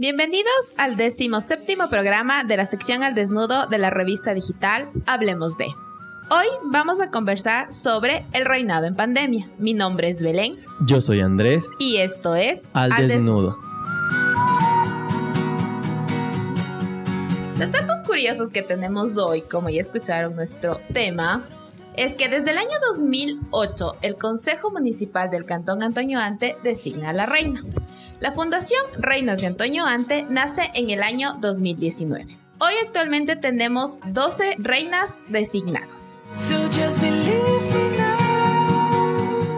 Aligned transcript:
Bienvenidos 0.00 0.72
al 0.76 0.94
décimo 0.94 1.40
séptimo 1.40 1.90
programa 1.90 2.44
de 2.44 2.56
la 2.56 2.66
sección 2.66 3.02
al 3.02 3.16
desnudo 3.16 3.66
de 3.66 3.78
la 3.78 3.90
revista 3.90 4.32
digital 4.32 4.90
Hablemos 5.06 5.58
de. 5.58 5.66
Hoy 6.30 6.46
vamos 6.66 7.00
a 7.00 7.10
conversar 7.10 7.74
sobre 7.74 8.24
el 8.32 8.44
reinado 8.44 8.86
en 8.86 8.94
pandemia. 8.94 9.50
Mi 9.58 9.74
nombre 9.74 10.08
es 10.08 10.22
Belén. 10.22 10.64
Yo 10.86 11.00
soy 11.00 11.18
Andrés. 11.18 11.68
Y 11.80 11.96
esto 11.96 12.36
es 12.36 12.68
Al, 12.74 13.08
desnudo. 13.08 13.58
Los 17.58 17.72
datos 17.72 17.98
curiosos 18.06 18.52
que 18.52 18.62
tenemos 18.62 19.18
hoy, 19.18 19.40
como 19.40 19.68
ya 19.68 19.80
escucharon 19.80 20.36
nuestro 20.36 20.78
tema, 20.94 21.42
es 21.96 22.14
que 22.14 22.28
desde 22.28 22.52
el 22.52 22.58
año 22.58 22.78
2008 22.86 23.96
el 24.02 24.14
Consejo 24.14 24.70
Municipal 24.70 25.28
del 25.28 25.44
Cantón 25.44 25.82
Antonio 25.82 26.20
Ante 26.20 26.56
designa 26.62 27.10
a 27.10 27.12
la 27.12 27.26
reina. 27.26 27.64
La 28.20 28.32
Fundación 28.32 28.80
Reinas 28.98 29.40
de 29.40 29.46
Antonio 29.46 29.86
Ante 29.86 30.26
nace 30.28 30.62
en 30.74 30.90
el 30.90 31.04
año 31.04 31.34
2019. 31.40 32.26
Hoy 32.58 32.72
actualmente 32.84 33.36
tenemos 33.36 34.00
12 34.06 34.56
reinas 34.58 35.20
designadas. 35.28 36.18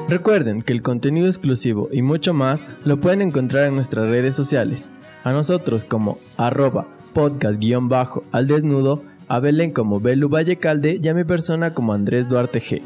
Recuerden 0.09 0.60
que 0.60 0.74
el 0.74 0.82
contenido 0.82 1.27
exclusivo 1.27 1.88
y 1.91 2.02
mucho 2.02 2.34
más 2.34 2.66
lo 2.84 3.01
pueden 3.01 3.23
encontrar 3.23 3.65
en 3.65 3.77
nuestras 3.77 4.09
redes 4.09 4.37
sociales. 4.37 4.88
A 5.24 5.32
nosotros 5.32 5.87
como 5.87 6.18
arroba 6.37 6.87
podcast-al 7.15 8.46
desnudo, 8.46 9.02
a 9.29 9.38
Belén 9.38 9.70
como 9.70 10.01
Belu 10.01 10.29
Vallecalde 10.29 11.01
y 11.02 11.09
a 11.09 11.15
mi 11.15 11.24
persona 11.24 11.73
como 11.73 11.95
Andrés 11.95 12.29
Duarte 12.29 12.60
G. 12.60 12.82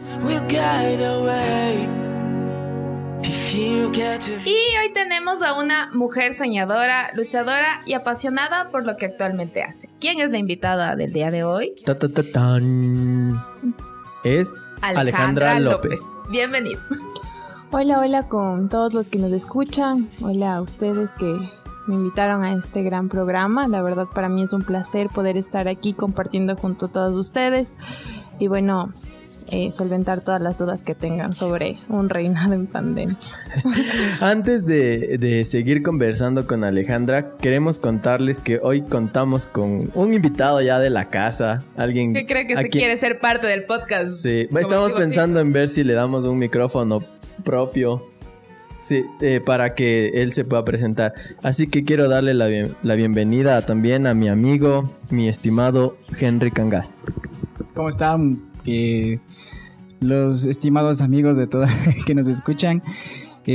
Y 3.57 4.57
hoy 4.81 4.93
tenemos 4.93 5.41
a 5.41 5.57
una 5.57 5.89
mujer 5.93 6.35
soñadora, 6.35 7.13
luchadora 7.15 7.83
y 7.87 7.93
apasionada 7.93 8.69
por 8.71 8.85
lo 8.85 8.97
que 8.97 9.07
actualmente 9.07 9.63
hace. 9.63 9.89
¿Quién 10.01 10.19
es 10.19 10.31
la 10.31 10.39
invitada 10.39 10.97
del 10.97 11.13
día 11.13 11.31
de 11.31 11.45
hoy? 11.45 11.77
Ta, 11.87 11.97
ta, 11.97 12.09
ta, 12.09 12.25
tan. 12.33 13.41
Es 14.25 14.57
Alejandra, 14.81 15.61
López. 15.61 16.01
Bienvenido. 16.31 16.81
Hola, 17.71 18.01
hola 18.01 18.27
con 18.27 18.69
todos 18.69 18.93
los 18.93 19.09
que 19.09 19.19
nos 19.19 19.33
escuchan. 19.33 20.11
Hola 20.21 20.57
a 20.57 20.61
ustedes 20.61 21.15
que 21.15 21.33
me 21.87 21.95
invitaron 21.95 22.43
a 22.43 22.55
este 22.55 22.83
gran 22.83 23.09
programa. 23.09 23.69
La 23.69 23.83
verdad 23.83 24.09
para 24.13 24.29
mí 24.29 24.43
es 24.43 24.53
un 24.53 24.63
placer 24.63 25.11
poder 25.11 25.37
estar 25.37 25.69
aquí 25.69 25.93
compartiendo 25.93 26.57
junto 26.57 26.87
a 26.87 26.89
todos 26.93 27.15
ustedes. 27.15 27.77
Y 28.41 28.49
bueno, 28.49 28.93
eh, 29.49 29.71
solventar 29.71 30.23
todas 30.23 30.41
las 30.41 30.57
dudas 30.57 30.83
que 30.83 30.95
tengan 30.95 31.35
sobre 31.35 31.77
un 31.89 32.09
reinado 32.09 32.55
en 32.55 32.67
pandemia. 32.67 33.17
Antes 34.21 34.65
de, 34.65 35.45
seguir 35.45 35.83
conversando 35.83 36.47
con 36.47 36.65
Alejandra, 36.65 37.37
queremos 37.37 37.79
contarles 37.79 38.39
que 38.39 38.59
hoy 38.63 38.83
contamos 38.83 39.47
con 39.47 39.91
un 39.95 40.15
invitado 40.15 40.61
ya 40.63 40.79
de 40.79 40.91
la 40.91 41.11
casa, 41.11 41.63
alguien 41.77 42.15
que 42.15 42.27
cree 42.27 42.47
que 42.47 42.57
se 42.57 42.71
quiere 42.71 42.97
ser 42.97 43.19
parte 43.19 43.47
del 43.47 43.65
podcast. 43.65 44.13
Sí, 44.13 44.49
estamos 44.59 44.93
pensando 44.93 45.41
en 45.41 45.53
ver 45.53 45.69
si 45.69 45.85
le 45.85 45.93
damos 45.93 46.25
un 46.25 46.39
micrófono 46.39 47.05
propio. 47.45 48.11
Sí, 48.81 49.03
eh, 49.23 49.41
para 49.45 49.75
que 49.75 50.09
él 50.15 50.35
se 50.35 50.45
pueda 50.45 50.63
presentar. 50.63 51.15
Así 51.43 51.69
que 51.69 51.85
quiero 51.85 52.07
darle 52.07 52.35
la, 52.35 52.49
la 52.83 52.95
bienvenida 52.95 53.65
también 53.65 54.07
a 54.07 54.13
mi 54.13 54.29
amigo, 54.29 54.85
mi 55.11 55.27
estimado 55.27 55.97
Henry 56.21 56.51
Cangas. 56.51 56.99
¿Cómo 57.73 57.89
están? 57.89 58.54
Que 58.65 59.21
los 60.01 60.45
estimados 60.47 61.03
amigos 61.03 61.37
de 61.37 61.47
todos 61.47 61.71
que 62.07 62.15
nos 62.15 62.29
escuchan. 62.29 62.83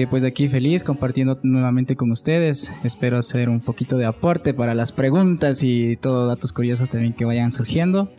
pues 0.09 0.23
aquí 0.23 0.47
feliz 0.47 0.83
compartiendo 0.83 1.39
nuevamente 1.43 1.95
con 1.95 2.11
ustedes. 2.11 2.71
Espero 2.83 3.17
hacer 3.17 3.49
un 3.49 3.59
poquito 3.59 3.97
de 3.97 4.05
aporte 4.05 4.53
para 4.53 4.73
las 4.73 4.92
preguntas 4.92 5.64
y 5.64 5.97
todos 5.97 6.27
datos 6.27 6.53
curiosos 6.53 6.89
también 6.89 7.14
que 7.14 7.25
vayan 7.25 7.52
surgiendo. 7.52 8.09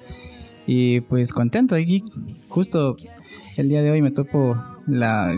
Y 0.66 1.00
pues 1.02 1.32
contento 1.32 1.74
aquí. 1.74 2.04
Justo 2.48 2.96
el 3.56 3.68
día 3.68 3.82
de 3.82 3.90
hoy 3.90 4.02
me 4.02 4.10
topo 4.10 4.56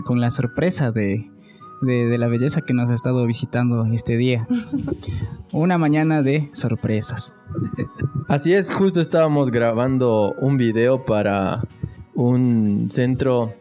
con 0.05 0.21
la 0.21 0.29
sorpresa 0.29 0.91
de, 0.91 1.32
de, 1.85 2.17
la 2.17 2.27
belleza 2.27 2.61
que 2.61 2.73
nos 2.73 2.89
ha 2.89 2.93
estado 2.93 3.25
visitando 3.25 3.85
este 3.85 4.17
día. 4.17 4.47
Una 5.51 5.77
mañana 5.77 6.21
de 6.21 6.49
sorpresas. 6.53 7.35
Así 8.27 8.53
es, 8.53 8.71
justo 8.71 9.01
estábamos 9.01 9.51
grabando 9.51 10.33
un 10.39 10.57
video 10.57 11.05
para 11.05 11.63
un 12.15 12.87
centro 12.89 13.53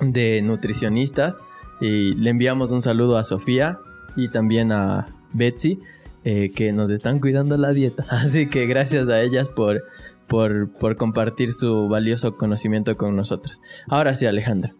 de 0.00 0.42
nutricionistas 0.42 1.38
y 1.80 2.14
le 2.14 2.30
enviamos 2.30 2.72
un 2.72 2.82
saludo 2.82 3.18
a 3.18 3.24
Sofía 3.24 3.78
y 4.16 4.28
también 4.28 4.72
a 4.72 5.06
Betsy 5.32 5.78
eh, 6.24 6.50
que 6.54 6.72
nos 6.72 6.90
están 6.90 7.20
cuidando 7.20 7.56
la 7.56 7.72
dieta. 7.72 8.06
Así 8.10 8.48
que 8.48 8.66
gracias 8.66 9.08
a 9.08 9.20
ellas 9.20 9.48
por, 9.48 9.84
por, 10.26 10.70
por 10.70 10.96
compartir 10.96 11.52
su 11.52 11.88
valioso 11.88 12.36
conocimiento 12.36 12.96
con 12.96 13.16
nosotros. 13.16 13.60
Ahora 13.88 14.14
sí, 14.14 14.26
Alejandra, 14.26 14.74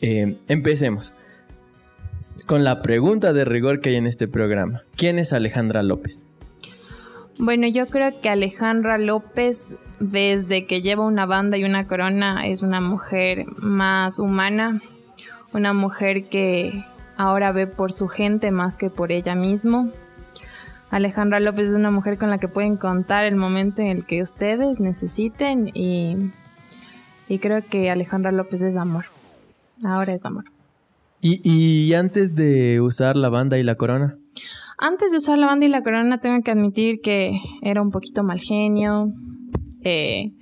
eh, 0.00 0.38
empecemos 0.48 1.14
con 2.46 2.64
la 2.64 2.82
pregunta 2.82 3.32
de 3.32 3.44
rigor 3.44 3.80
que 3.80 3.90
hay 3.90 3.96
en 3.96 4.06
este 4.06 4.28
programa. 4.28 4.82
¿Quién 4.96 5.18
es 5.18 5.32
Alejandra 5.32 5.82
López? 5.82 6.26
Bueno, 7.38 7.66
yo 7.66 7.86
creo 7.86 8.20
que 8.20 8.28
Alejandra 8.28 8.98
López, 8.98 9.74
desde 10.00 10.66
que 10.66 10.82
lleva 10.82 11.04
una 11.04 11.26
banda 11.26 11.56
y 11.56 11.64
una 11.64 11.86
corona, 11.86 12.46
es 12.46 12.62
una 12.62 12.80
mujer 12.80 13.46
más 13.56 14.18
humana, 14.18 14.80
una 15.54 15.72
mujer 15.72 16.28
que 16.28 16.84
ahora 17.16 17.52
ve 17.52 17.66
por 17.66 17.92
su 17.92 18.08
gente 18.08 18.50
más 18.50 18.76
que 18.76 18.90
por 18.90 19.12
ella 19.12 19.34
misma. 19.34 19.88
Alejandra 20.90 21.40
López 21.40 21.68
es 21.68 21.74
una 21.74 21.90
mujer 21.90 22.18
con 22.18 22.28
la 22.28 22.38
que 22.38 22.48
pueden 22.48 22.76
contar 22.76 23.24
el 23.24 23.36
momento 23.36 23.80
en 23.80 23.88
el 23.88 24.04
que 24.04 24.22
ustedes 24.22 24.78
necesiten 24.78 25.70
y, 25.72 26.30
y 27.28 27.38
creo 27.38 27.62
que 27.66 27.90
Alejandra 27.90 28.30
López 28.30 28.60
es 28.60 28.76
amor. 28.76 29.06
Ahora 29.82 30.12
es 30.12 30.26
amor. 30.26 30.44
¿Y, 31.24 31.94
antes 31.94 32.34
de 32.34 32.80
usar 32.80 33.14
la 33.14 33.28
banda 33.28 33.56
y 33.56 33.62
la 33.62 33.76
corona? 33.76 34.18
Antes 34.76 35.12
de 35.12 35.18
usar 35.18 35.38
la 35.38 35.46
banda 35.46 35.66
y 35.66 35.68
la 35.68 35.84
corona 35.84 36.18
tengo 36.18 36.42
que 36.42 36.50
admitir 36.50 37.00
que 37.00 37.40
era 37.62 37.80
un 37.80 37.92
poquito 37.92 38.24
mal 38.24 38.40
genio, 38.40 39.12
eh, 39.84 40.32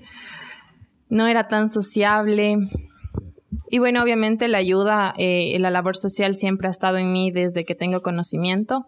no 1.10 1.26
era 1.26 1.48
tan 1.48 1.68
sociable. 1.68 2.56
Y 3.68 3.78
bueno, 3.78 4.02
obviamente 4.02 4.48
la 4.48 4.56
ayuda, 4.56 5.12
eh, 5.18 5.54
la 5.58 5.70
labor 5.70 5.96
social 5.96 6.34
siempre 6.34 6.68
ha 6.68 6.70
estado 6.70 6.96
en 6.96 7.12
mí 7.12 7.30
desde 7.30 7.66
que 7.66 7.74
tengo 7.74 8.00
conocimiento. 8.00 8.86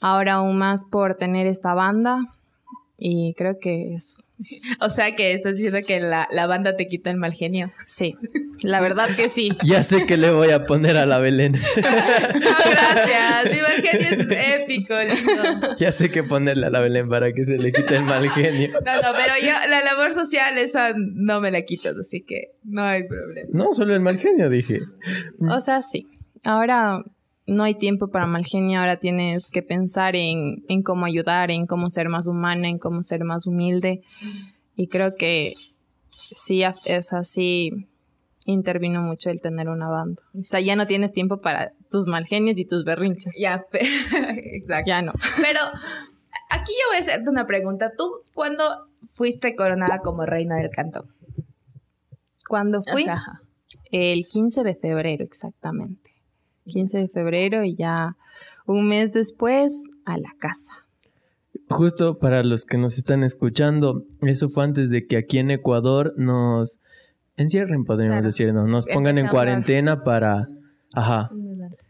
Ahora 0.00 0.34
aún 0.34 0.56
más 0.56 0.86
por 0.90 1.16
tener 1.16 1.46
esta 1.46 1.74
banda. 1.74 2.20
Y 2.96 3.34
creo 3.34 3.58
que 3.60 3.92
es 3.92 4.16
O 4.80 4.90
sea 4.90 5.14
que 5.14 5.32
estás 5.32 5.54
diciendo 5.54 5.80
que 5.86 6.00
la, 6.00 6.46
banda 6.46 6.76
te 6.76 6.88
quita 6.88 7.10
el 7.10 7.16
mal 7.16 7.32
genio. 7.32 7.72
Sí, 7.86 8.16
la 8.62 8.80
verdad 8.80 9.08
que 9.16 9.28
sí. 9.28 9.50
Ya 9.64 9.82
sé 9.82 10.06
que 10.06 10.16
le 10.16 10.30
voy 10.30 10.50
a 10.50 10.64
poner 10.64 10.96
a 10.96 11.06
la 11.06 11.18
Belén. 11.18 11.52
gracias. 11.76 13.44
Mi 13.52 13.60
mal 13.60 13.82
genio 13.82 14.08
es 14.08 14.60
épico, 14.60 14.94
Ya 15.78 15.92
sé 15.92 16.10
que 16.10 16.22
ponerle 16.22 16.66
a 16.66 16.70
la 16.70 16.80
Belén 16.80 17.08
para 17.08 17.32
que 17.32 17.44
se 17.44 17.58
le 17.58 17.72
quite 17.72 17.96
el 17.96 18.04
mal 18.04 18.28
genio. 18.30 18.70
No, 18.84 18.94
no, 18.96 19.08
pero 19.16 19.34
yo 19.40 19.52
la 19.68 19.82
labor 19.82 20.14
social 20.14 20.56
esa 20.58 20.92
no 20.96 21.40
me 21.40 21.50
la 21.50 21.62
quitas, 21.62 21.96
así 21.96 22.22
que 22.22 22.52
no 22.64 22.82
hay 22.82 23.06
problema. 23.06 23.48
No, 23.52 23.72
solo 23.72 23.94
el 23.94 24.00
mal 24.00 24.18
genio 24.18 24.48
dije. 24.48 24.80
O 25.48 25.60
sea, 25.60 25.82
sí. 25.82 26.06
Ahora 26.44 27.02
no 27.48 27.64
hay 27.64 27.74
tiempo 27.74 28.08
para 28.08 28.26
mal 28.26 28.44
genio, 28.44 28.78
ahora 28.78 28.98
tienes 28.98 29.50
que 29.50 29.62
pensar 29.62 30.14
en, 30.16 30.62
cómo 30.84 31.06
ayudar, 31.06 31.50
en 31.50 31.66
cómo 31.66 31.88
ser 31.88 32.10
más 32.10 32.26
humana, 32.26 32.68
en 32.68 32.78
cómo 32.78 33.02
ser 33.02 33.24
más 33.24 33.46
humilde. 33.46 34.02
Y 34.76 34.88
creo 34.88 35.14
que 35.16 35.54
sí 36.30 36.62
es 36.84 37.12
así 37.14 37.88
intervino 38.44 39.00
mucho 39.00 39.30
el 39.30 39.40
tener 39.40 39.68
una 39.70 39.88
banda. 39.88 40.22
O 40.34 40.44
sea, 40.44 40.60
ya 40.60 40.76
no 40.76 40.86
tienes 40.86 41.12
tiempo 41.12 41.40
para 41.40 41.72
tus 41.90 42.06
mal 42.06 42.26
genios 42.26 42.58
y 42.58 42.66
tus 42.66 42.84
berrinches. 42.84 43.34
Ya, 43.38 43.64
exacto. 43.72 44.86
Ya 44.86 45.00
no. 45.00 45.12
Pero 45.40 45.60
aquí 46.50 46.72
yo 46.72 46.88
voy 46.90 46.98
a 46.98 47.00
hacerte 47.00 47.30
una 47.30 47.46
pregunta. 47.46 47.92
¿Tú 47.96 48.10
cuándo 48.34 48.62
fuiste 49.14 49.56
coronada 49.56 50.00
como 50.00 50.26
reina 50.26 50.56
del 50.56 50.68
cantón? 50.68 51.14
¿Cuándo 52.46 52.82
fui? 52.82 53.06
El 53.90 54.26
15 54.26 54.64
de 54.64 54.74
febrero, 54.74 55.24
exactamente. 55.24 56.17
15 56.68 56.98
de 56.98 57.08
febrero 57.08 57.64
y 57.64 57.74
ya 57.74 58.16
un 58.66 58.88
mes 58.88 59.12
después 59.12 59.72
a 60.04 60.16
la 60.18 60.30
casa. 60.38 60.86
Justo 61.68 62.18
para 62.18 62.42
los 62.44 62.64
que 62.64 62.78
nos 62.78 62.96
están 62.96 63.24
escuchando, 63.24 64.04
eso 64.22 64.48
fue 64.48 64.64
antes 64.64 64.90
de 64.90 65.06
que 65.06 65.16
aquí 65.16 65.38
en 65.38 65.50
Ecuador 65.50 66.14
nos 66.16 66.80
encierren, 67.36 67.84
podríamos 67.84 68.24
decir, 68.24 68.52
¿no? 68.52 68.66
nos 68.66 68.86
pongan 68.86 69.18
en 69.18 69.28
cuarentena 69.28 70.02
para... 70.04 70.48
Ajá. 70.94 71.30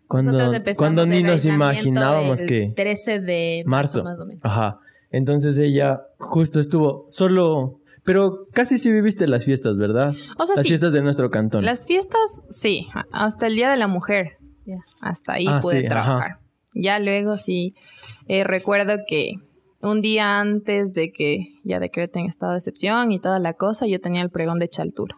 Cuando, 0.09 0.53
cuando 0.77 1.07
ni 1.07 1.23
nos 1.23 1.45
imaginábamos 1.45 2.43
que... 2.43 2.73
13 2.75 3.21
de 3.21 3.63
marzo. 3.67 4.05
Ajá. 4.43 4.81
Entonces 5.11 5.59
ella 5.59 6.03
justo 6.19 6.61
estuvo 6.61 7.07
solo... 7.09 7.81
Pero 8.05 8.47
casi 8.55 8.79
sí 8.79 8.91
viviste 8.91 9.29
las 9.29 9.45
fiestas, 9.45 9.77
¿verdad? 9.77 10.15
O 10.39 10.47
sea, 10.47 10.57
las 10.57 10.67
fiestas 10.67 10.93
de 10.93 11.03
nuestro 11.03 11.31
cantón. 11.31 11.65
Las 11.65 11.87
fiestas, 11.87 12.41
sí, 12.49 12.89
hasta 13.13 13.47
el 13.47 13.55
Día 13.55 13.71
de 13.71 13.77
la 13.77 13.87
Mujer. 13.87 14.38
Hasta 15.01 15.35
ahí 15.35 15.47
ah, 15.49 15.61
pude 15.61 15.85
trabajar. 15.85 16.39
Ya 16.75 16.99
luego 16.99 17.37
sí, 17.39 17.75
eh, 18.27 18.45
recuerdo 18.45 18.99
que 19.07 19.35
un 19.81 20.01
día 20.01 20.39
antes 20.41 20.93
de 20.93 21.13
que 21.13 21.55
ya 21.65 21.79
decreten 21.79 22.27
estado 22.27 22.53
de 22.53 22.59
excepción 22.59 23.13
y 23.13 23.21
toda 23.21 23.39
la 23.39 23.55
cosa, 23.55 23.87
yo 23.87 24.01
tenía 24.01 24.23
el 24.23 24.31
pregón 24.31 24.59
de 24.59 24.69
Chaltura. 24.69 25.17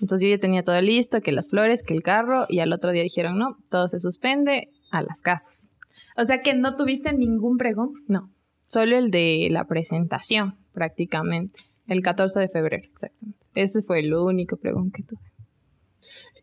Entonces 0.00 0.28
yo 0.28 0.34
ya 0.34 0.40
tenía 0.40 0.62
todo 0.62 0.80
listo, 0.80 1.20
que 1.20 1.32
las 1.32 1.48
flores, 1.48 1.82
que 1.82 1.94
el 1.94 2.02
carro, 2.02 2.46
y 2.48 2.60
al 2.60 2.72
otro 2.72 2.90
día 2.90 3.02
dijeron, 3.02 3.38
no, 3.38 3.56
todo 3.70 3.88
se 3.88 3.98
suspende 3.98 4.70
a 4.90 5.02
las 5.02 5.22
casas. 5.22 5.70
O 6.16 6.24
sea 6.24 6.42
que 6.42 6.54
no 6.54 6.76
tuviste 6.76 7.12
ningún 7.12 7.56
pregón. 7.56 7.92
No, 8.06 8.30
solo 8.68 8.96
el 8.96 9.10
de 9.10 9.48
la 9.50 9.66
presentación, 9.66 10.56
prácticamente. 10.72 11.60
El 11.86 12.02
14 12.02 12.40
de 12.40 12.48
febrero, 12.48 12.82
exactamente. 12.90 13.46
Ese 13.54 13.80
fue 13.82 14.00
el 14.00 14.12
único 14.12 14.56
pregón 14.56 14.90
que 14.90 15.02
tuve. 15.02 15.20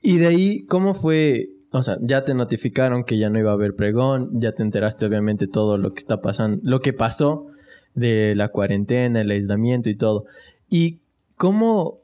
Y 0.01 0.17
de 0.17 0.27
ahí, 0.27 0.65
¿cómo 0.65 0.93
fue? 0.93 1.49
O 1.75 1.81
sea, 1.81 1.97
ya 2.01 2.23
te 2.23 2.35
notificaron 2.35 3.03
que 3.03 3.17
ya 3.17 3.31
no 3.31 3.39
iba 3.39 3.49
a 3.49 3.55
haber 3.55 3.75
pregón, 3.75 4.29
ya 4.39 4.51
te 4.51 4.61
enteraste 4.61 5.07
obviamente 5.07 5.47
todo 5.47 5.79
lo 5.79 5.89
que 5.89 5.97
está 5.97 6.21
pasando, 6.21 6.59
lo 6.61 6.81
que 6.81 6.93
pasó 6.93 7.47
de 7.95 8.35
la 8.35 8.49
cuarentena, 8.49 9.21
el 9.21 9.31
aislamiento 9.31 9.89
y 9.89 9.95
todo. 9.95 10.25
¿Y 10.69 10.99
cómo 11.35 12.01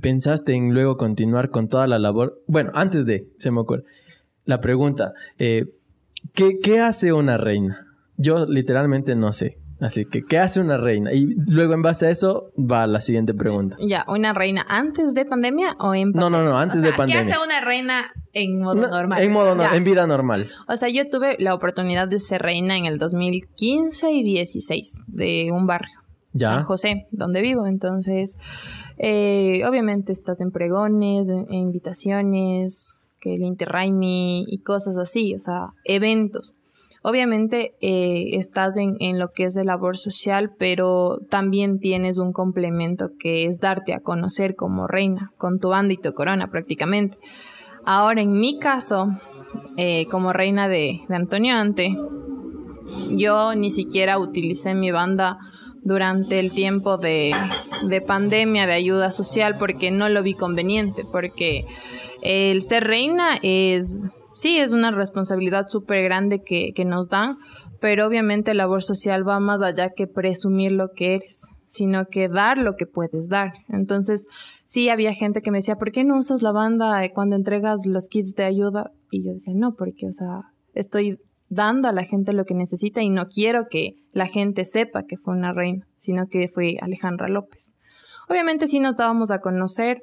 pensaste 0.00 0.54
en 0.54 0.74
luego 0.74 0.96
continuar 0.96 1.50
con 1.50 1.68
toda 1.68 1.86
la 1.86 2.00
labor? 2.00 2.42
Bueno, 2.48 2.72
antes 2.74 3.06
de, 3.06 3.28
se 3.38 3.52
me 3.52 3.60
ocurre, 3.60 3.84
la 4.44 4.60
pregunta, 4.60 5.12
eh, 5.38 5.66
¿qué, 6.34 6.58
¿qué 6.58 6.80
hace 6.80 7.12
una 7.12 7.36
reina? 7.36 7.86
Yo 8.16 8.44
literalmente 8.46 9.14
no 9.14 9.32
sé. 9.32 9.56
Así 9.82 10.04
que, 10.04 10.24
¿qué 10.24 10.38
hace 10.38 10.60
una 10.60 10.78
reina? 10.78 11.12
Y 11.12 11.34
luego 11.48 11.74
en 11.74 11.82
base 11.82 12.06
a 12.06 12.10
eso 12.10 12.52
va 12.56 12.86
la 12.86 13.00
siguiente 13.00 13.34
pregunta. 13.34 13.76
Ya, 13.80 14.04
¿una 14.06 14.32
reina 14.32 14.64
antes 14.68 15.12
de 15.12 15.24
pandemia 15.24 15.76
o 15.80 15.94
en 15.94 16.12
No, 16.12 16.30
no, 16.30 16.44
no, 16.44 16.56
antes 16.56 16.78
O 16.78 16.82
sea, 16.82 16.92
de 16.92 16.96
pandemia. 16.96 17.24
¿Qué 17.26 17.32
hace 17.32 17.44
una 17.44 17.60
reina 17.60 18.12
en 18.32 18.60
modo 18.60 18.74
No, 18.76 18.88
normal? 18.88 19.20
En 19.20 19.32
modo 19.32 19.54
no- 19.56 19.64
en 19.74 19.82
vida 19.84 20.06
normal. 20.06 20.46
O 20.68 20.76
sea, 20.76 20.88
yo 20.88 21.08
tuve 21.10 21.36
la 21.40 21.54
oportunidad 21.54 22.06
de 22.06 22.20
ser 22.20 22.42
reina 22.42 22.76
en 22.76 22.86
el 22.86 22.98
2015 22.98 24.12
y 24.12 24.22
16 24.22 25.02
de 25.08 25.50
un 25.52 25.66
barrio. 25.66 25.98
Ya. 26.32 26.46
San 26.48 26.64
José, 26.64 27.08
donde 27.10 27.42
vivo. 27.42 27.66
Entonces, 27.66 28.38
eh, 28.98 29.62
obviamente 29.66 30.12
estás 30.12 30.40
en 30.40 30.50
pregones, 30.52 31.28
en, 31.28 31.40
en 31.52 31.54
invitaciones, 31.54 33.02
que 33.20 33.34
el 33.34 33.42
Interraimi 33.42 34.44
y 34.48 34.58
cosas 34.62 34.96
así, 34.96 35.34
o 35.34 35.38
sea, 35.38 35.68
eventos. 35.84 36.54
Obviamente 37.02 37.74
eh, 37.80 38.36
estás 38.36 38.76
en, 38.76 38.96
en 39.00 39.18
lo 39.18 39.32
que 39.32 39.44
es 39.44 39.54
de 39.54 39.64
labor 39.64 39.96
social, 39.96 40.52
pero 40.56 41.18
también 41.28 41.80
tienes 41.80 42.16
un 42.18 42.32
complemento 42.32 43.10
que 43.18 43.44
es 43.44 43.58
darte 43.58 43.92
a 43.92 44.00
conocer 44.00 44.54
como 44.54 44.86
reina, 44.86 45.32
con 45.36 45.58
tu 45.58 45.70
banda 45.70 45.92
y 45.92 45.96
tu 45.96 46.12
corona 46.14 46.50
prácticamente. 46.50 47.18
Ahora, 47.84 48.22
en 48.22 48.32
mi 48.38 48.58
caso, 48.60 49.08
eh, 49.76 50.06
como 50.10 50.32
reina 50.32 50.68
de, 50.68 51.00
de 51.08 51.16
Antonio 51.16 51.56
Ante, 51.56 51.96
yo 53.10 53.54
ni 53.54 53.70
siquiera 53.70 54.18
utilicé 54.18 54.74
mi 54.74 54.90
banda 54.90 55.38
durante 55.82 56.38
el 56.38 56.52
tiempo 56.52 56.96
de, 56.96 57.34
de 57.88 58.00
pandemia, 58.00 58.66
de 58.66 58.74
ayuda 58.74 59.10
social, 59.10 59.56
porque 59.58 59.90
no 59.90 60.08
lo 60.08 60.22
vi 60.22 60.34
conveniente, 60.34 61.04
porque 61.04 61.66
el 62.22 62.62
ser 62.62 62.84
reina 62.84 63.38
es, 63.42 64.04
sí, 64.34 64.58
es 64.58 64.72
una 64.72 64.90
responsabilidad 64.90 65.68
súper 65.68 66.02
grande 66.04 66.42
que, 66.42 66.72
que 66.74 66.84
nos 66.84 67.08
dan, 67.08 67.38
pero 67.80 68.06
obviamente 68.06 68.54
labor 68.54 68.82
social 68.82 69.26
va 69.26 69.40
más 69.40 69.62
allá 69.62 69.90
que 69.94 70.06
presumir 70.06 70.72
lo 70.72 70.92
que 70.94 71.16
eres, 71.16 71.54
sino 71.66 72.06
que 72.06 72.28
dar 72.28 72.58
lo 72.58 72.76
que 72.76 72.86
puedes 72.86 73.28
dar. 73.28 73.52
Entonces, 73.68 74.26
sí 74.64 74.88
había 74.88 75.14
gente 75.14 75.42
que 75.42 75.50
me 75.50 75.58
decía, 75.58 75.76
¿por 75.76 75.90
qué 75.90 76.04
no 76.04 76.18
usas 76.18 76.42
la 76.42 76.52
banda 76.52 77.02
cuando 77.14 77.36
entregas 77.36 77.86
los 77.86 78.08
kits 78.08 78.34
de 78.34 78.44
ayuda? 78.44 78.92
Y 79.10 79.24
yo 79.24 79.32
decía, 79.32 79.54
no, 79.56 79.74
porque, 79.74 80.06
o 80.06 80.12
sea, 80.12 80.52
estoy 80.74 81.18
dando 81.48 81.88
a 81.88 81.92
la 81.92 82.04
gente 82.04 82.32
lo 82.32 82.44
que 82.44 82.54
necesita 82.54 83.02
y 83.02 83.10
no 83.10 83.28
quiero 83.28 83.68
que 83.70 83.96
la 84.12 84.26
gente 84.26 84.64
sepa 84.64 85.04
que 85.04 85.18
fue 85.18 85.34
una 85.34 85.52
reina, 85.52 85.86
sino 85.96 86.26
que 86.28 86.48
fue 86.48 86.76
Alejandra 86.80 87.28
López. 87.28 87.74
Obviamente 88.28 88.66
sí 88.66 88.80
nos 88.80 88.96
dábamos 88.96 89.30
a 89.30 89.40
conocer 89.40 90.02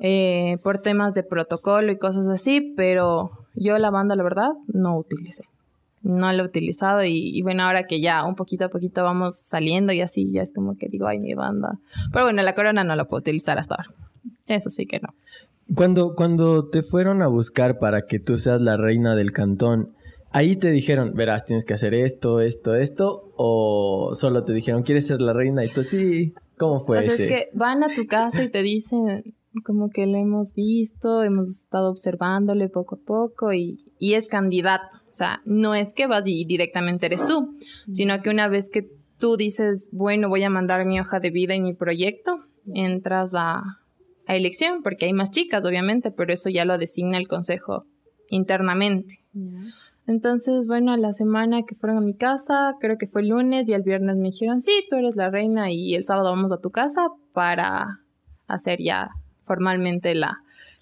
eh, 0.00 0.58
por 0.62 0.78
temas 0.78 1.14
de 1.14 1.22
protocolo 1.22 1.92
y 1.92 1.98
cosas 1.98 2.28
así, 2.28 2.74
pero 2.76 3.30
yo 3.58 3.78
la 3.78 3.90
banda, 3.90 4.16
la 4.16 4.22
verdad, 4.22 4.50
no 4.66 4.96
utilicé. 4.96 5.44
No 6.02 6.32
la 6.32 6.42
he 6.42 6.46
utilizado 6.46 7.04
y, 7.04 7.36
y 7.36 7.42
bueno, 7.42 7.64
ahora 7.64 7.84
que 7.84 8.00
ya 8.00 8.24
un 8.24 8.36
poquito 8.36 8.66
a 8.66 8.68
poquito 8.68 9.02
vamos 9.02 9.36
saliendo 9.36 9.92
y 9.92 10.00
así, 10.00 10.30
ya 10.30 10.42
es 10.42 10.52
como 10.52 10.76
que 10.76 10.88
digo, 10.88 11.06
ay, 11.06 11.18
mi 11.18 11.34
banda. 11.34 11.78
Pero 12.12 12.26
bueno, 12.26 12.42
la 12.42 12.54
corona 12.54 12.84
no 12.84 12.94
la 12.94 13.04
puedo 13.04 13.20
utilizar 13.20 13.58
hasta 13.58 13.74
ahora. 13.74 13.90
Eso 14.46 14.70
sí 14.70 14.86
que 14.86 15.00
no. 15.00 15.08
Cuando, 15.74 16.14
cuando 16.14 16.68
te 16.68 16.82
fueron 16.82 17.20
a 17.20 17.26
buscar 17.26 17.78
para 17.78 18.06
que 18.06 18.18
tú 18.18 18.38
seas 18.38 18.60
la 18.60 18.76
reina 18.76 19.14
del 19.14 19.32
cantón, 19.32 19.92
ahí 20.30 20.56
te 20.56 20.70
dijeron, 20.70 21.12
verás, 21.14 21.44
tienes 21.44 21.64
que 21.64 21.74
hacer 21.74 21.94
esto, 21.94 22.40
esto, 22.40 22.74
esto, 22.74 23.32
o 23.36 24.12
solo 24.14 24.44
te 24.44 24.52
dijeron, 24.52 24.82
¿quieres 24.82 25.06
ser 25.06 25.20
la 25.20 25.32
reina? 25.32 25.64
Y 25.64 25.68
tú 25.68 25.84
sí, 25.84 26.34
¿cómo 26.56 26.80
fue 26.80 27.00
o 27.00 27.02
sea, 27.02 27.12
ese? 27.12 27.24
es 27.24 27.30
que 27.30 27.50
van 27.52 27.82
a 27.82 27.88
tu 27.94 28.06
casa 28.06 28.42
y 28.42 28.48
te 28.48 28.62
dicen 28.62 29.34
como 29.64 29.90
que 29.90 30.06
lo 30.06 30.18
hemos 30.18 30.54
visto, 30.54 31.22
hemos 31.22 31.50
estado 31.50 31.90
observándole 31.90 32.68
poco 32.68 32.96
a 32.96 32.98
poco 32.98 33.52
y, 33.52 33.84
y 33.98 34.14
es 34.14 34.28
candidato. 34.28 34.96
O 35.08 35.12
sea, 35.12 35.40
no 35.44 35.74
es 35.74 35.92
que 35.94 36.06
vas 36.06 36.26
y 36.26 36.44
directamente 36.44 37.06
eres 37.06 37.24
tú, 37.26 37.56
sino 37.92 38.20
que 38.22 38.30
una 38.30 38.48
vez 38.48 38.70
que 38.70 38.90
tú 39.18 39.36
dices, 39.36 39.90
bueno, 39.92 40.28
voy 40.28 40.42
a 40.44 40.50
mandar 40.50 40.84
mi 40.84 41.00
hoja 41.00 41.20
de 41.20 41.30
vida 41.30 41.54
y 41.54 41.60
mi 41.60 41.74
proyecto, 41.74 42.44
entras 42.74 43.34
a, 43.34 43.62
a 44.26 44.36
elección, 44.36 44.82
porque 44.82 45.06
hay 45.06 45.12
más 45.12 45.30
chicas, 45.30 45.64
obviamente, 45.64 46.10
pero 46.10 46.32
eso 46.32 46.50
ya 46.50 46.64
lo 46.64 46.78
designa 46.78 47.18
el 47.18 47.28
consejo 47.28 47.84
internamente. 48.30 49.16
Entonces, 50.06 50.66
bueno, 50.66 50.92
a 50.92 50.96
la 50.96 51.12
semana 51.12 51.62
que 51.64 51.74
fueron 51.74 51.98
a 51.98 52.02
mi 52.02 52.14
casa, 52.14 52.74
creo 52.80 52.96
que 52.96 53.06
fue 53.06 53.22
el 53.22 53.28
lunes 53.28 53.68
y 53.68 53.74
el 53.74 53.82
viernes 53.82 54.16
me 54.16 54.30
dijeron, 54.30 54.60
sí, 54.60 54.84
tú 54.88 54.96
eres 54.96 55.16
la 55.16 55.30
reina 55.30 55.70
y 55.70 55.94
el 55.94 56.04
sábado 56.04 56.30
vamos 56.30 56.52
a 56.52 56.60
tu 56.60 56.70
casa 56.70 57.08
para 57.32 58.00
hacer 58.46 58.78
ya 58.80 59.10
formalmente 59.48 60.14
la, 60.14 60.38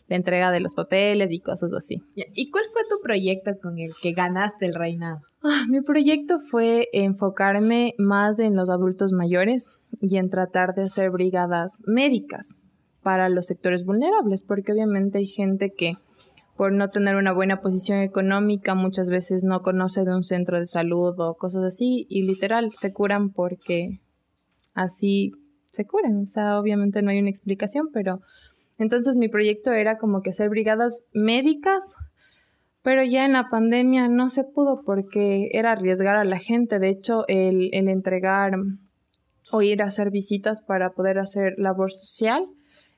la 0.08 0.16
entrega 0.16 0.50
de 0.50 0.60
los 0.60 0.74
papeles 0.74 1.32
y 1.32 1.40
cosas 1.40 1.72
así. 1.72 2.02
¿Y 2.14 2.50
cuál 2.50 2.64
fue 2.72 2.82
tu 2.90 3.00
proyecto 3.02 3.52
con 3.62 3.78
el 3.78 3.92
que 4.02 4.12
ganaste 4.12 4.66
el 4.66 4.74
reinado? 4.74 5.20
Ah, 5.42 5.64
mi 5.68 5.80
proyecto 5.80 6.38
fue 6.38 6.88
enfocarme 6.92 7.94
más 7.96 8.38
en 8.38 8.56
los 8.56 8.68
adultos 8.68 9.12
mayores 9.12 9.68
y 10.00 10.18
en 10.18 10.28
tratar 10.28 10.74
de 10.74 10.82
hacer 10.82 11.10
brigadas 11.10 11.82
médicas 11.86 12.58
para 13.02 13.28
los 13.28 13.46
sectores 13.46 13.85
vulnerables, 13.85 14.42
porque 14.42 14.73
obviamente 14.73 15.18
hay 15.18 15.26
gente 15.26 15.73
que 15.73 15.94
por 16.56 16.73
no 16.73 16.88
tener 16.88 17.16
una 17.16 17.32
buena 17.32 17.61
posición 17.61 17.99
económica 18.00 18.75
muchas 18.75 19.08
veces 19.08 19.44
no 19.44 19.62
conoce 19.62 20.04
de 20.04 20.14
un 20.14 20.25
centro 20.25 20.58
de 20.58 20.66
salud 20.66 21.14
o 21.18 21.35
cosas 21.35 21.64
así 21.64 22.06
y 22.08 22.23
literal 22.23 22.70
se 22.73 22.92
curan 22.92 23.30
porque 23.30 24.00
así 24.75 25.32
se 25.70 25.87
curan. 25.87 26.23
O 26.23 26.26
sea, 26.26 26.58
obviamente 26.58 27.02
no 27.02 27.11
hay 27.11 27.20
una 27.20 27.28
explicación, 27.28 27.90
pero 27.92 28.20
entonces 28.78 29.16
mi 29.16 29.28
proyecto 29.28 29.73
era 29.73 29.99
como 29.99 30.23
que 30.23 30.30
hacer 30.30 30.49
brigadas 30.49 31.02
médicas 31.12 31.97
pero 32.87 33.02
ya 33.02 33.25
en 33.25 33.33
la 33.33 33.50
pandemia 33.50 34.06
no 34.06 34.28
se 34.28 34.45
pudo 34.45 34.83
porque 34.87 35.49
era 35.50 35.73
arriesgar 35.73 36.14
a 36.14 36.25
la 36.25 36.38
gente. 36.38 36.78
De 36.78 36.88
hecho, 36.88 37.25
el, 37.26 37.71
entregar 37.73 38.52
o 39.50 39.61
ir 39.61 39.83
a 39.83 39.87
hacer 39.87 40.12
visitas 40.12 40.62
para 40.62 40.90
poder 40.90 41.18
hacer 41.18 41.54
labor 41.59 41.90
social 41.90 42.47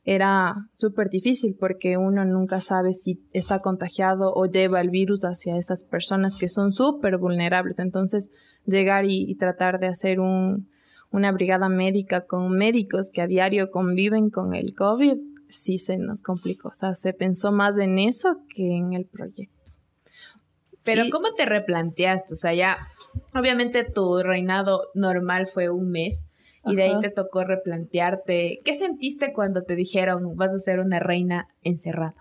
era 0.04 0.56
súper 0.74 1.08
difícil 1.08 1.56
porque 1.58 1.96
uno 1.96 2.26
nunca 2.26 2.60
sabe 2.60 2.92
si 2.92 3.26
está 3.32 3.60
contagiado 3.60 4.34
o 4.34 4.44
lleva 4.44 4.82
el 4.82 4.90
virus 4.90 5.24
hacia 5.24 5.56
esas 5.56 5.84
personas 5.84 6.36
que 6.36 6.48
son 6.48 6.72
súper 6.72 7.16
vulnerables. 7.16 7.78
Entonces, 7.78 8.28
llegar 8.66 9.06
y, 9.06 9.22
y 9.22 9.36
tratar 9.36 9.78
de 9.80 9.86
hacer 9.86 10.20
un, 10.20 10.68
una 11.10 11.32
brigada 11.32 11.70
médica 11.70 12.26
con 12.26 12.50
médicos 12.50 13.08
que 13.10 13.22
a 13.22 13.26
diario 13.26 13.70
conviven 13.70 14.28
con 14.28 14.54
el 14.54 14.74
COVID, 14.74 15.16
sí 15.48 15.78
se 15.78 15.96
nos 15.96 16.22
complicó. 16.22 16.68
O 16.68 16.74
sea, 16.74 16.94
se 16.94 17.12
pensó 17.12 17.52
más 17.52 17.78
en 17.78 17.98
eso 17.98 18.38
que 18.54 18.76
en 18.76 18.92
el 18.94 19.06
proyecto. 19.06 19.72
Pero 20.84 21.04
Y- 21.04 21.10
¿cómo 21.10 21.28
te 21.36 21.44
replanteaste? 21.44 22.34
O 22.34 22.36
sea, 22.36 22.54
ya, 22.54 22.78
obviamente 23.34 23.84
tu 23.84 24.22
reinado 24.22 24.82
normal 24.94 25.46
fue 25.46 25.68
un 25.68 25.90
mes 25.90 26.26
y 26.64 26.76
de 26.76 26.82
ahí 26.82 27.00
te 27.00 27.10
tocó 27.10 27.44
replantearte. 27.44 28.60
¿Qué 28.64 28.76
sentiste 28.76 29.32
cuando 29.32 29.62
te 29.62 29.74
dijeron 29.74 30.36
vas 30.36 30.50
a 30.50 30.58
ser 30.58 30.80
una 30.80 30.98
reina 31.00 31.48
encerrada? 31.62 32.14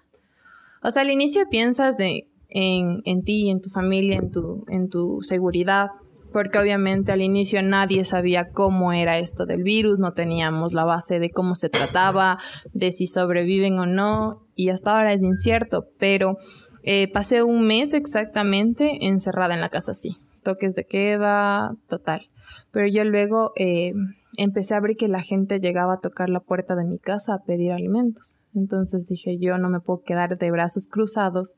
O 0.84 0.92
sea, 0.92 1.02
al 1.02 1.10
inicio 1.10 1.48
piensas 1.50 1.98
de- 1.98 2.28
en, 2.50 3.02
en 3.06 3.24
ti, 3.24 3.50
en 3.50 3.62
tu 3.62 3.70
familia, 3.70 4.18
en 4.18 4.32
tu, 4.32 4.64
en 4.70 4.90
tu 4.90 5.22
seguridad, 5.22 5.88
porque 6.32 6.60
obviamente 6.60 7.12
al 7.12 7.22
inicio 7.22 7.62
nadie 7.62 8.04
sabía 8.06 8.50
cómo 8.50 8.94
era 8.94 9.18
esto 9.18 9.46
del 9.46 9.64
virus, 9.64 10.00
no 10.00 10.14
teníamos 10.14 10.74
la 10.74 10.84
base 10.84 11.20
de 11.20 11.32
cómo 11.32 11.56
se 11.56 11.70
trataba, 11.70 12.38
de 12.74 12.92
si 12.92 13.08
sobreviven 13.08 13.80
o 13.80 13.86
no, 13.86 14.46
y 14.56 14.70
hasta 14.70 14.98
ahora 14.98 15.14
es 15.14 15.24
incierto, 15.24 15.88
pero 15.98 16.38
eh, 16.84 17.12
pasé 17.12 17.44
un 17.44 17.66
mes 17.68 17.94
exactamente 17.94 19.06
encerrada 19.08 19.54
en 19.54 19.62
la 19.62 19.70
casa 19.70 19.92
así, 19.92 20.18
toques 20.44 20.76
de 20.76 20.86
queda, 20.86 21.76
total. 21.88 22.30
Pero 22.72 22.88
yo 22.88 23.04
luego 23.04 23.52
eh, 23.56 23.94
empecé 24.38 24.76
a 24.76 24.80
ver 24.80 24.96
que 24.96 25.08
la 25.08 25.22
gente 25.22 25.60
llegaba 25.60 25.96
a 25.96 26.00
tocar 26.00 26.30
la 26.30 26.40
puerta 26.40 26.76
de 26.76 26.86
mi 26.86 27.00
casa 27.00 27.34
a 27.34 27.44
pedir 27.44 27.72
alimentos. 27.72 28.38
Entonces 28.56 29.08
dije, 29.08 29.38
yo 29.38 29.58
no 29.58 29.70
me 29.70 29.80
puedo 29.80 30.04
quedar 30.04 30.38
de 30.38 30.52
brazos 30.52 30.88
cruzados 30.88 31.58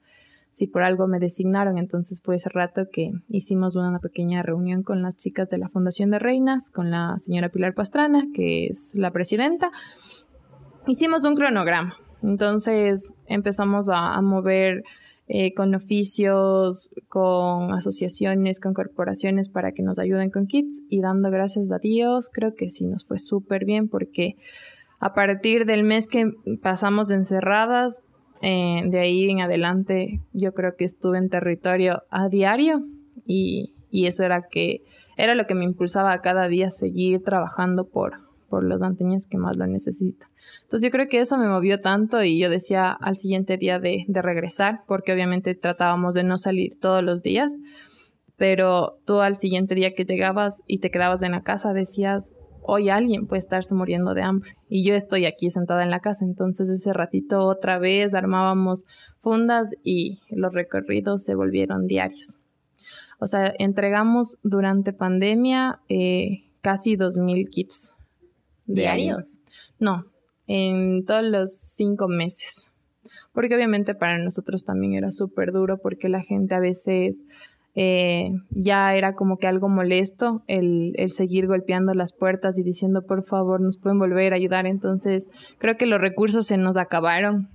si 0.51 0.67
por 0.67 0.83
algo 0.83 1.07
me 1.07 1.19
designaron. 1.19 1.77
Entonces 1.77 2.21
fue 2.23 2.35
ese 2.35 2.49
rato 2.49 2.87
que 2.91 3.11
hicimos 3.27 3.75
una 3.75 3.99
pequeña 3.99 4.41
reunión 4.41 4.83
con 4.83 5.01
las 5.01 5.15
chicas 5.15 5.49
de 5.49 5.57
la 5.57 5.69
Fundación 5.69 6.11
de 6.11 6.19
Reinas, 6.19 6.69
con 6.69 6.91
la 6.91 7.15
señora 7.19 7.49
Pilar 7.49 7.73
Pastrana, 7.73 8.27
que 8.33 8.67
es 8.67 8.93
la 8.95 9.11
presidenta. 9.11 9.71
Hicimos 10.87 11.23
un 11.25 11.35
cronograma. 11.35 11.95
Entonces 12.21 13.13
empezamos 13.27 13.89
a, 13.89 14.21
mover 14.21 14.83
eh, 15.27 15.53
con 15.53 15.73
oficios, 15.75 16.89
con 17.07 17.73
asociaciones, 17.73 18.59
con 18.59 18.73
corporaciones 18.73 19.47
para 19.49 19.71
que 19.71 19.83
nos 19.83 19.99
ayuden 19.99 20.31
con 20.31 20.47
kits 20.47 20.81
y 20.89 21.01
dando 21.01 21.29
gracias 21.31 21.71
a 21.71 21.79
Dios, 21.79 22.29
creo 22.33 22.55
que 22.55 22.69
sí 22.69 22.85
nos 22.85 23.05
fue 23.05 23.19
súper 23.19 23.63
bien 23.63 23.87
porque 23.87 24.35
a 24.99 25.13
partir 25.13 25.65
del 25.65 25.83
mes 25.83 26.07
que 26.07 26.31
pasamos 26.61 27.09
encerradas, 27.11 28.01
eh, 28.41 28.81
de 28.85 28.99
ahí 28.99 29.29
en 29.29 29.41
adelante 29.41 30.21
yo 30.33 30.53
creo 30.53 30.75
que 30.77 30.85
estuve 30.85 31.17
en 31.17 31.29
territorio 31.29 32.03
a 32.09 32.29
diario 32.29 32.85
y, 33.25 33.73
eso 33.91 34.23
era 34.23 34.43
que 34.43 34.83
era 35.17 35.35
lo 35.35 35.45
que 35.45 35.55
me 35.55 35.65
impulsaba 35.65 36.13
a 36.13 36.21
cada 36.21 36.47
día 36.47 36.69
seguir 36.69 37.23
trabajando 37.23 37.85
por, 37.85 38.13
por 38.47 38.63
los 38.63 38.81
anteños 38.81 39.25
que 39.25 39.37
más 39.37 39.57
lo 39.57 39.67
necesitan. 39.67 40.29
Entonces 40.61 40.87
yo 40.87 40.91
creo 40.91 41.07
que 41.07 41.19
eso 41.19 41.37
me 41.37 41.47
movió 41.47 41.81
tanto 41.81 42.23
y 42.23 42.39
yo 42.39 42.49
decía 42.49 42.91
al 42.91 43.17
siguiente 43.17 43.57
día 43.57 43.79
de, 43.79 44.05
de 44.07 44.21
regresar, 44.21 44.83
porque 44.87 45.11
obviamente 45.11 45.55
tratábamos 45.55 46.13
de 46.13 46.23
no 46.23 46.37
salir 46.37 46.79
todos 46.79 47.03
los 47.03 47.21
días, 47.21 47.55
pero 48.37 48.99
tú 49.05 49.19
al 49.19 49.37
siguiente 49.37 49.75
día 49.75 49.93
que 49.93 50.05
llegabas 50.05 50.61
y 50.65 50.77
te 50.79 50.91
quedabas 50.91 51.23
en 51.23 51.31
la 51.31 51.43
casa 51.43 51.73
decías, 51.73 52.33
hoy 52.61 52.89
alguien 52.89 53.27
puede 53.27 53.39
estarse 53.39 53.73
muriendo 53.75 54.13
de 54.13 54.21
hambre 54.21 54.55
y 54.67 54.85
yo 54.85 54.95
estoy 54.95 55.25
aquí 55.25 55.49
sentada 55.49 55.83
en 55.83 55.89
la 55.89 55.99
casa. 55.99 56.25
Entonces 56.25 56.69
ese 56.69 56.93
ratito 56.93 57.45
otra 57.45 57.79
vez 57.79 58.13
armábamos 58.13 58.85
fundas 59.19 59.73
y 59.83 60.19
los 60.29 60.53
recorridos 60.53 61.23
se 61.23 61.35
volvieron 61.35 61.87
diarios. 61.87 62.37
O 63.19 63.27
sea, 63.27 63.53
entregamos 63.59 64.39
durante 64.43 64.93
pandemia 64.93 65.81
eh, 65.89 66.45
casi 66.61 66.95
2.000 66.95 67.49
kits. 67.49 67.93
¿Diarios? 68.65 69.39
No, 69.77 70.05
en 70.47 71.05
todos 71.05 71.23
los 71.23 71.53
cinco 71.53 72.07
meses. 72.07 72.71
Porque 73.33 73.55
obviamente 73.55 73.93
para 73.95 74.17
nosotros 74.17 74.63
también 74.63 74.93
era 74.93 75.11
súper 75.11 75.51
duro 75.51 75.79
porque 75.81 76.09
la 76.09 76.21
gente 76.21 76.55
a 76.55 76.59
veces 76.59 77.25
eh, 77.81 78.33
ya 78.49 78.93
era 78.93 79.13
como 79.13 79.37
que 79.37 79.47
algo 79.47 79.69
molesto 79.69 80.43
el, 80.47 80.93
seguir 81.07 81.47
golpeando 81.47 81.93
las 81.93 82.11
puertas 82.11 82.59
y 82.59 82.63
diciendo 82.63 83.03
por 83.03 83.23
favor 83.23 83.61
nos 83.61 83.77
pueden 83.77 83.99
volver 83.99 84.33
a 84.33 84.35
ayudar. 84.35 84.65
Entonces 84.65 85.29
creo 85.59 85.77
que 85.77 85.85
los 85.85 86.01
recursos 86.01 86.45
se 86.45 86.57
nos 86.57 86.75
acabaron. 86.75 87.47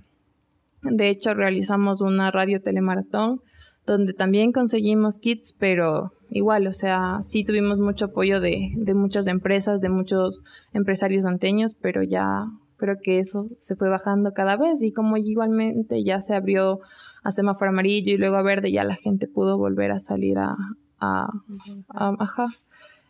De 0.81 1.09
hecho 1.09 1.35
realizamos 1.35 2.01
una 2.01 2.31
radio 2.31 2.59
telemaratón 2.59 3.39
donde 3.85 4.13
también 4.13 4.51
conseguimos 4.51 5.19
kits, 5.19 5.55
pero 5.59 6.13
igual, 6.31 6.65
o 6.65 6.73
sea, 6.73 7.17
sí 7.21 7.43
tuvimos 7.43 7.77
mucho 7.77 8.05
apoyo 8.05 8.39
de 8.39 8.71
muchas 8.95 9.27
empresas, 9.27 9.79
de 9.79 9.89
muchos 9.89 10.41
empresarios 10.73 11.25
anteños, 11.25 11.75
pero 11.79 12.01
ya 12.01 12.45
creo 12.77 12.95
que 13.01 13.19
eso 13.19 13.47
se 13.59 13.75
fue 13.75 13.89
bajando 13.89 14.31
cada 14.33 14.57
vez 14.57 14.81
y 14.81 14.91
como 14.91 15.17
igualmente 15.17 16.03
ya 16.03 16.19
se 16.19 16.35
abrió 16.35 16.79
a 17.25 17.31
semáforo 17.31 17.71
amarillo 17.71 18.13
y 18.13 18.17
luego 18.17 18.35
a 18.35 18.43
verde, 18.43 18.71
ya 18.71 18.83
la 18.83 18.95
gente 18.95 19.27
pudo 19.27 19.57
volver 19.57 19.91
a 19.91 19.97
salir 19.97 20.37
a, 20.37 20.55
a, 20.99 21.27
ajá. 21.89 22.45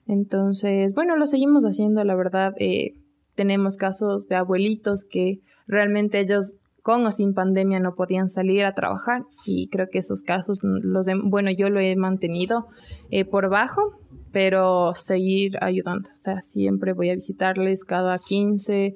Entonces, 0.08 0.94
bueno, 0.94 1.18
lo 1.18 1.28
seguimos 1.28 1.66
haciendo, 1.66 2.02
la 2.06 2.16
verdad. 2.16 2.54
Eh, 2.58 2.96
tenemos 3.36 3.76
casos 3.76 4.30
de 4.30 4.38
abuelitos 4.38 5.04
que 5.04 5.42
realmente 5.68 6.22
ellos 6.22 6.56
con 6.82 7.06
o 7.06 7.12
sin 7.12 7.34
pandemia 7.34 7.82
no 7.82 7.96
podían 7.96 8.30
salir 8.30 8.64
a 8.64 8.74
trabajar 8.74 9.26
y 9.46 9.68
creo 9.68 9.90
que 9.90 9.98
esos 9.98 10.22
casos 10.22 10.60
los 10.62 11.08
bueno 11.24 11.50
yo 11.50 11.70
lo 11.72 11.80
he 11.80 11.96
mantenido 11.96 12.68
eh, 13.10 13.26
por 13.26 13.50
bajo 13.50 14.00
pero 14.36 14.94
seguir 14.96 15.54
ayudando. 15.62 16.10
O 16.12 16.18
sea, 16.18 16.42
siempre 16.42 16.92
voy 16.92 17.10
a 17.10 17.16
visitarles 17.16 17.86
cada 17.86 18.18
15 18.18 18.94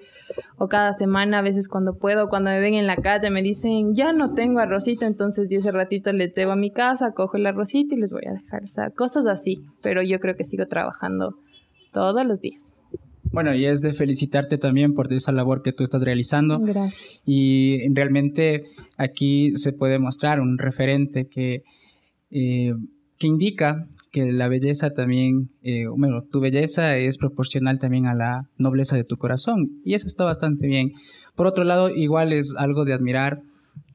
o 0.58 0.68
cada 0.68 0.92
semana, 0.92 1.40
a 1.40 1.42
veces 1.42 1.70
cuando 1.70 1.94
puedo, 1.98 2.28
cuando 2.28 2.50
me 2.50 2.60
ven 2.60 2.74
en 2.74 2.86
la 2.86 2.98
calle 2.98 3.30
me 3.30 3.42
dicen, 3.42 3.96
ya 3.96 4.12
no 4.12 4.34
tengo 4.34 4.60
arrocito, 4.60 5.06
entonces 5.06 5.50
yo 5.50 5.60
ese 5.60 5.72
ratito 5.72 6.12
les 6.12 6.36
llevo 6.36 6.52
a 6.52 6.58
mi 6.58 6.72
casa, 6.72 7.14
cojo 7.14 7.38
el 7.38 7.46
arrocito 7.46 7.96
y 7.96 8.00
les 8.00 8.12
voy 8.12 8.24
a 8.28 8.34
dejar. 8.34 8.64
O 8.64 8.68
sea, 8.68 8.90
cosas 8.90 9.28
así, 9.28 9.64
pero 9.82 10.04
yo 10.04 10.20
creo 10.20 10.36
que 10.36 10.44
sigo 10.44 10.66
trabajando 10.66 11.38
todos 11.94 12.26
los 12.26 12.42
días. 12.42 12.74
Bueno, 13.32 13.56
y 13.56 13.66
es 13.66 13.82
de 13.82 13.94
felicitarte 13.94 14.58
también 14.58 14.94
por 14.94 15.14
esa 15.14 15.32
labor 15.32 15.62
que 15.62 15.72
tú 15.72 15.86
estás 15.86 16.02
realizando. 16.02 16.60
Gracias. 16.60 17.22
Y 17.26 17.80
realmente 17.94 18.66
aquí 18.98 19.56
se 19.56 19.72
puede 19.72 20.00
mostrar 20.00 20.42
un 20.42 20.58
referente 20.58 21.30
que, 21.30 21.64
eh, 22.30 22.74
que 23.18 23.28
indica 23.28 23.88
que 24.12 24.32
la 24.32 24.48
belleza 24.48 24.92
también, 24.92 25.50
eh, 25.62 25.86
bueno, 25.88 26.24
tu 26.24 26.40
belleza 26.40 26.98
es 26.98 27.18
proporcional 27.18 27.80
también 27.80 28.08
a 28.08 28.16
la 28.16 28.50
nobleza 28.58 28.96
de 28.96 29.04
tu 29.04 29.18
corazón 29.18 29.82
y 29.84 29.94
eso 29.94 30.08
está 30.08 30.24
bastante 30.24 30.68
bien. 30.68 30.94
Por 31.36 31.48
otro 31.48 31.64
lado, 31.64 31.90
igual 31.90 32.34
es 32.34 32.54
algo 32.58 32.86
de 32.86 32.94
admirar 32.94 33.42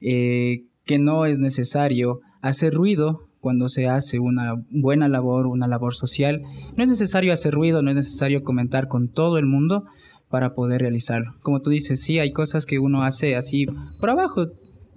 eh, 0.01 0.63
que 0.85 0.99
no 0.99 1.25
es 1.25 1.39
necesario 1.39 2.21
hacer 2.41 2.73
ruido 2.73 3.27
cuando 3.39 3.69
se 3.69 3.87
hace 3.87 4.19
una 4.19 4.55
buena 4.71 5.07
labor, 5.07 5.47
una 5.47 5.67
labor 5.67 5.95
social. 5.95 6.41
No 6.75 6.83
es 6.83 6.89
necesario 6.89 7.31
hacer 7.33 7.53
ruido, 7.53 7.81
no 7.81 7.91
es 7.91 7.95
necesario 7.95 8.43
comentar 8.43 8.87
con 8.87 9.09
todo 9.09 9.37
el 9.37 9.45
mundo 9.45 9.85
para 10.29 10.55
poder 10.55 10.81
realizarlo. 10.81 11.35
Como 11.41 11.61
tú 11.61 11.69
dices, 11.69 12.01
sí, 12.01 12.19
hay 12.19 12.31
cosas 12.31 12.65
que 12.65 12.79
uno 12.79 13.03
hace 13.03 13.35
así 13.35 13.67
por 13.99 14.09
abajo, 14.09 14.47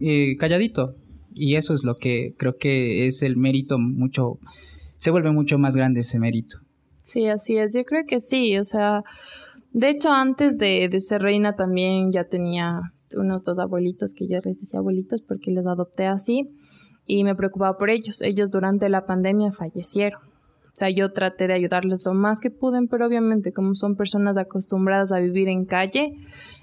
eh, 0.01 0.37
calladito, 0.39 0.95
y 1.35 1.57
eso 1.57 1.75
es 1.75 1.85
lo 1.85 1.95
que 1.97 2.35
creo 2.39 2.57
que 2.57 3.07
es 3.07 3.23
el 3.23 3.37
mérito 3.37 3.79
mucho 3.79 4.39
se 4.99 5.11
vuelve 5.11 5.31
mucho 5.31 5.59
más 5.59 5.75
grande 5.75 6.01
ese 6.01 6.19
mérito. 6.19 6.59
Sí, 7.03 7.27
así 7.27 7.57
es. 7.57 7.75
Yo 7.75 7.85
creo 7.85 8.05
que 8.07 8.21
sí. 8.21 8.59
O 8.59 8.65
sea, 8.65 9.03
de 9.73 9.89
hecho, 9.89 10.11
antes 10.11 10.59
de, 10.59 10.89
de 10.91 11.01
ser 11.01 11.23
reina 11.23 11.55
también 11.55 12.13
ya 12.13 12.25
tenía 12.25 12.81
unos 13.17 13.43
dos 13.45 13.59
abuelitos 13.59 14.13
que 14.13 14.29
yo 14.29 14.39
les 14.45 14.59
decía 14.59 14.81
abuelitos 14.81 15.23
porque 15.23 15.51
los 15.51 15.67
adopté 15.67 16.07
así 16.07 16.47
y 17.07 17.25
me 17.25 17.35
preocupaba 17.35 17.79
por 17.79 17.89
ellos. 17.89 18.21
Ellos 18.21 18.51
durante 18.51 18.89
la 18.89 19.07
pandemia 19.07 19.53
fallecieron. 19.53 20.21
O 20.21 20.79
sea, 20.79 20.91
yo 20.91 21.13
traté 21.13 21.49
de 21.49 21.55
ayudarles 21.55 22.05
lo 22.05 22.15
más 22.15 22.41
que 22.41 22.51
pude, 22.51 22.79
pero 22.89 23.07
obviamente 23.07 23.53
como 23.53 23.75
son 23.75 23.97
personas 23.97 24.37
acostumbradas 24.37 25.11
a 25.11 25.19
vivir 25.19 25.49
en 25.49 25.65
calle, 25.65 26.13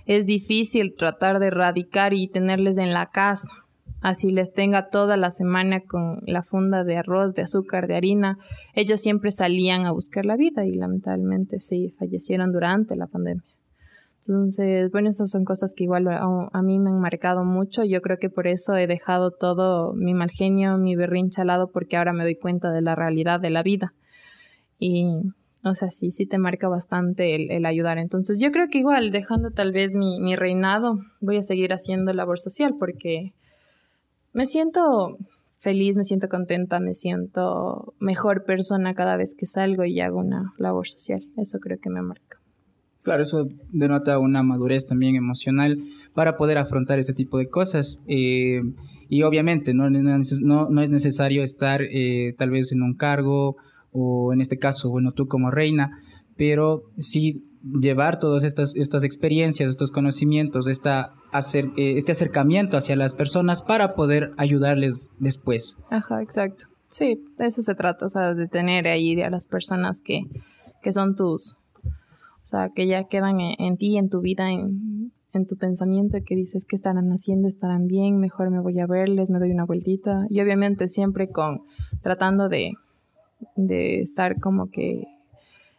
es 0.05 0.25
difícil 0.25 0.93
tratar 0.95 1.39
de 1.39 1.47
erradicar 1.47 2.13
y 2.13 2.29
tenerles 2.29 2.77
en 2.77 2.93
la 2.93 3.07
casa 3.07 3.64
así 4.05 4.29
les 4.29 4.53
tenga 4.53 4.89
toda 4.89 5.17
la 5.17 5.31
semana 5.31 5.81
con 5.81 6.21
la 6.27 6.43
funda 6.43 6.83
de 6.83 6.97
arroz, 6.97 7.33
de 7.33 7.41
azúcar, 7.41 7.87
de 7.87 7.95
harina. 7.95 8.37
Ellos 8.75 9.01
siempre 9.01 9.31
salían 9.31 9.87
a 9.87 9.91
buscar 9.91 10.25
la 10.25 10.35
vida 10.35 10.63
y 10.63 10.75
lamentablemente 10.75 11.59
sí 11.59 11.89
fallecieron 11.97 12.51
durante 12.51 12.95
la 12.95 13.07
pandemia. 13.07 13.43
Entonces, 14.21 14.91
bueno, 14.91 15.09
esas 15.09 15.31
son 15.31 15.43
cosas 15.43 15.73
que 15.75 15.85
igual 15.85 16.07
a, 16.07 16.61
mí 16.61 16.77
me 16.77 16.91
han 16.91 16.99
marcado 16.99 17.43
mucho. 17.43 17.83
Yo 17.83 18.01
creo 18.01 18.19
que 18.19 18.29
por 18.29 18.45
eso 18.45 18.75
he 18.75 18.85
dejado 18.85 19.31
todo 19.31 19.93
mi 19.93 20.13
mal 20.13 20.29
genio, 20.29 20.77
mi 20.77 20.95
berrinche 20.95 21.41
al 21.41 21.47
lado, 21.47 21.71
porque 21.71 21.97
ahora 21.97 22.13
me 22.13 22.23
doy 22.23 22.35
cuenta 22.35 22.71
de 22.71 22.83
la 22.83 22.93
realidad 22.93 23.39
de 23.39 23.49
la 23.49 23.63
vida. 23.63 23.91
Y, 24.77 25.07
o 25.63 25.73
sea, 25.73 25.89
sí, 25.89 26.11
sí 26.11 26.27
te 26.27 26.37
marca 26.37 26.67
bastante 26.67 27.55
el, 27.55 27.65
ayudar. 27.65 27.97
Entonces, 27.97 28.39
yo 28.39 28.51
creo 28.51 28.67
que 28.69 28.77
igual, 28.77 29.09
dejando 29.11 29.49
tal 29.49 29.71
vez 29.71 29.95
mi, 29.95 30.19
mi 30.19 30.35
reinado, 30.35 30.99
voy 31.21 31.37
a 31.37 31.41
seguir 31.41 31.73
haciendo 31.73 32.13
labor 32.13 32.39
social 32.39 32.75
porque 32.79 33.33
me 34.35 34.45
siento 34.45 35.17
feliz, 35.57 35.95
me 35.95 36.03
siento 36.03 36.27
contenta, 36.27 36.79
me 36.79 36.93
siento 36.93 37.95
mejor 37.99 38.43
persona 38.43 38.93
cada 38.93 39.15
vez 39.15 39.33
que 39.33 39.45
salgo 39.45 39.85
y 39.85 40.01
hago 40.01 40.19
una 40.19 40.53
labor 40.57 40.87
social. 40.87 41.23
Eso 41.37 41.59
creo 41.59 41.79
que 41.79 41.89
me 41.89 42.01
marca. 42.01 42.39
Claro, 43.01 43.23
eso 43.23 43.47
denota 43.71 44.19
una 44.19 44.43
madurez 44.43 44.85
también 44.85 45.15
emocional 45.15 45.79
para 46.13 46.35
poder 46.35 46.57
afrontar 46.57 46.99
este 46.99 47.13
tipo 47.13 47.37
de 47.37 47.47
cosas. 47.47 48.03
Eh, 48.07 48.61
y 49.07 49.23
obviamente 49.23 49.73
no, 49.73 49.89
no, 49.89 50.81
es 50.81 50.89
necesario 50.89 51.41
estar 51.41 51.81
eh, 51.81 52.35
tal 52.37 52.49
vez 52.49 52.73
en 52.73 52.81
un 52.81 52.95
cargo 52.95 53.55
o 53.91 54.33
en 54.33 54.41
este 54.41 54.59
caso, 54.59 54.89
bueno, 54.89 55.13
tú 55.13 55.27
como 55.27 55.49
reina, 55.49 56.01
pero 56.35 56.83
sí 56.97 57.43
llevar 57.73 58.19
todas 58.19 58.43
estas, 58.43 58.75
estas 58.75 59.03
experiencias, 59.03 59.71
estos 59.71 59.91
conocimientos, 59.91 60.67
esta 60.67 61.13
eh, 61.53 61.97
este 61.97 62.11
acercamiento 62.11 62.77
hacia 62.77 62.95
las 62.95 63.13
personas 63.13 63.61
para 63.61 63.95
poder 63.95 64.31
ayudarles 64.37 65.11
después. 65.19 65.83
Ajá, 65.89 66.21
exacto. 66.21 66.65
Sí, 66.87 67.25
de 67.37 67.47
eso 67.47 67.61
se 67.61 67.75
trata, 67.75 68.05
o 68.05 68.09
sea, 68.09 68.33
de 68.33 68.47
tener 68.47 68.87
ahí 68.87 69.19
a 69.21 69.29
las 69.29 69.45
personas 69.45 70.01
que, 70.01 70.21
que 70.81 70.93
son 70.93 71.15
tus, 71.15 71.55
o 71.83 72.45
sea, 72.45 72.69
que 72.73 72.87
ya 72.87 73.05
quedan 73.05 73.39
en, 73.39 73.77
ti, 73.77 73.97
en 73.97 74.09
tu 74.09 74.21
vida, 74.21 74.49
en, 74.49 75.11
en 75.33 75.45
tu 75.45 75.57
pensamiento, 75.57 76.17
que 76.25 76.35
dices 76.35 76.63
que 76.63 76.75
estarán 76.75 77.09
haciendo, 77.09 77.47
estarán 77.47 77.87
bien, 77.87 78.19
mejor 78.19 78.51
me 78.51 78.61
voy 78.61 78.79
a 78.79 78.87
verles, 78.87 79.29
me 79.29 79.39
doy 79.39 79.51
una 79.51 79.65
vueltita. 79.65 80.25
Y 80.29 80.39
obviamente 80.39 80.87
siempre 80.87 81.29
con, 81.29 81.63
tratando 82.01 82.47
de, 82.47 82.71
de 83.55 83.99
estar 83.99 84.39
como 84.39 84.69
que 84.69 85.03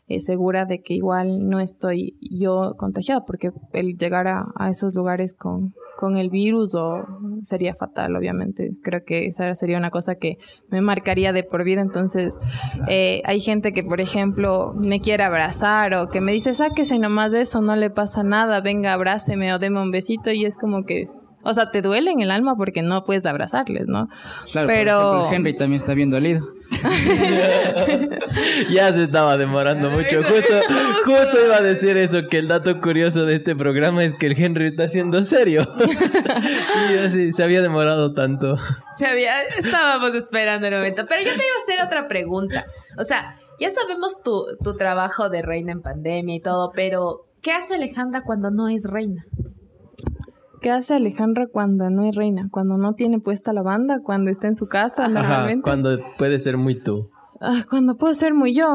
eh, 0.09 0.21
segura 0.21 0.67
de 0.67 0.83
que 0.83 0.95
igual 0.95 1.49
no 1.49 1.59
estoy 1.61 2.17
yo 2.21 2.75
contagiada, 2.77 3.25
porque 3.25 3.51
el 3.73 3.97
llegar 3.97 4.29
a, 4.29 4.71
esos 4.71 4.95
lugares 4.95 5.35
con, 5.35 5.75
con 5.97 6.17
el 6.17 6.31
virus 6.31 6.75
o 6.75 7.05
sería 7.43 7.75
fatal, 7.75 8.15
obviamente. 8.15 8.71
Creo 8.83 9.05
que 9.05 9.27
esa 9.27 9.53
sería 9.55 9.79
una 9.79 9.91
cosa 9.91 10.15
que 10.15 10.39
me 10.71 10.81
marcaría 10.81 11.33
de 11.33 11.43
por 11.43 11.65
vida. 11.65 11.81
Entonces, 11.81 12.39
eh, 12.89 13.23
hay 13.25 13.41
gente 13.41 13.73
que, 13.73 13.83
por 13.83 14.01
ejemplo, 14.01 14.75
me 14.75 15.01
quiere 15.01 15.25
abrazar 15.25 15.95
o 15.95 16.09
que 16.09 16.21
me 16.21 16.33
dice, 16.33 16.55
sáquese 16.55 16.99
nomás 16.99 17.33
de 17.33 17.41
eso, 17.41 17.61
no 17.61 17.75
le 17.75 17.91
pasa 17.91 18.23
nada, 18.23 18.61
venga, 18.61 18.93
abráceme 18.93 19.53
o 19.55 19.59
deme 19.59 19.83
un 19.83 19.91
besito 19.91 20.31
y 20.31 20.45
es 20.45 20.57
como 20.57 20.85
que 20.85 21.09
o 21.47 21.55
sea, 21.55 21.71
te 21.71 21.81
duele 21.81 22.11
en 22.11 22.21
el 22.21 22.31
alma 22.31 22.55
porque 22.57 22.83
no 22.83 23.05
puedes 23.05 23.25
abrazarles, 23.25 23.87
¿no? 23.87 24.09
Claro, 24.53 24.67
pero 24.67 25.33
Henry 25.33 25.57
también 25.57 25.81
está 25.81 25.95
bien 25.95 26.11
dolido. 26.11 26.47
ya 28.71 28.93
se 28.93 29.05
estaba 29.05 29.37
demorando 29.37 29.91
mucho. 29.91 30.23
Justo, 30.23 30.55
justo 31.05 31.45
iba 31.45 31.57
a 31.57 31.63
decir 31.63 31.97
eso, 31.97 32.29
que 32.29 32.39
el 32.39 32.49
dato 32.49 32.81
curioso 32.81 33.25
de 33.25 33.37
este 33.37 33.55
programa 33.55 34.03
es 34.03 34.15
que 34.15 34.27
el 34.27 34.41
Henry 34.41 34.67
está 34.67 34.89
siendo 34.89 35.23
serio. 35.23 35.65
y 36.91 36.99
así, 36.99 37.33
se 37.33 37.45
había 37.45 37.63
demorado 37.63 38.15
tanto. 38.15 38.57
Se 38.97 39.07
había, 39.07 39.43
estábamos 39.43 40.13
esperando 40.15 40.67
el 40.67 40.75
momento. 40.75 41.07
Pero 41.09 41.23
yo 41.23 41.31
te 41.31 41.37
iba 41.37 41.45
a 41.45 41.63
hacer 41.63 41.87
otra 41.87 42.09
pregunta. 42.09 42.67
O 42.99 43.05
sea, 43.05 43.37
ya 43.59 43.71
sabemos 43.71 44.23
tu, 44.23 44.45
tu 44.63 44.77
trabajo 44.77 45.29
de 45.29 45.43
reina 45.43 45.73
en 45.73 45.83
pandemia 45.83 46.37
y 46.37 46.41
todo, 46.41 46.73
pero 46.75 47.27
¿qué 47.43 47.53
hace 47.53 47.77
Alejandra 47.77 48.23
cuando 48.23 48.51
no 48.51 48.69
es 48.69 48.85
reina? 48.91 49.25
¿Qué 50.67 50.73
hace 50.73 50.95
Alejandra 50.95 51.47
cuando 51.47 51.91
no 51.91 52.09
es 52.09 52.17
reina? 52.17 52.49
Cuando 52.51 52.77
no 52.77 52.95
tiene 52.95 53.21
puesta 53.21 53.53
la 53.53 53.63
banda, 53.63 54.01
cuando 54.03 54.33
está 54.33 54.49
en 54.49 54.57
su 54.57 54.67
casa 54.69 55.07
normalmente. 55.07 55.63
cuando 55.63 56.01
puede 56.19 56.41
ser 56.41 56.57
muy 56.57 56.75
tú. 56.75 57.09
Ah, 57.41 57.63
cuando 57.71 57.97
puedo 57.97 58.13
ser 58.15 58.35
muy 58.35 58.53
yo. 58.53 58.75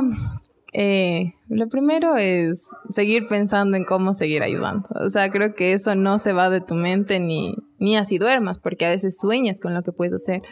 Eh, 0.71 1.33
lo 1.49 1.67
primero 1.67 2.15
es 2.15 2.69
seguir 2.87 3.27
pensando 3.27 3.75
en 3.75 3.83
cómo 3.83 4.13
seguir 4.13 4.41
ayudando. 4.41 4.87
O 5.05 5.09
sea, 5.09 5.29
creo 5.31 5.53
que 5.53 5.73
eso 5.73 5.93
no 5.95 6.17
se 6.17 6.31
va 6.31 6.49
de 6.49 6.61
tu 6.61 6.75
mente 6.75 7.19
ni, 7.19 7.57
ni 7.77 7.97
así 7.97 8.17
duermas, 8.17 8.57
porque 8.57 8.85
a 8.85 8.89
veces 8.89 9.17
sueñas 9.19 9.59
con 9.59 9.73
lo 9.73 9.83
que 9.83 9.91
puedes 9.91 10.13
hacer. 10.13 10.43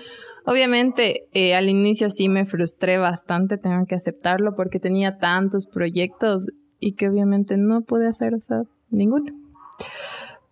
Obviamente, 0.46 1.30
eh, 1.32 1.56
al 1.56 1.70
inicio 1.70 2.10
sí 2.10 2.28
me 2.28 2.44
frustré 2.44 2.98
bastante, 2.98 3.58
tengo 3.58 3.86
que 3.86 3.96
aceptarlo, 3.96 4.56
porque 4.56 4.82
tenía 4.82 5.20
tantos 5.20 5.68
proyectos 5.68 6.48
y 6.82 6.96
que 6.96 7.08
obviamente 7.08 7.56
no 7.56 7.84
pude 7.84 8.10
hacer, 8.10 8.36
o 8.36 8.42
sea, 8.42 8.64
ninguno. 8.90 9.32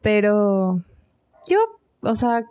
Pero 0.01 0.81
yo, 1.47 1.59
o 2.01 2.15
sea, 2.15 2.45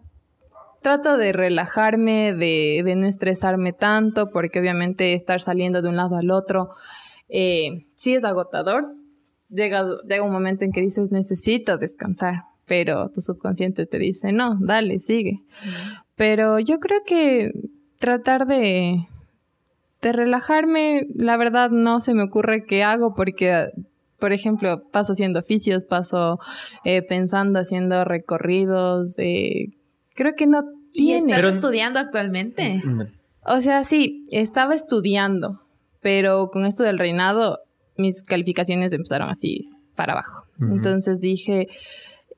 trato 0.82 1.16
de 1.16 1.32
relajarme, 1.32 2.32
de, 2.32 2.82
de 2.84 2.96
no 2.96 3.06
estresarme 3.06 3.72
tanto, 3.72 4.30
porque 4.30 4.60
obviamente 4.60 5.14
estar 5.14 5.40
saliendo 5.40 5.82
de 5.82 5.88
un 5.88 5.96
lado 5.96 6.16
al 6.16 6.30
otro 6.30 6.68
eh, 7.28 7.86
sí 7.94 8.14
es 8.14 8.24
agotador. 8.24 8.94
Llega, 9.48 9.84
llega 10.08 10.24
un 10.24 10.32
momento 10.32 10.64
en 10.64 10.72
que 10.72 10.80
dices, 10.80 11.12
necesito 11.12 11.78
descansar, 11.78 12.44
pero 12.66 13.10
tu 13.10 13.20
subconsciente 13.20 13.86
te 13.86 13.98
dice, 13.98 14.32
no, 14.32 14.56
dale, 14.60 14.98
sigue. 14.98 15.42
Pero 16.16 16.58
yo 16.58 16.80
creo 16.80 17.00
que 17.06 17.52
tratar 17.98 18.46
de, 18.46 19.06
de 20.02 20.12
relajarme, 20.12 21.06
la 21.14 21.36
verdad 21.36 21.70
no 21.70 22.00
se 22.00 22.14
me 22.14 22.24
ocurre 22.24 22.64
qué 22.64 22.82
hago 22.82 23.14
porque 23.14 23.70
por 24.18 24.32
ejemplo, 24.32 24.82
paso 24.90 25.12
haciendo 25.12 25.40
oficios, 25.40 25.84
paso 25.84 26.38
eh, 26.84 27.02
pensando, 27.02 27.58
haciendo 27.58 28.04
recorridos. 28.04 29.14
creo 29.16 30.34
que 30.36 30.46
no 30.46 30.64
tiene. 30.92 31.32
¿Y 31.32 31.34
estás 31.34 31.54
estudiando 31.56 31.98
actualmente? 31.98 32.82
Mm. 32.84 33.02
O 33.46 33.60
sea, 33.60 33.84
sí, 33.84 34.26
estaba 34.30 34.74
estudiando, 34.74 35.60
pero 36.00 36.50
con 36.50 36.64
esto 36.64 36.82
del 36.82 36.98
reinado, 36.98 37.60
mis 37.96 38.22
calificaciones 38.22 38.92
empezaron 38.92 39.28
así 39.28 39.70
para 39.94 40.12
abajo. 40.12 40.46
Entonces 40.60 41.20
dije, 41.20 41.68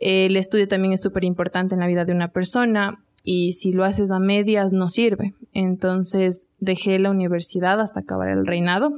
el 0.01 0.37
estudio 0.37 0.69
también 0.69 0.93
es 0.93 1.01
súper 1.01 1.25
importante 1.25 1.75
en 1.75 1.81
la 1.81 1.87
vida 1.87 2.05
de 2.05 2.13
una 2.13 2.29
persona 2.29 3.03
y 3.25 3.53
si 3.53 3.73
lo 3.73 3.85
haces 3.85 4.11
a 4.11 4.19
medias 4.19 4.73
no 4.73 4.89
sirve. 4.89 5.35
Entonces 5.53 6.47
dejé 6.61 6.99
la 6.99 7.11
universidad 7.11 7.81
hasta 7.81 8.01
acabar 8.01 8.29
el 8.29 8.47
reinado 8.47 8.91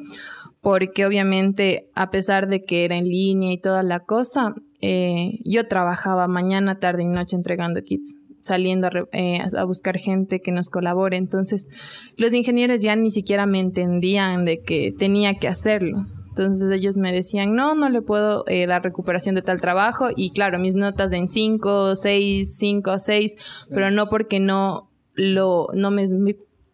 porque 0.61 1.07
obviamente 1.07 1.91
a 1.95 2.11
pesar 2.11 2.49
de 2.49 2.65
que 2.65 2.85
era 2.85 2.97
en 2.97 3.05
línea 3.05 3.53
y 3.53 3.59
toda 3.59 3.83
la 3.83 4.01
cosa, 4.01 4.55
eh, 4.81 5.39
yo 5.45 5.67
trabajaba 5.69 6.29
mañana, 6.29 6.79
tarde 6.79 7.03
y 7.03 7.07
noche 7.07 7.37
entregando 7.37 7.83
kits, 7.83 8.17
saliendo 8.41 8.89
eh, 9.13 9.41
a, 9.57 9.65
buscar 9.65 9.99
gente 9.99 10.41
que 10.41 10.53
nos 10.53 10.71
colabore. 10.71 11.17
Entonces, 11.17 11.69
los 12.17 12.33
ingenieros 12.33 12.83
ya 12.83 12.97
ni 12.97 13.11
siquiera 13.11 13.47
me 13.47 13.61
entendían 13.61 14.45
de 14.45 14.61
que 14.61 14.93
tenía 14.99 15.35
que 15.35 15.49
hacerlo. 15.49 16.07
Entonces 16.31 16.71
ellos 16.71 16.97
me 16.97 17.13
decían, 17.13 17.55
no, 17.55 17.75
no 17.75 17.91
le 17.91 18.03
puedo 18.03 18.45
eh, 18.47 18.67
dar 18.67 18.83
recuperación 18.83 19.35
de 19.35 19.43
tal 19.43 19.61
trabajo. 19.61 20.09
Y 20.15 20.31
claro, 20.31 20.59
mis 20.59 20.75
notas 20.75 21.13
en 21.13 21.27
5, 21.27 21.97
6, 21.97 22.57
5, 22.57 22.99
6, 22.99 23.67
pero 23.69 23.91
no 23.91 24.09
porque 24.09 24.41
no 24.41 24.91
lo, 25.15 25.69
no 25.75 25.91
me 25.91 26.07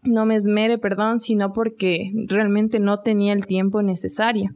no 0.07 0.27
me 0.27 0.37
esmere, 0.37 0.79
perdón, 0.79 1.21
sino 1.21 1.53
porque 1.53 2.13
realmente 2.27 2.81
no 2.81 2.99
tenía 2.99 3.33
el 3.33 3.47
tiempo 3.47 3.83
necesario. 3.83 4.51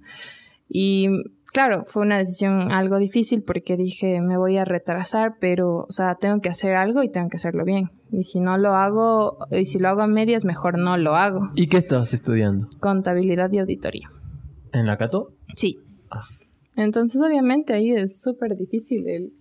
Y 0.68 1.08
claro, 1.52 1.84
fue 1.86 2.02
una 2.02 2.18
decisión 2.18 2.72
algo 2.72 2.98
difícil 2.98 3.42
porque 3.42 3.76
dije, 3.76 4.20
me 4.20 4.36
voy 4.36 4.56
a 4.56 4.64
retrasar, 4.64 5.34
pero, 5.40 5.86
o 5.88 5.92
sea, 5.92 6.14
tengo 6.14 6.40
que 6.40 6.48
hacer 6.48 6.74
algo 6.74 7.02
y 7.02 7.10
tengo 7.10 7.28
que 7.28 7.36
hacerlo 7.36 7.64
bien. 7.64 7.90
Y 8.12 8.24
si 8.24 8.40
no 8.40 8.56
lo 8.58 8.74
hago, 8.74 9.38
y 9.50 9.64
si 9.64 9.78
lo 9.78 9.88
hago 9.88 10.02
a 10.02 10.06
medias, 10.06 10.44
mejor 10.44 10.78
no 10.78 10.96
lo 10.96 11.16
hago. 11.16 11.50
¿Y 11.54 11.68
qué 11.68 11.76
estabas 11.76 12.14
estudiando? 12.14 12.66
Contabilidad 12.80 13.50
y 13.52 13.58
auditoría. 13.58 14.10
¿En 14.72 14.86
la 14.86 14.96
Cato? 14.96 15.34
Sí. 15.56 15.78
Ah. 16.10 16.22
Entonces, 16.76 17.20
obviamente, 17.22 17.72
ahí 17.72 17.90
es 17.90 18.22
súper 18.22 18.56
difícil 18.56 19.08
el, 19.08 19.32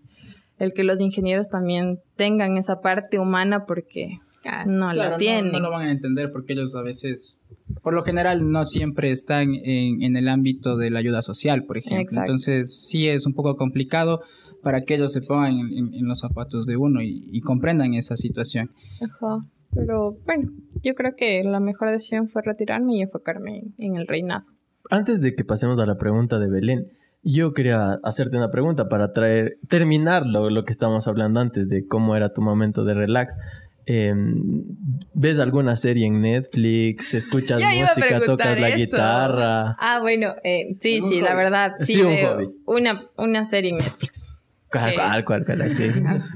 el 0.59 0.73
que 0.73 0.83
los 0.83 1.01
ingenieros 1.01 1.49
también 1.49 1.99
tengan 2.15 2.57
esa 2.57 2.81
parte 2.81 3.17
humana 3.17 3.65
porque 3.65 4.19
no 4.65 4.93
la 4.93 5.17
tienen. 5.17 5.51
No, 5.51 5.59
lo 5.59 5.71
van 5.71 5.87
a 5.87 5.91
entender 5.91 6.31
porque 6.31 6.53
ellos 6.53 6.75
a 6.75 6.81
veces, 6.81 7.39
por 7.81 7.93
lo 7.93 8.03
general, 8.03 8.49
no 8.49 8.65
siempre 8.65 9.11
están 9.11 9.55
en, 9.55 10.15
el 10.15 10.27
ámbito 10.27 10.77
de 10.77 10.91
la 10.91 10.99
ayuda 10.99 11.21
social, 11.21 11.63
por 11.63 11.77
ejemplo. 11.77 12.21
Entonces, 12.21 12.87
sí 12.87 13.07
es 13.07 13.25
un 13.25 13.33
poco 13.33 13.55
complicado 13.55 14.21
para 14.61 14.81
que 14.81 14.95
ellos 14.95 15.13
se 15.13 15.21
pongan 15.21 15.53
en, 15.53 16.07
los 16.07 16.19
zapatos 16.19 16.65
de 16.65 16.75
uno 16.75 17.01
y, 17.01 17.39
comprendan 17.41 17.93
esa 17.93 18.17
situación. 18.17 18.71
Ajá. 19.01 19.45
Pero 19.73 20.17
bueno, 20.25 20.49
yo 20.81 20.95
creo 20.95 21.13
que 21.15 21.43
la 21.43 21.59
mejor 21.59 21.91
decisión 21.91 22.27
fue 22.27 22.41
retirarme 22.43 22.97
y 22.97 23.01
enfocarme 23.01 23.63
en 23.77 23.95
el 23.95 24.07
reinado. 24.07 24.45
Antes 24.89 25.21
de 25.21 25.35
que 25.35 25.45
pasemos 25.45 25.79
a 25.79 25.85
la 25.85 25.95
pregunta 25.95 26.39
de 26.39 26.49
Belén, 26.49 26.87
yo 27.21 27.53
quería 27.53 27.99
hacerte 28.03 28.37
una 28.37 28.51
pregunta 28.51 28.87
para 28.87 29.13
traer, 29.13 29.57
terminar 29.67 30.25
lo, 30.25 30.49
lo 30.49 30.65
que 30.65 30.71
estábamos 30.71 31.07
hablando 31.07 31.39
antes 31.39 31.69
de 31.69 31.85
cómo 31.87 32.15
era 32.15 32.31
tu 32.31 32.41
momento 32.41 32.83
de 32.83 32.93
relax. 32.93 33.37
Em, 33.85 34.65
¿Ves 35.13 35.39
alguna 35.39 35.75
serie 35.75 36.05
en 36.05 36.21
Netflix? 36.21 37.15
¿Escuchas 37.15 37.59
música? 37.61 38.19
¿Tocas 38.23 38.59
la 38.59 38.69
guitarra? 38.69 39.75
Ah, 39.79 39.99
bueno, 39.99 40.35
eh, 40.43 40.75
sí, 40.79 41.01
sí, 41.01 41.21
la 41.21 41.33
verdad. 41.33 41.73
Sí, 41.79 42.01
un 42.01 42.15
hobby. 42.17 42.49
Una, 42.65 43.09
una 43.17 43.45
serie 43.45 43.71
en 43.71 43.77
Netflix. 43.79 44.25
¿Cuál, 44.71 44.93
cuál, 44.93 45.25
cuál, 45.25 45.45
cuál, 45.45 45.71
sí. 45.71 45.91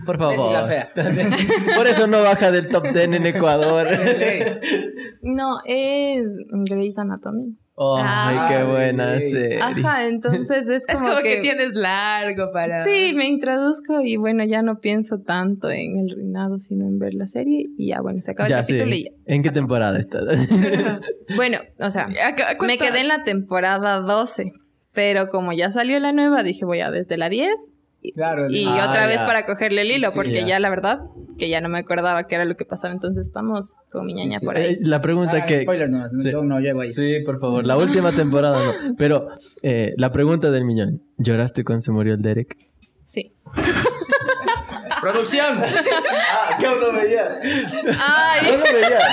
Por 0.06 0.18
favor. 0.18 0.68
Por 1.76 1.88
eso 1.88 2.08
no 2.08 2.24
baja 2.24 2.52
del 2.52 2.68
top 2.68 2.86
10 2.92 2.98
en 2.98 3.26
Ecuador. 3.28 3.88
no, 5.22 5.58
es 5.66 6.26
Grey's 6.50 6.98
Anatomy. 6.98 7.56
Ay, 7.78 8.38
qué 8.50 8.64
buena 8.64 9.20
serie. 9.20 9.62
Ajá, 9.62 10.06
entonces 10.06 10.70
es 10.70 10.86
como, 10.86 11.00
es 11.08 11.12
como 11.12 11.24
que... 11.24 11.38
tienes 11.38 11.74
largo 11.74 12.52
para. 12.52 12.84
Sí, 12.84 13.14
me 13.16 13.28
introduzco 13.28 14.02
y 14.02 14.18
bueno, 14.18 14.44
ya 14.44 14.62
no 14.62 14.80
pienso 14.80 15.20
tanto 15.20 15.72
en 15.72 15.98
el 15.98 16.16
reinado, 16.16 16.60
sino 16.60 16.86
en 16.86 17.00
ver 17.00 17.14
la 17.14 17.28
serie 17.28 17.68
y 17.78 17.90
ya, 17.90 18.02
bueno, 18.02 18.22
se 18.22 18.32
acaba 18.32 18.48
el 18.48 18.56
capítulo 18.56 18.96
y 18.96 19.06
ya. 19.06 19.12
¿En 19.26 19.42
qué 19.42 19.52
temporada 19.52 19.98
estás? 19.98 20.48
bueno, 21.36 21.60
o 21.80 21.90
sea, 21.90 22.08
me 22.08 22.78
quedé 22.78 23.00
en 23.00 23.08
la 23.08 23.24
temporada 23.24 24.02
12, 24.02 24.52
pero 24.94 25.30
como 25.30 25.54
ya 25.54 25.70
salió 25.70 26.00
la 26.00 26.12
nueva, 26.12 26.44
dije 26.44 26.66
voy 26.66 26.82
a 26.82 26.92
desde 26.92 27.18
la 27.18 27.30
10 27.30 27.50
y 28.04 28.66
otra 28.68 29.08
vez 29.08 29.22
para 29.22 29.46
cogerle 29.46 29.82
el 29.84 29.92
hilo, 29.92 30.10
porque 30.14 30.46
ya. 30.46 30.60
la 30.60 30.70
verdad 30.70 31.00
que 31.38 31.50
ya 31.50 31.62
no 31.62 31.70
me 31.70 31.80
acordaba 31.80 32.28
qué 32.28 32.36
era 32.36 32.46
lo 32.46 32.56
que 32.56 32.66
pasaba, 32.66 32.94
entonces 32.94 33.26
estamos 33.26 33.76
con 33.90 34.06
mi 34.06 34.14
ñaña 34.14 34.40
por 34.40 34.58
ahí. 34.58 34.74
Eh, 34.74 34.78
la 34.82 35.02
pregunta 35.02 35.38
ah, 35.42 35.46
que... 35.46 35.62
Spoiler 35.64 35.90
no, 35.90 36.06
no 36.44 36.60
llego 36.60 36.82
ahí. 36.82 36.88
Sí, 36.88 37.20
por 37.26 37.40
favor, 37.40 37.66
la 37.66 37.78
última 37.78 38.12
temporada 38.16 38.60
no. 38.64 38.96
Pero 38.98 39.30
eh, 39.62 39.94
la 39.98 40.12
pregunta 40.12 40.52
del 40.52 40.66
millón, 40.66 41.02
¿lloraste 41.18 41.64
cuando 41.64 41.82
se 41.82 41.92
murió 41.92 42.14
el 42.14 42.22
Derek? 42.22 42.58
Sí. 43.04 43.34
¡Producción! 45.04 45.62
ah, 45.62 46.58
¿qué 46.58 46.66
no 46.66 46.94
veías? 46.94 47.40
Ay. 48.00 48.46
¿Qué 48.46 48.58
no 48.58 48.64
veías? 48.64 49.04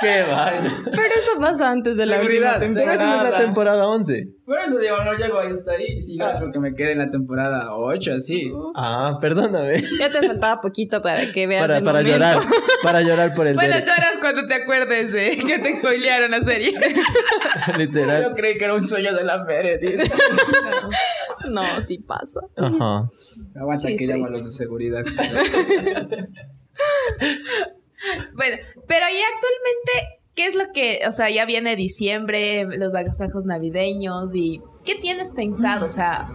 ¡Qué 0.00 0.22
vaina! 0.22 0.82
Pero 0.90 1.06
eso 1.06 1.40
pasa 1.40 1.70
antes 1.70 1.96
de 1.96 2.06
la 2.06 2.20
última 2.20 2.58
temporada. 2.58 2.92
Pero 2.92 2.92
eso 2.92 3.26
es 3.26 3.30
la 3.30 3.38
temporada 3.38 3.86
11. 3.86 4.28
Por 4.44 4.58
eso 4.58 4.78
digo, 4.78 4.96
no 5.04 5.14
llego 5.14 5.38
a 5.38 5.46
estar 5.46 5.76
ahí, 5.76 6.02
sino 6.02 6.26
porque 6.40 6.58
me 6.58 6.74
quedé 6.74 6.92
en 6.92 6.98
la 6.98 7.10
temporada 7.10 7.74
8, 7.76 8.14
así. 8.16 8.52
Ah, 8.74 9.18
perdóname. 9.20 9.82
Ya 10.00 10.10
te 10.10 10.26
faltaba 10.26 10.60
poquito 10.60 11.00
para 11.00 11.32
que 11.32 11.46
veas 11.46 11.62
Para, 11.62 11.80
para 11.80 12.02
llorar, 12.02 12.38
para 12.82 13.00
llorar 13.02 13.34
por 13.34 13.46
el 13.46 13.54
Bueno, 13.54 13.78
lloras 13.78 14.14
cuando 14.20 14.46
te 14.46 14.54
acuerdes 14.54 15.12
de 15.12 15.36
que 15.36 15.58
te 15.60 15.76
spoilearon 15.76 16.32
la 16.32 16.42
serie. 16.42 16.74
Literal. 17.78 18.22
Yo 18.24 18.34
creí 18.34 18.58
que 18.58 18.64
era 18.64 18.74
un 18.74 18.82
sueño 18.82 19.14
de 19.14 19.22
la 19.22 19.44
Meredith. 19.44 20.00
No, 21.50 21.80
sí 21.80 21.98
pasa. 21.98 22.40
Ajá. 22.56 23.10
Aguanta 23.54 23.88
Sí, 23.88 23.96
que 23.96 24.06
los 24.06 24.44
de 24.44 24.50
seguridad. 24.50 25.04
Bueno, 28.34 28.56
pero 28.86 29.06
y 29.06 29.18
actualmente, 29.34 30.20
¿qué 30.34 30.46
es 30.46 30.54
lo 30.54 30.64
que, 30.72 31.00
o 31.08 31.12
sea, 31.12 31.30
ya 31.30 31.46
viene 31.46 31.76
diciembre, 31.76 32.64
los 32.78 32.94
agasajos 32.94 33.44
navideños 33.46 34.34
y 34.34 34.60
qué 34.84 34.94
tienes 34.96 35.30
pensado? 35.30 35.86
O 35.86 35.88
sea, 35.88 36.28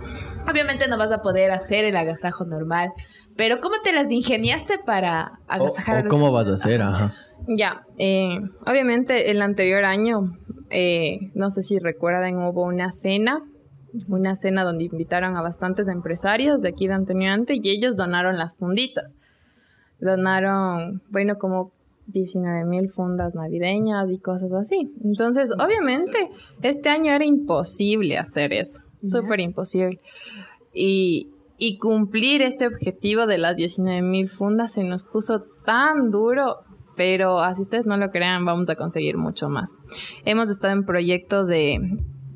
obviamente 0.51 0.87
no 0.87 0.97
vas 0.97 1.11
a 1.11 1.21
poder 1.21 1.51
hacer 1.51 1.85
el 1.85 1.95
agasajo 1.95 2.45
normal, 2.45 2.89
pero 3.37 3.61
¿cómo 3.61 3.75
te 3.83 3.93
las 3.93 4.11
ingeniaste 4.11 4.79
para 4.79 5.39
O, 5.47 5.53
agasajar? 5.53 5.97
o 5.99 6.03
los- 6.03 6.09
cómo 6.09 6.31
vas 6.31 6.47
a 6.47 6.55
hacer, 6.55 6.81
ajá. 6.81 7.13
Ya, 7.47 7.83
eh, 7.97 8.37
obviamente 8.65 9.29
el 9.31 9.41
anterior 9.41 9.83
año, 9.85 10.37
eh, 10.71 11.19
no 11.35 11.49
sé 11.51 11.61
si 11.61 11.77
recuerdan, 11.79 12.37
hubo 12.37 12.63
una 12.65 12.91
cena, 12.91 13.43
una 14.07 14.35
cena 14.35 14.63
donde 14.63 14.85
invitaron 14.85 15.35
a 15.35 15.41
bastantes 15.41 15.87
empresarios 15.87 16.61
de 16.61 16.69
aquí 16.69 16.87
de 16.87 16.93
Antonio 16.93 17.31
Ante 17.31 17.55
y 17.61 17.69
ellos 17.69 17.97
donaron 17.97 18.37
las 18.37 18.55
funditas. 18.57 19.15
Donaron, 19.99 21.01
bueno, 21.09 21.37
como 21.37 21.71
19 22.07 22.65
mil 22.65 22.89
fundas 22.89 23.35
navideñas 23.35 24.09
y 24.11 24.19
cosas 24.19 24.51
así. 24.53 24.91
Entonces, 25.03 25.51
obviamente, 25.57 26.29
este 26.61 26.89
año 26.89 27.13
era 27.13 27.25
imposible 27.25 28.17
hacer 28.17 28.53
eso, 28.53 28.81
súper 29.01 29.39
imposible. 29.39 29.99
Y, 30.73 31.29
y 31.57 31.77
cumplir 31.77 32.41
ese 32.41 32.67
objetivo 32.67 33.27
de 33.27 33.37
las 33.37 33.55
19 33.55 34.01
mil 34.01 34.29
fundas 34.29 34.73
se 34.73 34.83
nos 34.83 35.03
puso 35.03 35.43
tan 35.65 36.11
duro, 36.11 36.57
pero 36.95 37.39
así 37.39 37.61
ustedes 37.61 37.85
no 37.85 37.97
lo 37.97 38.11
crean, 38.11 38.45
vamos 38.45 38.69
a 38.69 38.75
conseguir 38.75 39.17
mucho 39.17 39.49
más. 39.49 39.71
Hemos 40.25 40.49
estado 40.49 40.73
en 40.73 40.85
proyectos 40.85 41.47
de... 41.47 41.79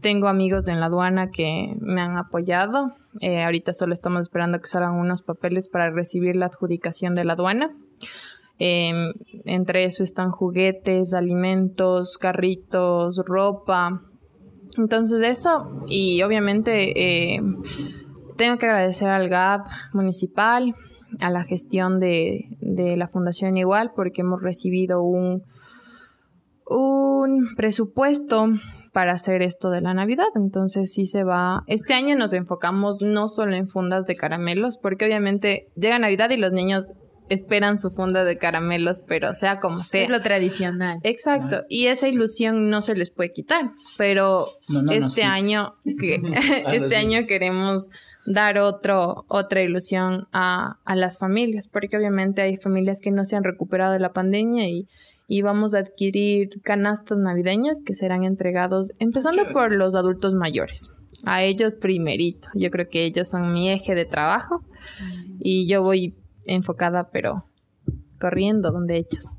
Tengo 0.05 0.27
amigos 0.27 0.67
en 0.67 0.79
la 0.79 0.85
aduana 0.85 1.31
que 1.31 1.75
me 1.79 1.99
han 1.99 2.15
apoyado. 2.15 2.93
Eh, 3.21 3.41
ahorita 3.43 3.73
solo 3.73 3.91
estamos 3.91 4.21
esperando 4.21 4.61
que 4.61 4.67
salgan 4.67 4.93
unos 4.93 5.23
papeles 5.23 5.67
para 5.67 5.89
recibir 5.89 6.35
la 6.35 6.45
adjudicación 6.45 7.15
de 7.15 7.25
la 7.25 7.33
aduana. 7.33 7.75
Eh, 8.59 8.93
entre 9.45 9.85
eso 9.85 10.03
están 10.03 10.29
juguetes, 10.29 11.15
alimentos, 11.15 12.19
carritos, 12.19 13.19
ropa. 13.25 14.03
Entonces 14.77 15.23
eso, 15.23 15.83
y 15.87 16.21
obviamente 16.21 17.33
eh, 17.33 17.41
tengo 18.37 18.59
que 18.59 18.67
agradecer 18.67 19.09
al 19.09 19.27
GAD 19.27 19.61
municipal, 19.93 20.75
a 21.19 21.31
la 21.31 21.43
gestión 21.45 21.99
de, 21.99 22.45
de 22.61 22.95
la 22.95 23.07
Fundación 23.07 23.57
Igual, 23.57 23.91
porque 23.95 24.21
hemos 24.21 24.43
recibido 24.43 25.01
un, 25.01 25.41
un 26.67 27.55
presupuesto 27.55 28.49
para 28.95 29.11
hacer 29.11 29.41
esto 29.41 29.71
de 29.71 29.81
la 29.81 29.93
Navidad. 29.93 30.29
Entonces 30.35 30.93
sí 30.93 31.05
se 31.05 31.25
va. 31.25 31.63
Este 31.67 31.93
año 31.93 32.15
nos 32.15 32.31
enfocamos 32.31 33.01
no 33.01 33.27
solo 33.27 33.53
en 33.53 33.67
fundas 33.67 34.05
de 34.05 34.15
caramelos, 34.15 34.77
porque 34.77 35.03
obviamente 35.03 35.67
llega 35.75 35.99
Navidad 35.99 36.29
y 36.29 36.37
los 36.37 36.53
niños 36.53 36.85
esperan 37.29 37.77
su 37.77 37.89
funda 37.91 38.23
de 38.23 38.37
caramelos, 38.37 39.01
pero 39.07 39.33
sea 39.33 39.59
como 39.59 39.83
sea. 39.83 40.03
Es 40.03 40.09
lo 40.09 40.21
tradicional. 40.21 40.99
Exacto, 41.03 41.63
y 41.69 41.87
esa 41.87 42.07
ilusión 42.07 42.69
no 42.69 42.81
se 42.81 42.95
les 42.95 43.09
puede 43.09 43.31
quitar, 43.33 43.71
pero 43.97 44.47
No, 44.69 44.81
no 44.81 44.93
nos 44.93 45.05
este 45.07 45.23
año 45.23 45.75
que 45.99 46.21
este 46.73 46.95
año 46.95 47.09
niños. 47.09 47.27
queremos 47.27 47.87
dar 48.25 48.57
otro 48.57 49.25
otra 49.27 49.61
ilusión 49.61 50.25
a, 50.31 50.79
a 50.83 50.95
las 50.95 51.19
familias, 51.19 51.67
porque 51.67 51.97
obviamente 51.97 52.41
hay 52.41 52.57
familias 52.57 53.01
que 53.01 53.11
no 53.11 53.25
se 53.25 53.35
han 53.35 53.43
recuperado 53.43 53.93
de 53.93 53.99
la 53.99 54.13
pandemia 54.13 54.67
y, 54.67 54.87
y 55.27 55.41
vamos 55.41 55.73
a 55.73 55.79
adquirir 55.79 56.61
canastas 56.63 57.17
navideñas 57.17 57.81
que 57.85 57.93
serán 57.93 58.23
entregados 58.23 58.91
empezando 58.99 59.43
por 59.51 59.71
los 59.71 59.95
adultos 59.95 60.33
mayores. 60.33 60.89
A 61.25 61.43
ellos 61.43 61.75
primerito. 61.75 62.49
Yo 62.55 62.69
creo 62.71 62.89
que 62.89 63.05
ellos 63.05 63.29
son 63.29 63.53
mi 63.53 63.69
eje 63.69 63.95
de 63.95 64.05
trabajo 64.05 64.65
y 65.39 65.67
yo 65.67 65.81
voy 65.81 66.13
enfocada, 66.47 67.09
pero 67.11 67.45
corriendo 68.19 68.71
donde 68.71 68.97
ellos. 68.97 69.35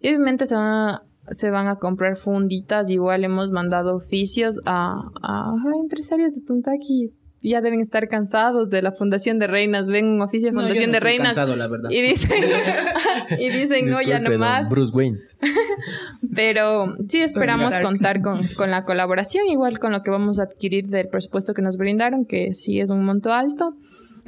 Y 0.00 0.08
obviamente 0.08 0.46
se 0.46 0.54
van 0.54 0.64
a, 0.66 1.02
se 1.30 1.50
van 1.50 1.68
a 1.68 1.76
comprar 1.76 2.16
funditas. 2.16 2.90
Igual 2.90 3.24
hemos 3.24 3.50
mandado 3.50 3.94
oficios 3.96 4.60
a, 4.64 5.10
a 5.22 5.54
empresarios 5.80 6.32
de 6.32 6.40
Tuntaki. 6.40 7.12
Ya 7.40 7.60
deben 7.60 7.80
estar 7.80 8.08
cansados 8.08 8.68
de 8.68 8.82
la 8.82 8.90
Fundación 8.90 9.38
de 9.38 9.46
Reinas. 9.46 9.88
Ven 9.88 10.06
un 10.06 10.20
oficio 10.22 10.48
de 10.50 10.54
No, 10.56 10.62
yo 10.62 10.66
Fundación 10.66 10.90
no 10.90 10.92
de 10.92 10.98
estoy 10.98 11.10
Reinas 11.10 11.28
cansado, 11.36 11.54
la 11.54 11.68
verdad. 11.68 11.88
y 11.90 12.02
dicen, 12.02 12.44
y 13.38 13.48
dicen 13.50 13.88
no, 13.90 14.02
ya 14.02 14.18
Disculpe, 14.18 14.24
no 14.24 14.30
don 14.30 14.40
más. 14.40 14.68
Bruce 14.68 14.92
Wayne. 14.92 15.18
Pero 16.34 16.96
sí 17.08 17.20
esperamos 17.20 17.76
contar 17.76 18.22
con, 18.22 18.48
con 18.56 18.72
la 18.72 18.82
colaboración, 18.82 19.46
igual 19.48 19.78
con 19.78 19.92
lo 19.92 20.02
que 20.02 20.10
vamos 20.10 20.40
a 20.40 20.44
adquirir 20.44 20.86
del 20.86 21.08
presupuesto 21.08 21.54
que 21.54 21.62
nos 21.62 21.76
brindaron, 21.76 22.24
que 22.24 22.54
sí 22.54 22.80
es 22.80 22.90
un 22.90 23.04
monto 23.04 23.32
alto. 23.32 23.68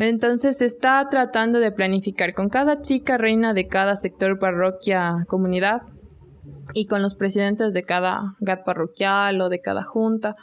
Entonces 0.01 0.59
se 0.59 0.65
está 0.65 1.07
tratando 1.11 1.61
de 1.61 1.71
planificar 1.73 2.35
con 2.35 2.49
cada 2.49 2.81
chica 2.81 3.19
reina 3.19 3.55
de 3.55 3.69
cada 3.69 3.97
sector, 3.97 4.39
parroquia, 4.39 5.25
comunidad 5.29 5.83
y 6.75 6.87
con 6.87 7.03
los 7.03 7.15
presidentes 7.15 7.75
de 7.75 7.83
cada 7.83 8.35
GAT 8.41 8.65
parroquial 8.65 9.41
o 9.41 9.49
de 9.49 9.61
cada 9.61 9.83
junta 9.83 10.37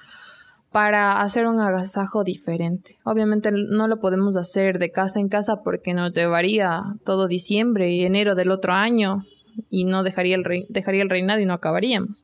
para 0.72 1.22
hacer 1.22 1.48
un 1.48 1.60
agasajo 1.60 2.24
diferente. 2.24 2.98
Obviamente 3.04 3.52
no 3.52 3.88
lo 3.88 4.00
podemos 4.00 4.38
hacer 4.38 4.78
de 4.78 4.92
casa 4.92 5.20
en 5.20 5.28
casa 5.30 5.64
porque 5.64 5.94
nos 5.94 6.12
llevaría 6.14 6.84
todo 7.04 7.28
diciembre 7.28 7.90
y 7.92 8.06
enero 8.06 8.36
del 8.36 8.52
otro 8.52 8.74
año 8.74 9.24
y 9.72 9.86
no 9.86 10.04
dejaría 10.04 10.36
el, 10.36 10.44
rei- 10.44 10.68
dejaría 10.70 11.02
el 11.02 11.10
reinado 11.10 11.40
y 11.40 11.46
no 11.46 11.54
acabaríamos. 11.56 12.24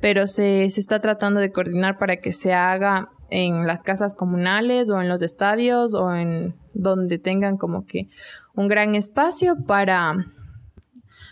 Pero 0.00 0.28
se, 0.28 0.70
se 0.70 0.80
está 0.80 1.00
tratando 1.00 1.40
de 1.40 1.50
coordinar 1.50 1.98
para 1.98 2.18
que 2.18 2.32
se 2.32 2.52
haga 2.52 3.08
en 3.30 3.66
las 3.66 3.82
casas 3.82 4.14
comunales 4.14 4.90
o 4.90 5.00
en 5.00 5.08
los 5.08 5.22
estadios 5.22 5.94
o 5.94 6.14
en 6.14 6.54
donde 6.74 7.18
tengan 7.18 7.56
como 7.56 7.86
que 7.86 8.08
un 8.54 8.68
gran 8.68 8.94
espacio 8.94 9.56
para 9.66 10.26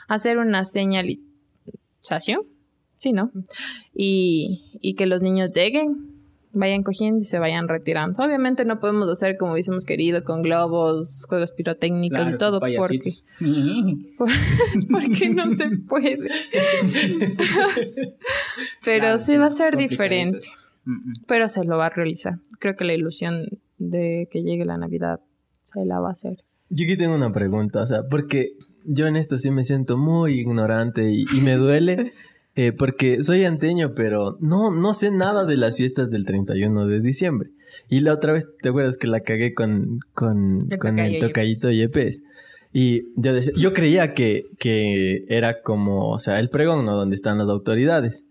hacer 0.09 0.39
una 0.39 0.65
señalización, 0.65 2.41
sí, 2.97 3.13
¿no? 3.13 3.31
Y, 3.95 4.79
y 4.81 4.95
que 4.95 5.07
los 5.07 5.23
niños 5.23 5.51
lleguen, 5.53 6.17
vayan 6.57 6.83
cogiendo 6.83 7.19
y 7.19 7.25
se 7.25 7.39
vayan 7.39 7.69
retirando. 7.69 8.23
Obviamente 8.23 8.65
no 8.65 8.81
podemos 8.81 9.09
hacer 9.09 9.37
como 9.37 9.53
hubiésemos 9.53 9.85
querido 9.85 10.25
con 10.25 10.43
globos, 10.43 11.27
juegos 11.29 11.53
pirotécnicos 11.53 12.19
Claro, 12.19 12.35
y 12.35 12.39
todo, 12.39 12.61
porque, 12.61 13.13
porque 14.91 15.29
no 15.31 15.55
se 15.55 15.71
puede. 15.87 16.17
Pero 18.85 19.01
Claro, 19.01 19.19
sí, 19.19 19.37
va 19.37 19.47
a 19.47 19.51
ser 19.51 19.77
diferente. 19.77 20.49
Pero 21.27 21.49
se 21.49 21.65
lo 21.65 21.77
va 21.79 21.87
a 21.87 21.91
realizar. 21.91 22.39
Creo 22.59 22.77
que 22.77 22.85
la 22.85 22.95
ilusión 22.95 23.47
de 23.79 24.29
que 24.31 24.43
llegue 24.43 24.65
la 24.65 24.77
Navidad 24.79 25.21
se 25.63 25.85
la 25.85 26.01
va 26.01 26.09
a 26.11 26.13
hacer. 26.13 26.39
Yo 26.69 26.85
aquí 26.85 26.97
tengo 26.97 27.15
una 27.15 27.33
pregunta, 27.33 27.83
o 27.83 27.87
sea, 27.87 28.03
porque 28.09 28.53
yo 28.85 29.07
en 29.07 29.17
esto 29.17 29.37
sí 29.39 29.51
me 29.51 29.65
siento 29.65 29.97
muy 29.97 30.41
ignorante 30.41 31.13
y, 31.13 31.25
y 31.35 31.41
me 31.41 31.55
duele 31.55 32.13
eh, 32.57 32.73
porque 32.73 33.23
soy 33.23 33.45
anteño, 33.45 33.95
pero 33.95 34.37
no, 34.41 34.71
no 34.71 34.95
sé 34.95 35.11
nada 35.11 35.45
de 35.45 35.57
las 35.57 35.77
fiestas 35.77 36.11
del 36.11 36.25
31 36.25 36.87
de 36.87 37.01
diciembre. 37.01 37.51
Y 37.89 38.01
la 38.01 38.15
otra 38.15 38.33
vez, 38.33 38.51
¿te 38.63 38.71
acuerdas 38.71 38.97
que 38.97 39.07
la 39.07 39.21
cagué 39.21 39.55
con, 39.55 40.01
con, 40.15 40.59
El 40.71 40.79
con 40.79 40.99
el 40.99 41.19
tocayito 41.21 41.71
Yepes? 41.71 42.23
Y 42.73 43.05
yo, 43.17 43.33
decía- 43.33 43.53
yo 43.57 43.73
creía 43.73 44.13
que, 44.15 44.45
que 44.59 45.25
era 45.29 45.63
como, 45.63 46.11
o 46.11 46.21
sea, 46.21 46.41
el 46.41 46.49
pregón, 46.51 46.85
¿no? 46.85 46.97
Donde 46.97 47.15
están 47.17 47.39
las 47.39 47.49
autoridades. 47.49 48.27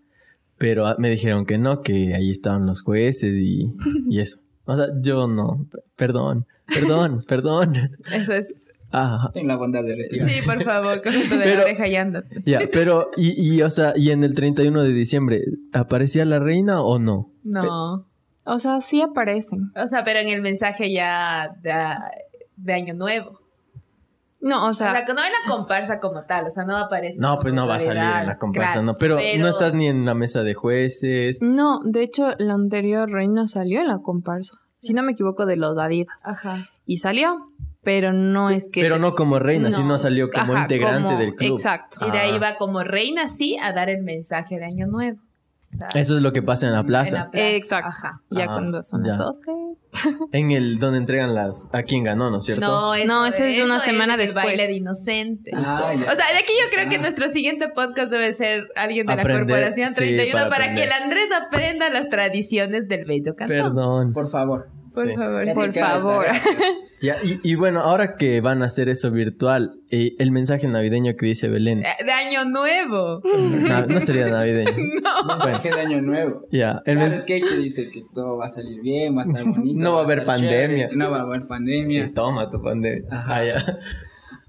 Pero 0.58 0.86
ah, 0.86 0.96
me 0.98 1.10
dijeron 1.10 1.44
que 1.46 1.58
no, 1.58 1.82
que 1.82 2.14
ahí 2.14 2.30
estaban 2.30 2.66
los 2.66 2.82
jueces 2.82 3.36
y, 3.38 3.72
y 4.08 4.20
eso. 4.20 4.40
O 4.66 4.76
sea, 4.76 4.86
yo 5.00 5.26
no. 5.28 5.66
Perdón, 5.96 6.46
perdón, 6.66 7.24
perdón. 7.28 7.76
Eso 8.12 8.32
es. 8.32 8.54
Ah, 8.92 9.30
Ten 9.34 9.48
la 9.48 9.56
bondad 9.56 9.82
de 9.84 9.96
retirar. 9.96 10.28
Sí, 10.28 10.40
por 10.46 10.62
favor, 10.64 11.02
cógete 11.02 11.36
de 11.36 11.44
Pero- 11.44 11.56
la 11.58 11.64
oreja 11.64 11.88
y 11.88 11.96
ándate. 11.96 12.42
ya, 12.46 12.60
pero, 12.72 13.10
y, 13.16 13.54
y, 13.56 13.60
o 13.62 13.68
sea, 13.68 13.92
y 13.96 14.10
en 14.10 14.22
el 14.24 14.34
31 14.34 14.82
de 14.84 14.92
diciembre, 14.92 15.42
¿aparecía 15.72 16.24
la 16.24 16.38
reina 16.38 16.80
o 16.80 16.98
no? 16.98 17.32
No. 17.42 18.06
O 18.44 18.58
sea, 18.60 18.80
sí 18.80 19.02
aparecen. 19.02 19.72
O 19.74 19.86
sea, 19.88 20.04
pero 20.04 20.20
en 20.20 20.28
el 20.28 20.40
mensaje 20.40 20.92
ya 20.92 21.48
de, 21.62 21.72
de 22.56 22.72
Año 22.72 22.94
Nuevo. 22.94 23.40
No, 24.46 24.64
o 24.66 24.70
O 24.70 24.74
sea, 24.74 24.92
que 25.04 25.12
no 25.12 25.20
en 25.24 25.32
la 25.32 25.50
comparsa 25.54 25.98
como 25.98 26.22
tal, 26.24 26.46
o 26.46 26.50
sea, 26.50 26.64
no 26.64 26.76
aparece. 26.76 27.16
No, 27.18 27.38
pues 27.38 27.52
no 27.52 27.66
va 27.66 27.76
a 27.76 27.80
salir 27.80 28.02
en 28.02 28.26
la 28.26 28.38
comparsa, 28.38 28.72
claro, 28.72 28.82
no. 28.86 28.96
Pero, 28.96 29.16
no 29.38 29.48
estás 29.48 29.74
ni 29.74 29.88
en 29.88 30.04
la 30.04 30.14
mesa 30.14 30.42
de 30.44 30.54
jueces. 30.54 31.38
no, 31.42 31.80
de 31.84 32.02
hecho, 32.02 32.28
la 32.38 32.54
anterior 32.54 33.10
reina 33.10 33.46
salió 33.48 33.80
en 33.80 33.88
la 33.88 33.98
comparsa. 33.98 34.56
Si 34.78 34.94
no 34.94 35.02
me 35.02 35.12
equivoco, 35.12 35.46
de 35.46 35.56
los 35.56 35.76
Adidas. 35.78 36.14
Ajá. 36.24 36.58
Y 36.84 36.98
salió, 36.98 37.50
pero 37.82 38.12
no 38.12 38.50
es 38.50 38.68
que. 38.70 38.82
Pero 38.82 38.98
no 38.98 39.14
como 39.14 39.38
reina, 39.38 39.70
No. 39.70 39.76
sino 39.76 39.98
salió 39.98 40.30
como 40.30 40.52
Ajá, 40.52 40.62
integrante 40.62 41.06
como- 41.08 41.18
del 41.18 41.34
club. 41.34 41.52
Exacto. 41.52 42.06
Y 42.06 42.10
de 42.12 42.18
ahí 42.18 42.36
Ah. 42.36 42.40
va 42.40 42.56
como 42.56 42.84
reina, 42.84 43.28
sí, 43.28 43.56
a 43.60 43.72
dar 43.72 43.88
el 43.88 44.02
mensaje 44.02 44.58
de 44.58 44.64
Año 44.66 44.86
Nuevo. 44.86 45.18
Eso 45.94 46.16
es 46.16 46.22
lo 46.22 46.32
que 46.32 46.42
pasa 46.42 46.66
en 46.66 46.72
la 46.72 46.80
en 46.80 46.86
plaza. 46.86 47.16
la 47.16 47.30
plaza. 47.30 47.48
Exacto. 47.50 47.88
Ajá. 47.88 48.22
Ya 48.30 48.46
cuando 48.46 48.82
son 48.82 49.04
ya. 49.04 49.10
las 49.10 49.18
12. 49.18 49.40
En 50.32 50.50
el 50.50 50.78
donde 50.78 50.98
entregan 50.98 51.34
las 51.34 51.70
a 51.72 51.82
quién 51.82 52.04
ganó, 52.04 52.30
¿no 52.30 52.38
es 52.38 52.44
cierto? 52.44 52.66
No, 52.66 52.94
eso, 52.94 53.06
No, 53.06 53.26
eso 53.26 53.44
es 53.44 53.58
una 53.64 53.76
eso 53.76 53.86
semana 53.86 54.14
en 54.14 54.20
el 54.20 54.26
después. 54.26 54.44
baile 54.44 54.66
de 54.66 54.74
inocente. 54.74 55.50
Ah. 55.54 55.90
O 55.94 56.14
sea, 56.14 56.32
de 56.32 56.38
aquí 56.38 56.52
yo 56.62 56.70
creo 56.70 56.88
que 56.90 56.96
Ah. 56.96 57.00
nuestro 57.00 57.28
siguiente 57.28 57.68
podcast 57.70 58.10
debe 58.10 58.32
ser 58.34 58.64
alguien 58.76 59.06
de 59.06 59.14
Aprender, 59.14 59.40
la 59.40 59.46
Corporación 59.46 59.88
sí, 59.90 59.96
31 59.96 60.32
para 60.34 60.50
para, 60.50 60.74
que 60.74 60.82
el 60.84 60.92
Andrés 60.92 61.28
aprenda 61.40 61.88
las 61.88 62.10
tradiciones 62.10 62.88
del 62.88 63.04
bello 63.06 63.34
cantón. 63.36 63.56
Perdón. 63.56 64.12
Por 64.12 64.28
favor. 64.28 64.68
Por 64.96 65.08
Sí. 65.08 65.14
favor. 65.16 65.44
Por 65.54 65.72
favor. 65.72 66.26
Ya, 67.02 67.16
y, 67.22 67.38
y 67.42 67.54
bueno, 67.56 67.80
ahora 67.82 68.16
que 68.16 68.40
van 68.40 68.62
a 68.62 68.66
hacer 68.66 68.88
eso 68.88 69.10
virtual, 69.10 69.78
eh, 69.90 70.14
el 70.18 70.32
mensaje 70.32 70.66
navideño 70.66 71.14
que 71.14 71.26
dice 71.26 71.48
Belén, 71.48 71.80
Eh, 71.84 72.04
De 72.04 72.10
año 72.10 72.46
nuevo. 72.46 73.20
na- 73.68 73.84
no 73.86 74.00
sería 74.00 74.28
navideño. 74.28 74.70
Mensaje 75.28 75.70
de 75.70 75.80
año 75.80 76.00
nuevo. 76.00 76.46
Ya, 76.50 76.80
el 76.86 76.96
Claro, 76.96 77.14
es 77.14 77.24
que 77.24 77.38
te 77.40 77.58
dice 77.58 77.90
que 77.90 78.02
todo 78.14 78.38
va 78.38 78.46
a 78.46 78.48
salir 78.48 78.80
bien, 78.80 79.14
va 79.14 79.20
a 79.22 79.24
estar 79.26 79.44
bonito. 79.44 79.78
No 79.78 79.92
va 79.92 80.00
a 80.00 80.04
haber 80.04 80.24
pandemia. 80.24 80.58
chévere, 80.88 80.96
no 80.96 81.10
va 81.10 81.18
a 81.18 81.22
haber 81.22 81.42
Y 81.42 81.44
pandemia. 81.44 82.12
toma 82.14 82.48
tu 82.48 82.62
pandemia. 82.62 83.04
Ajá. 83.10 83.36
Ah, 83.36 83.44
ya. 83.44 83.78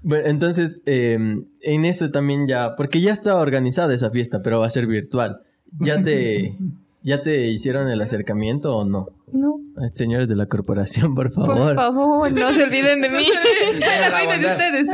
Bueno, 0.02 0.26
entonces, 0.28 0.82
eh, 0.86 1.18
en 1.62 1.84
eso 1.84 2.10
también 2.10 2.46
ya, 2.48 2.76
porque 2.76 3.00
ya 3.02 3.12
está 3.12 3.36
organizada 3.36 3.92
esa 3.94 4.10
fiesta, 4.10 4.40
pero 4.42 4.60
va 4.60 4.66
a 4.66 4.70
ser 4.70 4.86
virtual. 4.86 5.40
¿Ya 5.80 6.02
te, 6.02 6.56
ya 7.02 7.20
te 7.22 7.48
hicieron 7.48 7.88
el 7.90 8.00
acercamiento 8.00 8.74
o 8.74 8.84
no? 8.86 9.08
No, 9.32 9.60
Señores 9.92 10.28
de 10.28 10.36
la 10.36 10.46
corporación, 10.46 11.14
por 11.14 11.32
por 11.32 11.46
favor. 11.46 11.74
favor, 11.74 12.32
no 12.32 12.52
se 12.52 12.64
olviden 12.64 13.00
de 13.00 13.08
mí. 13.10 13.24
Soy 13.70 13.80
la 13.80 14.10
reina 14.10 14.38
de 14.38 14.46
ustedes. 14.52 14.88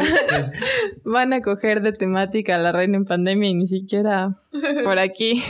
Van 1.04 1.32
a 1.32 1.40
coger 1.40 1.82
de 1.82 1.92
temática 1.92 2.56
a 2.56 2.58
la 2.58 2.72
reina 2.72 2.96
en 2.96 3.04
pandemia 3.04 3.48
y 3.50 3.54
ni 3.54 3.66
siquiera 3.66 4.40
por 4.84 4.98
aquí. 4.98 5.42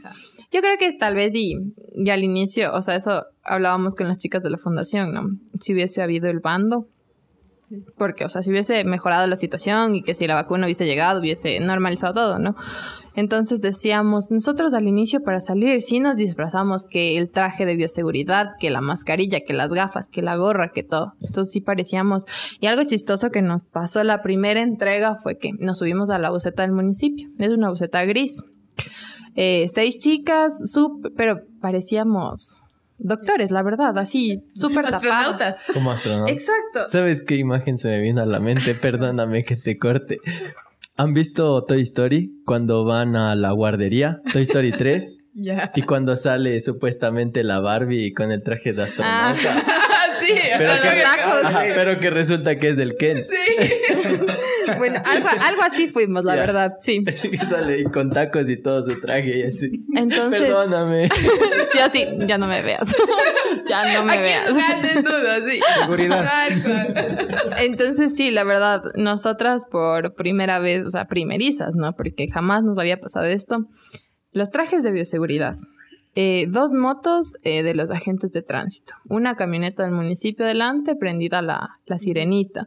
Yo 0.52 0.60
creo 0.60 0.76
que 0.78 0.92
tal 0.92 1.14
vez 1.14 1.34
y, 1.34 1.54
y 1.94 2.10
al 2.10 2.24
inicio, 2.24 2.72
o 2.74 2.82
sea, 2.82 2.96
eso 2.96 3.24
hablábamos 3.44 3.94
con 3.94 4.08
las 4.08 4.18
chicas 4.18 4.42
de 4.42 4.50
la 4.50 4.58
fundación, 4.58 5.12
¿no? 5.12 5.22
Si 5.60 5.72
hubiese 5.72 6.02
habido 6.02 6.28
el 6.28 6.40
bando. 6.40 6.88
Porque, 7.96 8.24
o 8.24 8.28
sea, 8.28 8.42
si 8.42 8.50
hubiese 8.50 8.82
mejorado 8.84 9.26
la 9.28 9.36
situación 9.36 9.94
y 9.94 10.02
que 10.02 10.14
si 10.14 10.26
la 10.26 10.34
vacuna 10.34 10.66
hubiese 10.66 10.86
llegado, 10.86 11.20
hubiese 11.20 11.60
normalizado 11.60 12.14
todo, 12.14 12.38
¿no? 12.40 12.56
Entonces 13.14 13.60
decíamos, 13.60 14.30
nosotros 14.30 14.74
al 14.74 14.88
inicio 14.88 15.22
para 15.22 15.40
salir 15.40 15.80
sí 15.82 16.00
nos 16.00 16.16
disfrazamos 16.16 16.84
que 16.84 17.16
el 17.16 17.30
traje 17.30 17.66
de 17.66 17.76
bioseguridad, 17.76 18.50
que 18.58 18.70
la 18.70 18.80
mascarilla, 18.80 19.40
que 19.40 19.52
las 19.52 19.72
gafas, 19.72 20.08
que 20.08 20.20
la 20.22 20.36
gorra, 20.36 20.72
que 20.72 20.82
todo. 20.82 21.14
Entonces 21.20 21.52
sí 21.52 21.60
parecíamos. 21.60 22.24
Y 22.60 22.66
algo 22.66 22.82
chistoso 22.84 23.30
que 23.30 23.42
nos 23.42 23.62
pasó 23.64 24.02
la 24.04 24.22
primera 24.22 24.62
entrega 24.62 25.14
fue 25.14 25.38
que 25.38 25.52
nos 25.58 25.78
subimos 25.78 26.10
a 26.10 26.18
la 26.18 26.30
buceta 26.30 26.62
del 26.62 26.72
municipio. 26.72 27.28
Es 27.38 27.50
una 27.50 27.70
buceta 27.70 28.04
gris. 28.04 28.42
Eh, 29.36 29.66
seis 29.72 29.98
chicas, 29.98 30.54
sup- 30.64 31.12
pero 31.16 31.40
parecíamos 31.60 32.56
doctores, 33.00 33.50
la 33.50 33.62
verdad, 33.62 33.96
así, 33.98 34.44
súper 34.54 34.84
tapados. 34.84 35.04
Astronautas. 35.04 35.62
Como 35.72 35.92
astronauta. 35.92 36.32
Exacto. 36.32 36.84
¿Sabes 36.84 37.22
qué 37.22 37.36
imagen 37.36 37.78
se 37.78 37.88
me 37.88 38.00
vino 38.00 38.22
a 38.22 38.26
la 38.26 38.40
mente? 38.40 38.74
Perdóname 38.80 39.44
que 39.44 39.56
te 39.56 39.78
corte. 39.78 40.18
¿Han 40.96 41.14
visto 41.14 41.64
Toy 41.64 41.82
Story 41.82 42.42
cuando 42.44 42.84
van 42.84 43.16
a 43.16 43.34
la 43.34 43.52
guardería? 43.52 44.20
Toy 44.32 44.42
Story 44.42 44.72
3. 44.72 45.14
Ya. 45.32 45.70
Y 45.76 45.82
cuando 45.82 46.16
sale 46.16 46.60
supuestamente 46.60 47.44
la 47.44 47.60
Barbie 47.60 48.12
con 48.12 48.32
el 48.32 48.42
traje 48.42 48.72
de 48.72 48.82
astronauta. 48.82 49.62
Sí, 50.34 50.40
Pero 50.58 50.72
que, 50.82 50.88
los 50.88 51.02
tacos. 51.04 51.44
Ajá, 51.44 51.62
pero 51.74 52.00
que 52.00 52.10
resulta 52.10 52.58
que 52.58 52.68
es 52.70 52.76
del 52.76 52.96
Ken. 52.96 53.22
Sí. 53.24 53.34
Bueno, 54.78 55.02
algo, 55.04 55.28
algo 55.42 55.62
así 55.62 55.88
fuimos, 55.88 56.24
la 56.24 56.36
Ya. 56.36 56.40
verdad, 56.42 56.74
sí. 56.78 57.04
Así 57.08 57.28
que 57.30 57.38
sale 57.44 57.74
ahí 57.74 57.84
con 57.84 58.10
tacos 58.10 58.48
y 58.48 58.56
todo 58.56 58.84
su 58.84 59.00
traje 59.00 59.38
y 59.38 59.42
así. 59.42 59.84
Entonces, 59.96 60.42
Perdóname. 60.42 61.08
ya 61.76 61.88
sí, 61.90 62.06
ya 62.26 62.38
no 62.38 62.46
me 62.46 62.62
veas. 62.62 62.94
ya 63.66 63.92
no 63.94 64.04
me 64.04 64.12
Aquí 64.12 64.22
veas. 64.22 64.82
desnudo, 64.82 65.48
sí. 65.48 65.60
Seguridad. 65.80 66.24
Entonces 67.58 68.14
sí, 68.16 68.30
la 68.30 68.44
verdad, 68.44 68.82
nosotras 68.94 69.66
por 69.70 70.14
primera 70.14 70.58
vez, 70.60 70.84
o 70.86 70.90
sea, 70.90 71.06
primerizas, 71.06 71.74
¿no? 71.74 71.94
Porque 71.96 72.28
jamás 72.28 72.62
nos 72.62 72.78
había 72.78 72.98
pasado 73.00 73.26
esto. 73.26 73.66
Los 74.32 74.50
trajes 74.50 74.82
de 74.82 74.92
bioseguridad. 74.92 75.56
Eh, 76.16 76.46
dos 76.48 76.72
motos 76.72 77.34
eh, 77.42 77.62
de 77.62 77.74
los 77.74 77.90
agentes 77.90 78.32
de 78.32 78.42
tránsito. 78.42 78.94
Una 79.08 79.36
camioneta 79.36 79.84
del 79.84 79.92
municipio 79.92 80.44
delante, 80.44 80.96
prendida 80.96 81.40
la, 81.40 81.78
la 81.86 81.98
sirenita. 81.98 82.66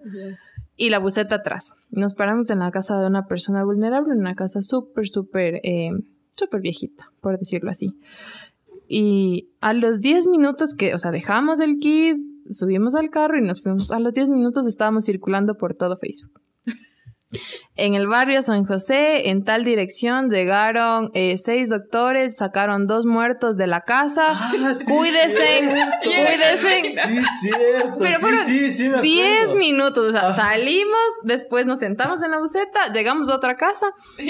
Y 0.75 0.89
la 0.89 0.99
buceta 0.99 1.35
atrás. 1.35 1.75
Nos 1.91 2.15
paramos 2.15 2.49
en 2.49 2.59
la 2.59 2.71
casa 2.71 2.99
de 2.99 3.05
una 3.05 3.27
persona 3.27 3.63
vulnerable, 3.63 4.13
en 4.13 4.19
una 4.19 4.35
casa 4.35 4.63
súper, 4.63 5.07
súper, 5.07 5.61
eh, 5.63 5.91
súper 6.31 6.61
viejita, 6.61 7.11
por 7.21 7.37
decirlo 7.37 7.69
así. 7.69 7.93
Y 8.87 9.49
a 9.61 9.73
los 9.73 10.01
10 10.01 10.27
minutos 10.27 10.73
que, 10.73 10.95
o 10.95 10.97
sea, 10.97 11.11
dejamos 11.11 11.59
el 11.59 11.79
kit, 11.79 12.17
subimos 12.49 12.95
al 12.95 13.09
carro 13.09 13.37
y 13.37 13.41
nos 13.41 13.61
fuimos. 13.61 13.91
A 13.91 13.99
los 13.99 14.13
10 14.13 14.29
minutos 14.29 14.65
estábamos 14.65 15.05
circulando 15.05 15.57
por 15.57 15.73
todo 15.73 15.95
Facebook. 15.95 16.41
En 17.75 17.95
el 17.95 18.07
barrio 18.07 18.41
San 18.43 18.63
José, 18.65 19.29
en 19.29 19.43
tal 19.43 19.63
dirección, 19.63 20.29
llegaron 20.29 21.09
eh, 21.15 21.37
seis 21.37 21.69
doctores, 21.69 22.37
sacaron 22.37 22.85
dos 22.85 23.05
muertos 23.05 23.57
de 23.57 23.65
la 23.67 23.81
casa. 23.81 24.39
cuídense, 24.87 25.39
cuídense. 26.03 26.91
Sí, 26.93 27.21
cierto. 27.41 27.95
Pero 27.99 28.15
sí, 28.15 28.21
fueron 28.21 28.45
sí, 28.45 28.71
sí, 28.71 28.89
me 28.89 29.01
10 29.01 29.27
acuerdo. 29.41 29.55
minutos, 29.55 30.05
o 30.07 30.11
sea, 30.11 30.29
Ajá. 30.29 30.41
salimos, 30.51 30.99
después 31.23 31.65
nos 31.65 31.79
sentamos 31.79 32.21
en 32.21 32.31
la 32.31 32.39
buceta, 32.39 32.91
llegamos 32.93 33.29
a 33.29 33.35
otra 33.35 33.55
casa, 33.57 33.87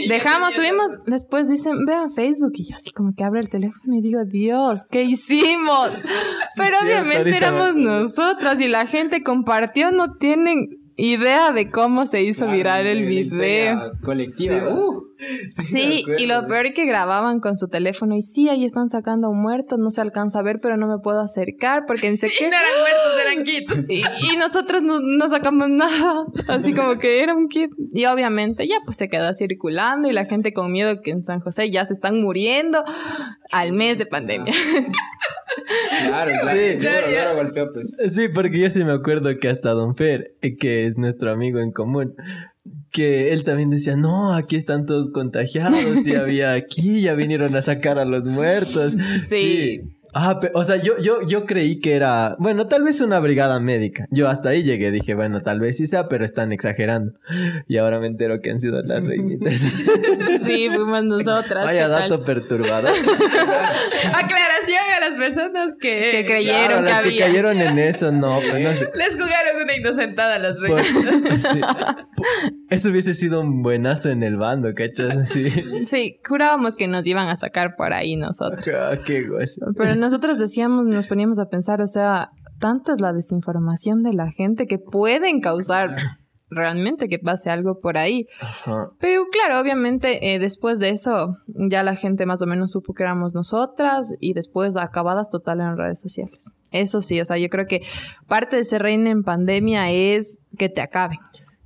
dejamos, 0.08 0.54
subimos, 0.54 0.92
después 1.06 1.50
dicen, 1.50 1.86
vean 1.86 2.12
Facebook, 2.12 2.54
y 2.56 2.70
yo 2.70 2.76
así 2.76 2.92
como 2.92 3.14
que 3.16 3.24
abro 3.24 3.40
el 3.40 3.50
teléfono 3.50 3.96
y 3.96 4.02
digo, 4.02 4.24
Dios, 4.26 4.86
¿qué 4.90 5.04
hicimos? 5.04 5.92
Pero 6.58 6.78
obviamente 6.82 7.36
éramos 7.36 7.76
nosotras 7.76 8.60
y 8.62 8.68
la 8.68 8.86
gente 8.86 9.24
compartió, 9.24 9.92
no 9.92 10.16
tienen 10.18 10.70
idea 10.98 11.52
de 11.52 11.70
cómo 11.70 12.06
se 12.06 12.22
hizo 12.24 12.48
viral 12.48 12.86
el 12.86 13.06
video. 13.06 13.94
Colectiva. 14.02 14.60
Sí, 14.60 14.66
Uh, 14.66 15.04
Sí, 15.50 16.06
y 16.18 16.26
lo 16.26 16.46
peor 16.48 16.68
es 16.68 16.74
que 16.74 16.86
grababan 16.86 17.40
con 17.40 17.58
su 17.58 17.68
teléfono 17.68 18.16
y 18.16 18.22
sí, 18.22 18.50
ahí 18.50 18.66
están 18.66 18.90
sacando 18.90 19.30
un 19.30 19.42
muerto, 19.42 19.78
no 19.78 19.92
se 19.92 20.02
alcanza 20.02 20.40
a 20.40 20.44
ver, 20.44 20.60
pero 20.62 20.78
no 20.78 20.88
me 20.88 20.98
puedo 21.00 21.20
acercar 21.22 21.86
porque 21.86 22.10
ni 22.10 22.18
sé 22.18 22.28
Y 22.34 22.38
qué. 22.38 22.50
no 22.50 22.56
eran 22.56 22.72
muertos, 22.80 23.22
eran 23.26 23.44
kits. 23.44 23.80
Y, 23.90 24.34
y 24.34 24.38
nosotros 24.38 24.82
no, 24.84 25.00
no 25.00 25.28
sacamos 25.28 25.70
nada, 25.70 26.26
así 26.48 26.74
como 26.74 26.98
que 26.98 27.22
era 27.22 27.34
un 27.34 27.48
kit. 27.48 27.72
Y 27.94 28.06
obviamente 28.06 28.68
ya 28.68 28.78
pues 28.86 28.98
se 28.98 29.10
quedó 29.10 29.34
circulando 29.34 30.10
y 30.10 30.14
la 30.14 30.26
gente 30.26 30.54
con 30.54 30.72
miedo 30.72 31.02
que 31.02 31.12
en 31.12 31.26
San 31.26 31.40
José 31.42 31.70
ya 31.70 31.86
se 31.86 31.94
están 31.94 32.22
muriendo 32.22 32.84
al 33.52 33.74
mes 33.74 33.98
de 33.98 34.06
pandemia. 34.06 34.54
claro, 36.08 36.32
claro. 36.42 36.60
Sí. 36.60 36.76
Duro, 36.76 36.92
duro 37.08 37.36
golpeó, 37.36 37.72
pues. 37.72 37.98
Sí, 38.10 38.28
porque 38.30 38.60
yo 38.60 38.70
sí 38.72 38.84
me 38.84 38.94
acuerdo 38.94 39.38
que 39.40 39.50
hasta 39.50 39.72
Don 39.72 39.96
Fer, 39.96 40.36
eh, 40.42 40.58
que 40.58 40.88
es 40.88 40.98
nuestro 40.98 41.32
amigo 41.32 41.60
en 41.60 41.72
común, 41.72 42.16
que 42.94 43.34
él 43.34 43.44
también 43.44 43.72
decía, 43.72 43.98
no, 43.98 44.34
aquí 44.34 44.56
están 44.56 44.86
todos 44.86 45.10
contagiados, 45.10 46.06
y 46.06 46.16
había 46.16 46.54
aquí, 46.54 47.02
ya 47.02 47.16
vinieron 47.16 47.56
a 47.56 47.62
sacar 47.64 47.98
a 47.98 48.06
los 48.06 48.26
muertos. 48.26 48.96
Sí. 49.24 49.82
Ah, 50.14 50.40
pe- 50.40 50.52
o 50.54 50.64
sea, 50.64 50.76
yo, 50.78 50.98
yo, 51.00 51.26
yo 51.28 51.46
creí 51.46 51.80
que 51.80 51.94
era, 51.94 52.36
bueno, 52.40 52.68
tal 52.68 52.84
vez 52.84 53.02
una 53.02 53.20
brigada 53.20 53.60
médica. 53.60 54.06
Yo 54.12 54.28
hasta 54.30 54.50
ahí 54.50 54.64
llegué, 54.64 54.92
dije, 54.92 55.16
bueno, 55.16 55.42
tal 55.42 55.60
vez 55.60 55.78
sí 55.78 55.88
sea, 55.88 56.08
pero 56.08 56.24
están 56.26 56.52
exagerando. 56.52 57.14
Y 57.68 57.78
ahora 57.78 58.00
me 58.00 58.08
entero 58.08 58.40
que 58.42 58.52
han 58.52 58.60
sido 58.60 58.82
las 58.84 59.04
reinitas. 59.06 59.54
Sí, 60.44 60.68
fuimos 60.74 61.04
nosotras. 61.04 61.66
Vaya 61.66 61.86
¿qué 61.86 61.90
tal? 61.92 62.10
dato 62.10 62.24
perturbador. 62.24 62.92
Aclaración 64.14 64.84
a 64.98 65.10
las 65.10 65.18
personas 65.18 65.74
que, 65.80 66.10
Que 66.12 66.26
creyeron 66.26 66.68
Claro, 66.68 66.78
que 66.86 66.90
las 66.92 67.02
que 67.02 67.08
había. 67.08 67.26
cayeron 67.28 67.62
en 67.62 67.80
eso, 67.80 68.12
no, 68.12 68.40
pues 68.40 68.62
no 68.62 68.74
sé. 68.76 68.90
les 68.96 69.14
jugaron 69.14 69.62
una 69.64 69.76
inocentada 69.76 70.36
a 70.36 70.40
las 70.40 70.58
Por- 70.60 70.80
reinas. 70.80 71.44
sí. 71.44 71.62
Eso 72.70 72.90
hubiese 72.90 73.14
sido 73.14 73.42
un 73.42 73.62
buenazo 73.62 74.10
en 74.10 74.24
el 74.24 74.38
bando, 74.38 74.74
¿cachas? 74.74 75.16
Así. 75.16 75.52
Sí, 75.84 76.20
jurábamos 76.28 76.76
que 76.76 76.88
nos 76.88 77.06
iban 77.06 77.28
a 77.30 77.36
sacar 77.36 77.76
por 77.76 77.94
ahí 77.94 78.16
nosotros. 78.16 78.76
Ah, 78.76 78.98
qué 79.06 79.24
gozo. 79.24 79.68
Pero 79.78 79.96
nosotros 80.04 80.38
decíamos, 80.38 80.86
nos 80.86 81.08
poníamos 81.08 81.40
a 81.40 81.46
pensar, 81.46 81.82
o 81.82 81.88
sea, 81.88 82.30
tanta 82.60 82.94
es 82.94 83.02
la 83.02 83.14
desinformación 83.14 84.04
de 84.04 84.14
la 84.14 84.32
gente 84.32 84.68
que 84.68 84.78
pueden 84.78 85.40
causar 85.40 85.96
realmente 86.50 87.08
que 87.08 87.20
pase 87.20 87.50
algo 87.50 87.80
por 87.80 87.98
ahí. 87.98 88.28
Ajá. 88.40 88.90
Pero 89.00 89.26
claro, 89.32 89.60
obviamente 89.60 90.34
eh, 90.34 90.40
después 90.40 90.80
de 90.80 90.90
eso 90.90 91.36
ya 91.48 91.84
la 91.84 91.96
gente 91.96 92.26
más 92.26 92.42
o 92.42 92.46
menos 92.46 92.72
supo 92.72 92.94
que 92.94 93.04
éramos 93.04 93.34
nosotras 93.34 94.14
y 94.20 94.34
después 94.34 94.76
acabadas 94.78 95.30
total 95.30 95.62
en 95.62 95.78
redes 95.78 96.00
sociales. 96.00 96.52
Eso 96.72 97.02
sí, 97.02 97.20
o 97.20 97.26
sea, 97.26 97.38
yo 97.38 97.50
creo 97.50 97.66
que 97.68 97.82
parte 98.28 98.56
de 98.56 98.64
ser 98.64 98.82
reina 98.82 99.10
en 99.10 99.24
pandemia 99.24 99.92
es 99.92 100.40
que 100.58 100.70
te 100.70 100.82
acaben. 100.82 101.20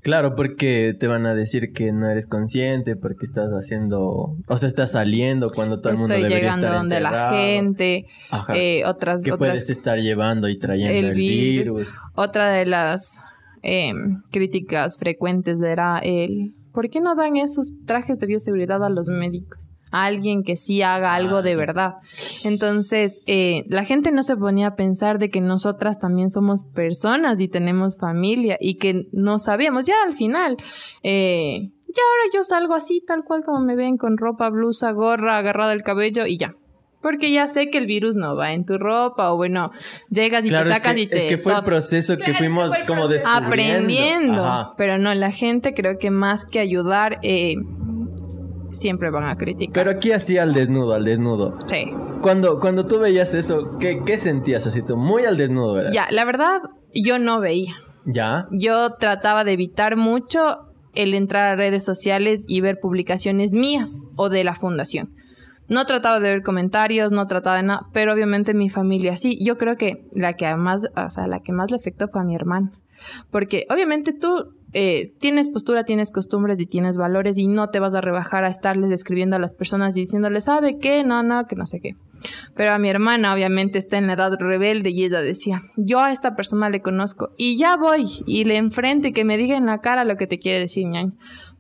Claro, 0.07 0.35
porque 0.35 0.95
te 0.97 1.07
van 1.07 1.25
a 1.25 1.35
decir 1.35 1.73
que 1.73 1.91
no 1.91 2.09
eres 2.09 2.27
consciente, 2.27 2.95
porque 2.95 3.25
estás 3.25 3.49
haciendo, 3.49 4.37
o 4.47 4.57
sea, 4.57 4.69
estás 4.69 4.93
saliendo 4.93 5.51
cuando 5.51 5.81
todo 5.81 5.91
el 5.91 5.99
mundo 5.99 6.13
Estoy 6.13 6.29
debería 6.29 6.51
llegando 6.51 6.67
estar 6.67 6.79
donde 6.79 6.99
la 7.01 7.31
gente, 7.33 8.05
Ajá. 8.31 8.53
eh, 8.55 8.85
otras, 8.85 9.21
que 9.21 9.33
otras 9.33 9.51
puedes 9.51 9.69
estar 9.69 9.99
llevando 9.99 10.47
y 10.47 10.57
trayendo 10.57 10.97
el 10.97 11.05
el, 11.07 11.13
virus. 11.13 11.73
virus. 11.73 11.93
Otra 12.15 12.49
de 12.51 12.65
las 12.65 13.19
eh, 13.63 13.91
críticas 14.31 14.97
frecuentes 14.97 15.61
era 15.61 15.99
el 15.99 16.53
¿por 16.71 16.89
qué 16.89 17.01
no 17.01 17.13
dan 17.15 17.35
esos 17.35 17.73
trajes 17.85 18.17
de 18.19 18.27
bioseguridad 18.27 18.81
a 18.85 18.89
los 18.89 19.09
médicos? 19.09 19.67
A 19.91 20.03
alguien 20.03 20.43
que 20.43 20.55
sí 20.57 20.81
haga 20.81 21.13
algo 21.13 21.37
Ah, 21.37 21.41
de 21.41 21.55
verdad. 21.55 21.95
Entonces, 22.43 23.21
eh, 23.25 23.63
la 23.67 23.83
gente 23.83 24.11
no 24.11 24.23
se 24.23 24.35
ponía 24.35 24.67
a 24.67 24.75
pensar 24.75 25.17
de 25.17 25.29
que 25.29 25.41
nosotras 25.41 25.99
también 25.99 26.29
somos 26.29 26.63
personas 26.63 27.39
y 27.39 27.47
tenemos 27.47 27.97
familia 27.97 28.57
y 28.59 28.75
que 28.77 29.07
no 29.11 29.39
sabíamos. 29.39 29.85
Ya 29.85 29.95
al 30.05 30.13
final, 30.13 30.57
eh, 31.03 31.69
ya 31.87 32.01
ahora 32.03 32.23
yo 32.33 32.43
salgo 32.43 32.73
así, 32.75 33.01
tal 33.05 33.23
cual 33.23 33.43
como 33.43 33.59
me 33.61 33.75
ven, 33.75 33.97
con 33.97 34.17
ropa, 34.17 34.49
blusa, 34.49 34.91
gorra, 34.91 35.37
agarrada 35.37 35.73
el 35.73 35.83
cabello 35.83 36.25
y 36.25 36.37
ya. 36.37 36.53
porque 37.01 37.31
ya 37.31 37.47
sé 37.47 37.69
que 37.69 37.77
el 37.77 37.85
virus 37.85 38.15
no 38.17 38.35
va 38.35 38.51
en 38.51 38.65
tu 38.65 38.77
ropa 38.77 39.31
o 39.31 39.37
bueno, 39.37 39.71
llegas 40.09 40.45
y 40.45 40.49
Claro, 40.49 40.65
te 40.65 40.69
es 40.71 40.75
sacas 40.75 40.93
que, 40.95 40.99
y 41.01 41.07
te... 41.07 41.17
es 41.19 41.25
que 41.25 41.37
fue 41.37 41.53
el 41.53 41.63
proceso 41.63 42.17
que 42.17 42.23
Claro, 42.23 42.31
es 42.33 42.37
que 42.37 42.43
fuimos 42.43 42.71
como 42.85 43.07
descubriendo. 43.07 43.47
aprendiendo. 43.47 44.45
Ajá. 44.45 44.73
Pero 44.77 44.97
no, 44.97 45.13
la 45.13 45.31
gente 45.31 45.73
creo 45.73 45.97
que 45.99 46.11
más 46.11 46.45
que 46.45 46.59
ayudar, 46.59 47.19
eh, 47.21 47.55
siempre 48.79 49.09
van 49.09 49.25
a 49.25 49.35
criticar. 49.37 49.73
Pero 49.73 49.91
aquí 49.91 50.11
así 50.11 50.37
al 50.37 50.53
desnudo, 50.53 50.93
al 50.93 51.03
desnudo. 51.05 51.57
sí. 51.67 51.93
Cuando, 52.21 52.59
cuando 52.59 52.87
tú 52.87 52.97
veías 52.97 53.35
eso, 53.35 53.77
¿qué, 53.79 54.01
qué 54.03 54.17
sentías 54.17 54.65
así 54.65 54.81
tú? 54.81 54.97
Muy 54.97 55.25
al 55.25 55.37
desnudo, 55.37 55.75
¿verdad? 55.75 55.91
Ya, 55.93 56.07
la 56.09 56.25
verdad, 56.25 56.61
yo 56.93 57.19
no 57.19 57.39
veía. 57.39 57.75
¿Ya? 58.05 58.47
Yo 58.51 58.95
trataba 58.95 59.43
de 59.43 59.51
evitar 59.51 59.97
mucho 59.97 60.67
el 60.95 61.13
entrar 61.13 61.51
a 61.51 61.55
redes 61.55 61.85
sociales 61.85 62.43
y 62.47 62.59
ver 62.61 62.79
publicaciones 62.81 63.53
mías 63.53 64.05
o 64.15 64.29
de 64.29 64.43
la 64.43 64.55
fundación. 64.55 65.13
No 65.69 65.85
trataba 65.85 66.19
de 66.19 66.31
ver 66.31 66.41
comentarios, 66.41 67.11
no 67.11 67.27
trataba 67.27 67.57
de 67.57 67.63
nada, 67.63 67.87
pero 67.93 68.13
obviamente 68.13 68.55
mi 68.55 68.69
familia 68.69 69.15
sí. 69.15 69.37
Yo 69.43 69.57
creo 69.59 69.77
que 69.77 70.07
la 70.13 70.33
que 70.33 70.53
más, 70.55 70.81
o 70.95 71.09
sea, 71.11 71.27
la 71.27 71.41
que 71.41 71.51
más 71.51 71.69
le 71.69 71.77
afectó 71.77 72.07
fue 72.07 72.21
a 72.21 72.23
mi 72.23 72.35
hermana. 72.35 72.71
Porque 73.29 73.67
obviamente 73.69 74.11
tú 74.11 74.55
eh, 74.79 75.11
tienes 75.17 75.49
postura, 75.49 75.85
tienes 75.85 76.11
costumbres 76.11 76.59
y 76.59 76.67
tienes 76.67 76.97
valores 76.97 77.39
y 77.39 77.47
no 77.47 77.71
te 77.71 77.79
vas 77.79 77.95
a 77.95 78.01
rebajar 78.01 78.43
a 78.43 78.47
estarles 78.47 78.91
describiendo 78.91 79.35
a 79.35 79.39
las 79.39 79.51
personas 79.51 79.97
y 79.97 80.01
diciéndoles, 80.01 80.43
¿sabe 80.43 80.77
qué? 80.77 81.03
No, 81.03 81.23
no, 81.23 81.47
que 81.47 81.55
no 81.55 81.65
sé 81.65 81.79
qué. 81.81 81.95
Pero 82.53 82.73
a 82.73 82.77
mi 82.77 82.87
hermana 82.87 83.33
obviamente 83.33 83.79
está 83.79 83.97
en 83.97 84.05
la 84.05 84.13
edad 84.13 84.37
rebelde 84.37 84.91
y 84.91 85.05
ella 85.05 85.21
decía, 85.21 85.63
yo 85.77 85.99
a 86.01 86.11
esta 86.11 86.35
persona 86.35 86.69
le 86.69 86.83
conozco 86.83 87.31
y 87.37 87.57
ya 87.57 87.75
voy 87.75 88.05
y 88.27 88.43
le 88.43 88.57
enfrento 88.57 89.07
y 89.07 89.13
que 89.13 89.25
me 89.25 89.35
diga 89.37 89.57
en 89.57 89.65
la 89.65 89.79
cara 89.79 90.03
lo 90.03 90.15
que 90.15 90.27
te 90.27 90.37
quiere 90.37 90.59
decir 90.59 90.85
ñaño. 90.85 91.13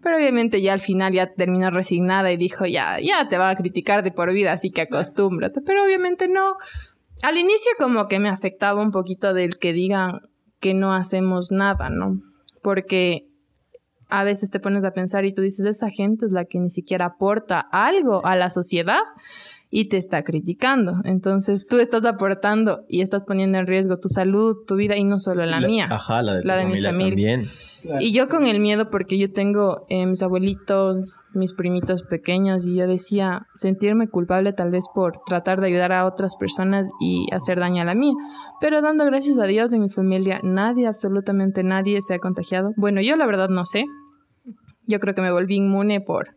Pero 0.03 0.17
obviamente 0.17 0.61
ya 0.61 0.73
al 0.73 0.79
final 0.79 1.11
ya 1.11 1.33
terminó 1.33 1.71
resignada 1.71 2.31
y 2.31 2.37
dijo, 2.37 2.67
ya, 2.67 2.99
ya 2.99 3.27
te 3.27 3.39
va 3.39 3.49
a 3.49 3.55
criticar 3.55 4.03
de 4.03 4.11
por 4.11 4.31
vida, 4.31 4.51
así 4.51 4.69
que 4.69 4.81
acostúmbrate. 4.81 5.61
Pero 5.61 5.83
obviamente 5.83 6.27
no. 6.27 6.57
Al 7.23 7.37
inicio 7.37 7.71
como 7.79 8.07
que 8.07 8.19
me 8.19 8.29
afectaba 8.29 8.79
un 8.79 8.91
poquito 8.91 9.33
del 9.33 9.57
que 9.57 9.73
digan 9.73 10.21
que 10.59 10.75
no 10.75 10.93
hacemos 10.93 11.49
nada, 11.49 11.89
¿no? 11.89 12.26
Porque 12.67 13.29
a 14.09 14.25
veces 14.25 14.49
te 14.49 14.59
pones 14.59 14.83
a 14.83 14.91
pensar 14.91 15.23
y 15.23 15.33
tú 15.33 15.41
dices, 15.41 15.65
esa 15.65 15.89
gente 15.89 16.25
es 16.25 16.33
la 16.33 16.43
que 16.43 16.59
ni 16.59 16.69
siquiera 16.69 17.05
aporta 17.05 17.59
algo 17.59 18.25
a 18.25 18.35
la 18.35 18.49
sociedad 18.49 18.99
y 19.69 19.87
te 19.87 19.95
está 19.95 20.25
criticando. 20.25 20.95
Entonces 21.05 21.65
tú 21.65 21.77
estás 21.77 22.03
aportando 22.03 22.81
y 22.89 22.99
estás 22.99 23.23
poniendo 23.23 23.57
en 23.57 23.67
riesgo 23.67 23.99
tu 24.01 24.09
salud, 24.09 24.65
tu 24.67 24.75
vida 24.75 24.97
y 24.97 25.05
no 25.05 25.17
solo 25.17 25.45
la, 25.45 25.61
mía. 25.61 25.87
Ajá, 25.89 26.21
la 26.21 26.33
de 26.33 26.41
tu 26.41 26.47
La 26.49 26.57
de 26.57 26.65
mi 26.65 26.81
familia, 26.81 26.91
familia. 26.91 27.51
Y 27.99 28.11
yo 28.13 28.27
con 28.29 28.45
el 28.45 28.59
miedo 28.59 28.89
porque 28.89 29.17
yo 29.17 29.31
tengo 29.31 29.85
eh, 29.89 30.05
mis 30.05 30.21
abuelitos, 30.23 31.15
mis 31.33 31.53
primitos 31.53 32.03
pequeños 32.03 32.65
y 32.65 32.75
yo 32.75 32.87
decía 32.87 33.47
sentirme 33.55 34.07
culpable 34.07 34.53
tal 34.53 34.71
vez 34.71 34.85
por 34.93 35.19
tratar 35.25 35.61
de 35.61 35.67
ayudar 35.67 35.91
a 35.93 36.05
otras 36.05 36.35
personas 36.35 36.87
y 36.99 37.27
hacer 37.33 37.59
daño 37.59 37.81
a 37.81 37.85
la 37.85 37.95
mía. 37.95 38.13
Pero 38.61 38.81
dando 38.81 39.05
gracias 39.05 39.37
a 39.39 39.45
Dios 39.45 39.71
de 39.71 39.79
mi 39.79 39.89
familia, 39.89 40.39
nadie, 40.43 40.87
absolutamente 40.87 41.63
nadie 41.63 42.01
se 42.01 42.13
ha 42.15 42.19
contagiado. 42.19 42.71
Bueno, 42.77 43.01
yo 43.01 43.15
la 43.15 43.25
verdad 43.25 43.49
no 43.49 43.65
sé. 43.65 43.83
Yo 44.85 44.99
creo 44.99 45.13
que 45.15 45.21
me 45.21 45.31
volví 45.31 45.55
inmune 45.55 46.01
por... 46.01 46.35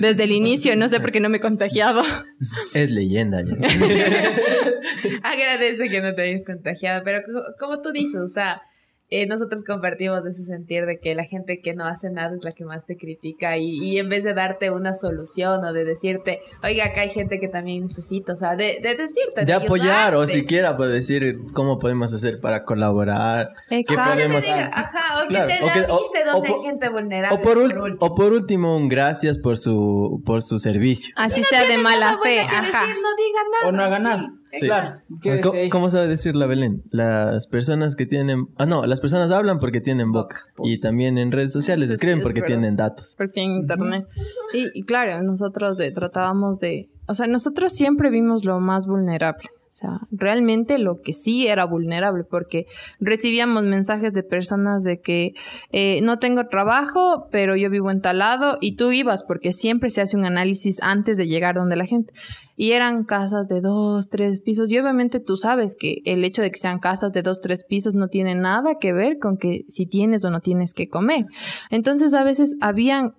Desde 0.00 0.22
el 0.24 0.30
inicio, 0.30 0.76
no 0.76 0.88
sé 0.88 1.00
por 1.00 1.10
qué 1.10 1.18
no 1.18 1.28
me 1.28 1.38
he 1.38 1.40
contagiado. 1.40 2.00
Es, 2.40 2.54
es 2.76 2.90
leyenda. 2.90 3.42
ya. 3.42 3.54
Agradece 5.22 5.88
que 5.88 6.00
no 6.00 6.14
te 6.14 6.22
hayas 6.22 6.44
contagiado, 6.44 7.02
pero 7.04 7.18
co- 7.26 7.42
como 7.58 7.80
tú 7.82 7.90
dices, 7.92 8.20
o 8.20 8.28
sea, 8.28 8.62
eh, 9.10 9.26
nosotros 9.26 9.62
compartimos 9.64 10.24
ese 10.26 10.44
sentir 10.44 10.86
de 10.86 10.98
que 10.98 11.14
la 11.14 11.24
gente 11.24 11.60
que 11.60 11.74
no 11.74 11.84
hace 11.84 12.10
nada 12.10 12.34
es 12.36 12.42
la 12.42 12.52
que 12.52 12.64
más 12.64 12.84
te 12.86 12.96
critica 12.96 13.56
y, 13.58 13.78
y 13.78 13.98
en 13.98 14.08
vez 14.08 14.24
de 14.24 14.34
darte 14.34 14.70
una 14.70 14.94
solución 14.94 15.62
o 15.64 15.72
de 15.72 15.84
decirte, 15.84 16.40
oiga, 16.62 16.86
acá 16.86 17.02
hay 17.02 17.10
gente 17.10 17.38
que 17.38 17.48
también 17.48 17.82
necesita, 17.84 18.32
o 18.32 18.36
sea, 18.36 18.56
de, 18.56 18.80
de 18.82 18.94
decirte, 18.94 19.44
De 19.44 19.52
apoyar 19.52 20.14
o 20.14 20.26
siquiera 20.26 20.76
pues 20.76 20.90
decir 20.90 21.36
cómo 21.52 21.78
podemos 21.78 22.12
hacer 22.12 22.40
para 22.40 22.64
colaborar. 22.64 23.50
Exacto. 23.70 24.02
¿Qué 24.02 24.10
podemos 24.10 24.44
diga, 24.44 24.70
ajá, 24.72 25.22
o 25.24 25.28
Claro, 25.28 25.48
que 25.48 25.54
te 25.58 25.64
o 25.64 25.72
que- 25.72 25.92
o- 25.92 25.96
avise 25.96 26.24
donde 26.24 26.30
o 26.40 26.44
hay 26.44 26.50
por- 26.52 26.62
gente 26.64 26.88
vulnerable. 26.88 27.38
O 27.38 27.42
por, 27.42 27.56
ul- 27.58 27.82
último. 27.82 27.96
o 28.06 28.14
por 28.14 28.32
último, 28.32 28.76
un 28.76 28.88
gracias 28.88 29.38
por 29.38 29.58
su, 29.58 30.22
por 30.24 30.42
su 30.42 30.58
servicio. 30.58 31.14
Así 31.16 31.42
sea 31.42 31.64
de 31.68 31.78
mala 31.78 32.18
fe. 32.22 32.40
Ajá. 32.40 32.60
decir, 32.62 32.96
no 33.02 33.14
diga 33.16 33.40
nada. 33.52 33.68
O 33.68 33.72
no 33.72 33.82
haga 33.82 33.98
nada. 33.98 34.32
Sí. 34.58 34.66
Claro. 34.66 35.00
¿qué 35.22 35.40
¿Cómo, 35.40 35.58
cómo 35.70 35.90
sabe 35.90 36.08
decir 36.08 36.34
la 36.34 36.46
Belén? 36.46 36.82
Las 36.90 37.46
personas 37.46 37.96
que 37.96 38.06
tienen... 38.06 38.48
Ah, 38.56 38.66
no, 38.66 38.86
las 38.86 39.00
personas 39.00 39.30
hablan 39.30 39.58
porque 39.58 39.80
tienen 39.80 40.12
boca. 40.12 40.46
Y 40.62 40.78
también 40.80 41.18
en 41.18 41.32
redes 41.32 41.52
sociales 41.52 41.84
Eso 41.84 41.92
sí 41.92 41.94
escriben 41.94 42.18
es 42.18 42.22
porque 42.24 42.40
verdad. 42.40 42.54
tienen 42.56 42.76
datos. 42.76 43.14
porque 43.16 43.40
en 43.42 43.50
internet. 43.52 44.06
Y, 44.52 44.70
y 44.78 44.82
claro, 44.84 45.22
nosotros 45.22 45.78
de- 45.78 45.90
tratábamos 45.90 46.60
de, 46.60 46.88
o 47.06 47.14
sea, 47.14 47.26
nosotros 47.26 47.72
siempre 47.72 48.10
vimos 48.10 48.44
lo 48.44 48.60
más 48.60 48.86
vulnerable. 48.86 49.48
O 49.74 49.76
sea, 49.76 49.98
realmente 50.12 50.78
lo 50.78 51.00
que 51.00 51.12
sí 51.12 51.48
era 51.48 51.64
vulnerable, 51.64 52.22
porque 52.22 52.66
recibíamos 53.00 53.64
mensajes 53.64 54.12
de 54.12 54.22
personas 54.22 54.84
de 54.84 55.00
que 55.00 55.32
eh, 55.72 56.00
no 56.02 56.20
tengo 56.20 56.46
trabajo, 56.46 57.26
pero 57.32 57.56
yo 57.56 57.68
vivo 57.70 57.90
en 57.90 58.00
y 58.60 58.76
tú 58.76 58.92
ibas, 58.92 59.24
porque 59.24 59.52
siempre 59.52 59.90
se 59.90 60.00
hace 60.00 60.16
un 60.16 60.26
análisis 60.26 60.80
antes 60.80 61.16
de 61.16 61.26
llegar 61.26 61.56
donde 61.56 61.74
la 61.74 61.86
gente. 61.86 62.14
Y 62.54 62.70
eran 62.70 63.02
casas 63.02 63.48
de 63.48 63.60
dos, 63.60 64.10
tres 64.10 64.40
pisos, 64.40 64.70
y 64.70 64.78
obviamente 64.78 65.18
tú 65.18 65.36
sabes 65.36 65.74
que 65.74 66.02
el 66.04 66.22
hecho 66.22 66.40
de 66.40 66.52
que 66.52 66.58
sean 66.58 66.78
casas 66.78 67.12
de 67.12 67.22
dos, 67.22 67.40
tres 67.40 67.64
pisos 67.64 67.96
no 67.96 68.06
tiene 68.06 68.36
nada 68.36 68.76
que 68.80 68.92
ver 68.92 69.18
con 69.18 69.38
que 69.38 69.64
si 69.66 69.86
tienes 69.86 70.24
o 70.24 70.30
no 70.30 70.38
tienes 70.38 70.72
que 70.72 70.88
comer. 70.88 71.26
Entonces 71.70 72.14
a 72.14 72.22
veces 72.22 72.56
habían 72.60 73.14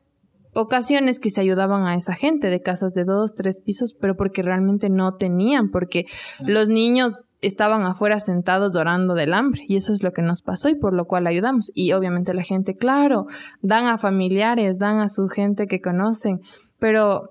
ocasiones 0.56 1.20
que 1.20 1.30
se 1.30 1.41
ayudaban 1.41 1.86
a 1.86 1.96
esa 1.96 2.13
gente 2.13 2.50
de 2.50 2.62
casas 2.62 2.94
de 2.94 3.04
dos, 3.04 3.36
tres 3.36 3.60
pisos, 3.60 3.94
pero 3.94 4.15
porque 4.15 4.41
realmente 4.41 4.89
no 4.89 5.15
tenían, 5.15 5.70
porque 5.70 6.06
los 6.39 6.70
niños 6.70 7.20
estaban 7.41 7.84
afuera 7.84 8.20
sentados 8.20 8.74
llorando 8.74 9.13
del 9.13 9.34
hambre 9.34 9.63
y 9.68 9.76
eso 9.76 9.94
es 9.94 10.02
lo 10.02 10.13
que 10.13 10.22
nos 10.22 10.41
pasó 10.41 10.70
y 10.70 10.76
por 10.76 10.94
lo 10.94 11.06
cual 11.06 11.28
ayudamos. 11.28 11.72
Y 11.76 11.91
obviamente 11.91 12.34
la 12.34 12.44
gente, 12.44 12.76
claro, 12.76 13.28
dan 13.62 13.86
a 13.86 13.98
familiares, 13.98 14.80
dan 14.80 15.00
a 15.00 15.10
su 15.10 15.28
gente 15.28 15.68
que 15.68 15.82
conocen, 15.82 16.39
pero 16.80 17.30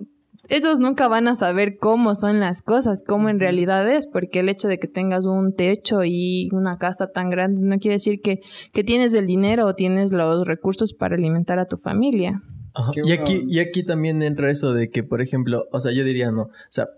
ellos 0.48 0.78
nunca 0.78 1.08
van 1.08 1.26
a 1.26 1.34
saber 1.34 1.78
cómo 1.78 2.14
son 2.14 2.38
las 2.38 2.62
cosas, 2.62 3.02
cómo 3.06 3.30
en 3.30 3.40
realidad 3.40 3.88
es, 3.88 4.06
porque 4.06 4.40
el 4.40 4.50
hecho 4.50 4.68
de 4.68 4.78
que 4.78 4.88
tengas 4.88 5.24
un 5.24 5.54
techo 5.54 6.04
y 6.04 6.50
una 6.52 6.76
casa 6.76 7.10
tan 7.10 7.30
grande 7.30 7.62
no 7.62 7.78
quiere 7.78 7.94
decir 7.94 8.20
que, 8.22 8.40
que 8.72 8.84
tienes 8.84 9.14
el 9.14 9.26
dinero 9.26 9.66
o 9.66 9.74
tienes 9.74 10.12
los 10.12 10.46
recursos 10.46 10.92
para 10.92 11.16
alimentar 11.16 11.58
a 11.58 11.66
tu 11.66 11.78
familia. 11.78 12.42
Ajá. 12.74 12.92
que 12.92 13.02
Y 13.04 13.12
aquí, 13.12 13.44
y 13.48 13.60
aquí 13.60 13.82
también 13.84 14.22
entra 14.22 14.50
eso 14.50 14.74
de 14.74 14.90
que, 14.90 15.02
por 15.02 15.22
ejemplo, 15.22 15.66
o 15.72 15.80
sea, 15.80 15.92
yo 15.92 16.04
diría 16.04 16.30
no, 16.30 16.42
o 16.42 16.50
sea, 16.68 16.88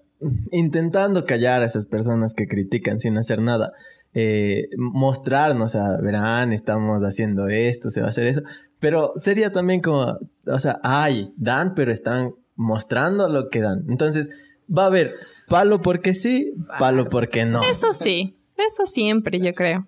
intentando 0.51 1.25
callar 1.25 1.63
a 1.63 1.67
esas 1.67 1.87
personas 1.87 2.35
que 2.35 2.49
critican 2.49 2.99
sin 2.99 3.19
hacer 3.19 3.41
nada, 3.43 3.73
eh, 4.15 4.69
mostrarnos, 4.79 5.67
o 5.67 5.69
sea, 5.79 6.01
verán, 6.01 6.53
estamos 6.53 7.03
haciendo 7.03 7.49
esto, 7.49 7.91
se 7.91 8.01
va 8.01 8.07
a 8.07 8.11
hacer 8.11 8.27
eso, 8.27 8.43
pero 8.81 9.13
sería 9.17 9.53
también 9.53 9.81
como, 9.83 10.19
o 10.47 10.59
sea, 10.59 10.81
ay, 10.83 11.33
dan, 11.37 11.75
pero 11.75 11.93
están 11.93 12.33
mostrando 12.55 13.29
lo 13.29 13.51
que 13.51 13.61
dan. 13.61 13.85
Entonces, 13.89 14.31
va 14.75 14.85
a 14.85 14.87
haber 14.87 15.15
palo 15.49 15.83
porque 15.83 16.15
sí, 16.15 16.55
palo 16.79 17.11
porque 17.11 17.45
no. 17.45 17.63
Eso 17.63 17.93
sí, 17.93 18.37
eso 18.57 18.87
siempre 18.87 19.41
yo 19.41 19.55
creo. 19.55 19.87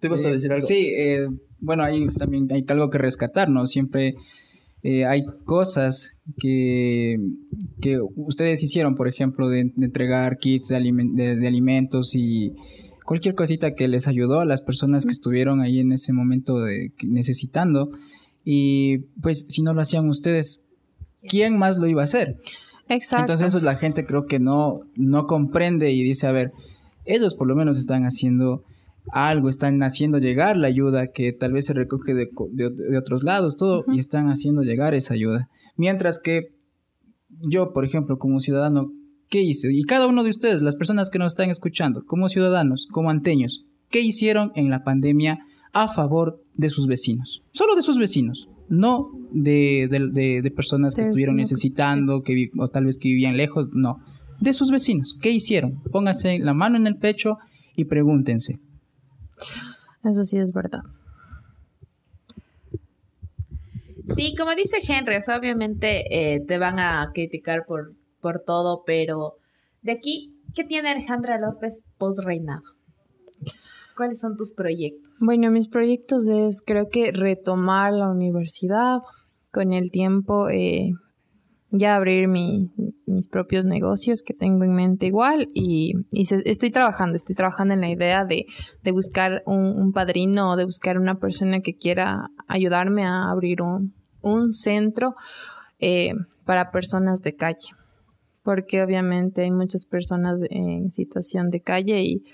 ¿Te 0.00 0.08
vas 0.08 0.24
a 0.24 0.28
Eh, 0.28 0.32
decir 0.32 0.52
algo? 0.52 0.66
Sí, 0.66 0.92
eh, 0.96 1.28
bueno, 1.60 1.82
hay 1.82 2.06
también 2.08 2.46
hay 2.52 2.64
algo 2.68 2.90
que 2.90 2.98
rescatar, 2.98 3.48
¿no? 3.48 3.66
Siempre 3.66 4.16
eh, 4.82 5.04
hay 5.04 5.24
cosas 5.44 6.12
que, 6.38 7.16
que 7.80 7.98
ustedes 8.16 8.62
hicieron, 8.62 8.94
por 8.94 9.08
ejemplo, 9.08 9.48
de, 9.48 9.70
de 9.74 9.86
entregar 9.86 10.38
kits 10.38 10.68
de, 10.68 10.80
de- 11.14 11.36
de 11.36 11.46
alimentos 11.46 12.14
y 12.14 12.52
cualquier 13.04 13.34
cosita 13.34 13.74
que 13.74 13.88
les 13.88 14.06
ayudó 14.08 14.40
a 14.40 14.44
las 14.44 14.62
personas 14.62 15.04
que 15.04 15.12
estuvieron 15.12 15.60
ahí 15.60 15.80
en 15.80 15.92
ese 15.92 16.12
momento 16.12 16.54
necesitando. 17.02 17.90
Y 18.44 18.98
pues 19.20 19.46
si 19.48 19.62
no 19.62 19.72
lo 19.72 19.80
hacían 19.82 20.08
ustedes, 20.08 20.64
¿quién 21.28 21.58
más 21.58 21.76
lo 21.78 21.86
iba 21.88 22.00
a 22.02 22.04
hacer? 22.04 22.36
Exacto. 22.88 23.24
Entonces 23.24 23.48
eso 23.48 23.60
la 23.60 23.76
gente 23.76 24.06
creo 24.06 24.26
que 24.26 24.38
no, 24.38 24.80
no 24.96 25.26
comprende 25.26 25.90
y 25.92 26.02
dice, 26.02 26.26
a 26.26 26.32
ver, 26.32 26.52
ellos 27.04 27.34
por 27.34 27.46
lo 27.48 27.54
menos 27.54 27.76
están 27.78 28.04
haciendo 28.04 28.64
algo, 29.12 29.48
están 29.48 29.82
haciendo 29.82 30.18
llegar 30.18 30.56
la 30.56 30.68
ayuda 30.68 31.08
que 31.12 31.32
tal 31.32 31.52
vez 31.52 31.66
se 31.66 31.72
recoge 31.72 32.14
de, 32.14 32.28
de- 32.52 32.70
de 32.70 32.98
otros 32.98 33.22
lados, 33.22 33.56
todo, 33.56 33.84
y 33.92 33.98
están 33.98 34.28
haciendo 34.28 34.62
llegar 34.62 34.94
esa 34.94 35.14
ayuda. 35.14 35.48
Mientras 35.76 36.20
que 36.22 36.48
yo, 37.48 37.72
por 37.72 37.84
ejemplo, 37.84 38.18
como 38.18 38.40
ciudadano, 38.40 38.90
¿qué 39.28 39.40
hice? 39.42 39.72
Y 39.72 39.82
cada 39.84 40.06
uno 40.06 40.22
de 40.24 40.30
ustedes, 40.30 40.62
las 40.62 40.76
personas 40.76 41.10
que 41.10 41.18
nos 41.18 41.32
están 41.32 41.50
escuchando, 41.50 42.04
como 42.04 42.28
ciudadanos, 42.28 42.86
como 42.90 43.10
anteños, 43.10 43.64
¿qué 43.90 44.00
hicieron 44.00 44.52
en 44.54 44.70
la 44.70 44.84
pandemia 44.84 45.38
a 45.72 45.88
favor 45.88 46.42
de 46.54 46.68
sus 46.70 46.86
vecinos? 46.86 47.42
Solo 47.52 47.74
de 47.76 47.82
sus 47.82 47.98
vecinos, 47.98 48.48
no 48.68 49.08
de, 49.32 49.88
de- 49.90 50.42
de- 50.42 50.50
personas 50.50 50.94
que 50.94 51.02
estuvieron 51.08 51.36
necesitando, 51.36 52.22
que 52.22 52.50
o 52.58 52.68
tal 52.68 52.84
vez 52.84 52.98
que 52.98 53.08
vivían 53.08 53.36
lejos, 53.36 53.68
no. 53.72 53.96
De 54.40 54.52
sus 54.52 54.70
vecinos, 54.70 55.16
¿qué 55.20 55.30
hicieron? 55.30 55.80
Pónganse 55.90 56.38
la 56.38 56.54
mano 56.54 56.76
en 56.76 56.86
el 56.86 56.96
pecho 56.96 57.38
y 57.76 57.84
pregúntense. 57.86 58.58
Eso 60.04 60.24
sí 60.24 60.38
es 60.38 60.52
verdad. 60.52 60.82
Sí, 64.16 64.34
como 64.36 64.54
dice 64.54 64.78
Henry, 64.86 65.16
o 65.16 65.22
sea, 65.22 65.38
obviamente 65.38 66.34
eh, 66.34 66.40
te 66.40 66.58
van 66.58 66.78
a 66.78 67.10
criticar 67.14 67.64
por, 67.66 67.94
por 68.20 68.40
todo, 68.40 68.82
pero 68.84 69.36
De 69.82 69.92
aquí, 69.92 70.34
¿qué 70.54 70.64
tiene 70.64 70.90
Alejandra 70.90 71.38
López 71.38 71.82
post 71.96 72.20
reinado? 72.24 72.62
¿Cuáles 73.96 74.20
son 74.20 74.36
tus 74.36 74.52
proyectos? 74.52 75.18
Bueno, 75.20 75.50
mis 75.50 75.68
proyectos 75.68 76.26
es 76.26 76.62
creo 76.62 76.88
que 76.88 77.12
retomar 77.12 77.92
la 77.92 78.08
universidad 78.08 79.00
con 79.52 79.72
el 79.72 79.90
tiempo, 79.90 80.48
eh, 80.48 80.92
ya 81.70 81.96
abrir 81.96 82.28
mi, 82.28 82.70
mis 83.06 83.28
propios 83.28 83.64
negocios 83.64 84.22
que 84.22 84.34
tengo 84.34 84.64
en 84.64 84.74
mente 84.74 85.06
igual 85.06 85.48
y, 85.54 85.94
y 86.10 86.22
estoy 86.44 86.70
trabajando, 86.70 87.16
estoy 87.16 87.36
trabajando 87.36 87.74
en 87.74 87.80
la 87.80 87.90
idea 87.90 88.24
de, 88.24 88.46
de 88.82 88.92
buscar 88.92 89.42
un, 89.46 89.92
padrino 89.92 90.52
o 90.52 90.56
de 90.56 90.64
buscar 90.64 90.98
una 90.98 91.16
persona 91.18 91.60
que 91.60 91.76
quiera 91.76 92.30
ayudarme 92.48 93.04
a 93.04 93.30
abrir 93.30 93.62
un, 93.62 93.94
un 94.20 94.52
centro 94.52 95.14
eh, 95.78 96.12
para 96.44 96.70
personas 96.70 97.20
de 97.22 97.34
calle, 97.36 97.68
porque 98.42 98.82
obviamente 98.82 99.42
hay 99.42 99.50
muchas 99.50 99.86
personas 99.86 100.38
en 100.50 100.90
situación 100.90 101.50
de 101.50 101.60
calle 101.60 102.02
y, 102.02 102.24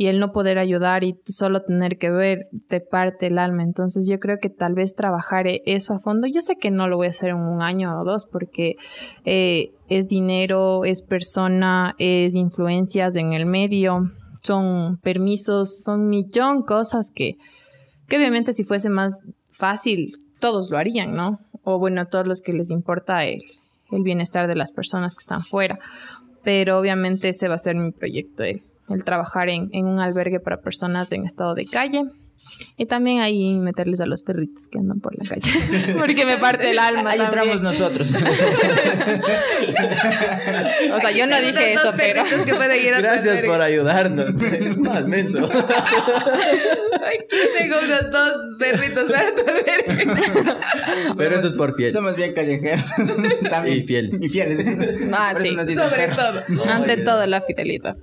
y 0.00 0.06
el 0.06 0.18
no 0.18 0.32
poder 0.32 0.58
ayudar 0.58 1.04
y 1.04 1.20
solo 1.26 1.60
tener 1.60 1.98
que 1.98 2.08
ver 2.08 2.48
te 2.68 2.80
parte 2.80 3.26
el 3.26 3.38
alma. 3.38 3.62
Entonces 3.64 4.08
yo 4.08 4.18
creo 4.18 4.38
que 4.38 4.48
tal 4.48 4.72
vez 4.72 4.94
trabajar 4.94 5.46
e- 5.46 5.60
eso 5.66 5.92
a 5.92 5.98
fondo, 5.98 6.26
yo 6.26 6.40
sé 6.40 6.56
que 6.56 6.70
no 6.70 6.88
lo 6.88 6.96
voy 6.96 7.08
a 7.08 7.10
hacer 7.10 7.28
en 7.28 7.36
un 7.36 7.60
año 7.60 8.00
o 8.00 8.02
dos 8.02 8.24
porque 8.24 8.76
eh, 9.26 9.72
es 9.90 10.06
dinero, 10.08 10.86
es 10.86 11.02
persona, 11.02 11.96
es 11.98 12.34
influencias 12.34 13.14
en 13.16 13.34
el 13.34 13.44
medio, 13.44 14.10
son 14.42 14.96
permisos, 15.02 15.82
son 15.82 16.08
millón 16.08 16.62
cosas 16.62 17.10
que, 17.14 17.36
que 18.08 18.16
obviamente 18.16 18.54
si 18.54 18.64
fuese 18.64 18.88
más 18.88 19.20
fácil 19.50 20.16
todos 20.38 20.70
lo 20.70 20.78
harían, 20.78 21.12
¿no? 21.14 21.40
O 21.62 21.78
bueno, 21.78 22.06
todos 22.06 22.26
los 22.26 22.40
que 22.40 22.54
les 22.54 22.70
importa 22.70 23.26
el, 23.26 23.42
el 23.90 24.02
bienestar 24.02 24.46
de 24.46 24.56
las 24.56 24.72
personas 24.72 25.14
que 25.14 25.20
están 25.20 25.42
fuera. 25.42 25.78
Pero 26.42 26.78
obviamente 26.78 27.28
ese 27.28 27.48
va 27.48 27.56
a 27.56 27.58
ser 27.58 27.76
mi 27.76 27.92
proyecto, 27.92 28.44
el 28.90 29.04
trabajar 29.04 29.48
en, 29.48 29.68
en 29.72 29.86
un 29.86 30.00
albergue 30.00 30.40
para 30.40 30.60
personas 30.60 31.10
en 31.12 31.24
estado 31.24 31.54
de 31.54 31.66
calle. 31.66 32.04
Y 32.76 32.86
también 32.86 33.20
ahí 33.20 33.58
meterles 33.58 34.00
a 34.00 34.06
los 34.06 34.22
perritos 34.22 34.68
que 34.68 34.78
andan 34.78 35.00
por 35.00 35.16
la 35.16 35.28
calle. 35.28 35.94
Porque 35.98 36.24
me 36.24 36.38
parte 36.38 36.70
el 36.70 36.78
alma. 36.78 37.10
Ahí 37.10 37.18
también. 37.18 37.50
entramos 37.50 37.62
nosotros. 37.62 38.08
O 40.92 41.00
sea, 41.00 41.10
yo 41.12 41.26
no 41.26 41.40
dije 41.40 41.74
eso, 41.74 41.92
pero. 41.96 42.24
que 42.24 42.82
ir 42.82 42.94
a 42.94 43.00
Gracias 43.00 43.42
por 43.42 43.60
ayudarnos. 43.62 44.34
Más 44.78 45.06
menso. 45.06 45.44
Aquí 45.44 47.36
tengo 47.58 47.76
unos 47.84 48.10
dos 48.10 48.32
perritos. 48.58 49.04
Pero 51.16 51.36
eso 51.36 51.46
es 51.46 51.52
por 51.52 51.74
fiel. 51.74 51.92
Somos 51.92 52.16
bien 52.16 52.34
callejeros. 52.34 52.90
También. 53.48 53.78
Y 53.78 53.82
fieles. 53.82 54.20
Y 54.20 54.28
fieles. 54.28 54.64
Ah, 55.12 55.34
sí. 55.38 55.50
Sobre 55.50 56.08
perros. 56.08 56.16
todo. 56.16 56.42
Ante 56.70 56.94
Oye. 56.94 57.04
todo, 57.04 57.26
la 57.26 57.40
fidelidad. 57.40 57.96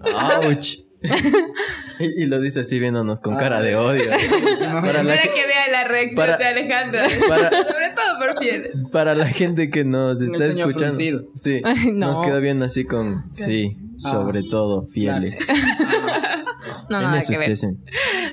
Ouch. 0.43 0.86
y, 1.99 2.23
y 2.23 2.25
lo 2.25 2.39
dice 2.41 2.61
así 2.61 2.79
viéndonos 2.79 3.21
con 3.21 3.37
cara 3.37 3.61
de 3.61 3.75
odio. 3.75 4.03
Para 4.81 5.03
la, 5.03 5.17
que 5.17 5.29
vea 5.29 5.67
la 5.71 5.87
reacción 5.87 6.15
para- 6.15 6.37
de 6.37 6.45
Alejandra. 6.45 7.03
para- 7.27 7.51
Sobre 7.51 7.89
todo 7.89 8.19
por 8.19 8.39
fieles. 8.43 8.71
para 8.91 9.15
la 9.15 9.27
gente 9.27 9.69
que 9.69 9.83
nos 9.83 10.21
está 10.21 10.45
escuchando. 10.45 10.77
fruncido. 10.79 11.23
Sí. 11.33 11.61
Ay, 11.63 11.91
no. 11.93 12.07
Nos 12.07 12.25
quedó 12.25 12.39
viendo 12.41 12.65
así 12.65 12.83
con 12.85 13.25
sí, 13.31 13.77
sobre 13.97 14.43
todo 14.43 14.83
fieles. 14.83 15.39
No, 16.89 17.01
nada 17.01 17.21
que 17.27 17.37
ver. 17.37 17.53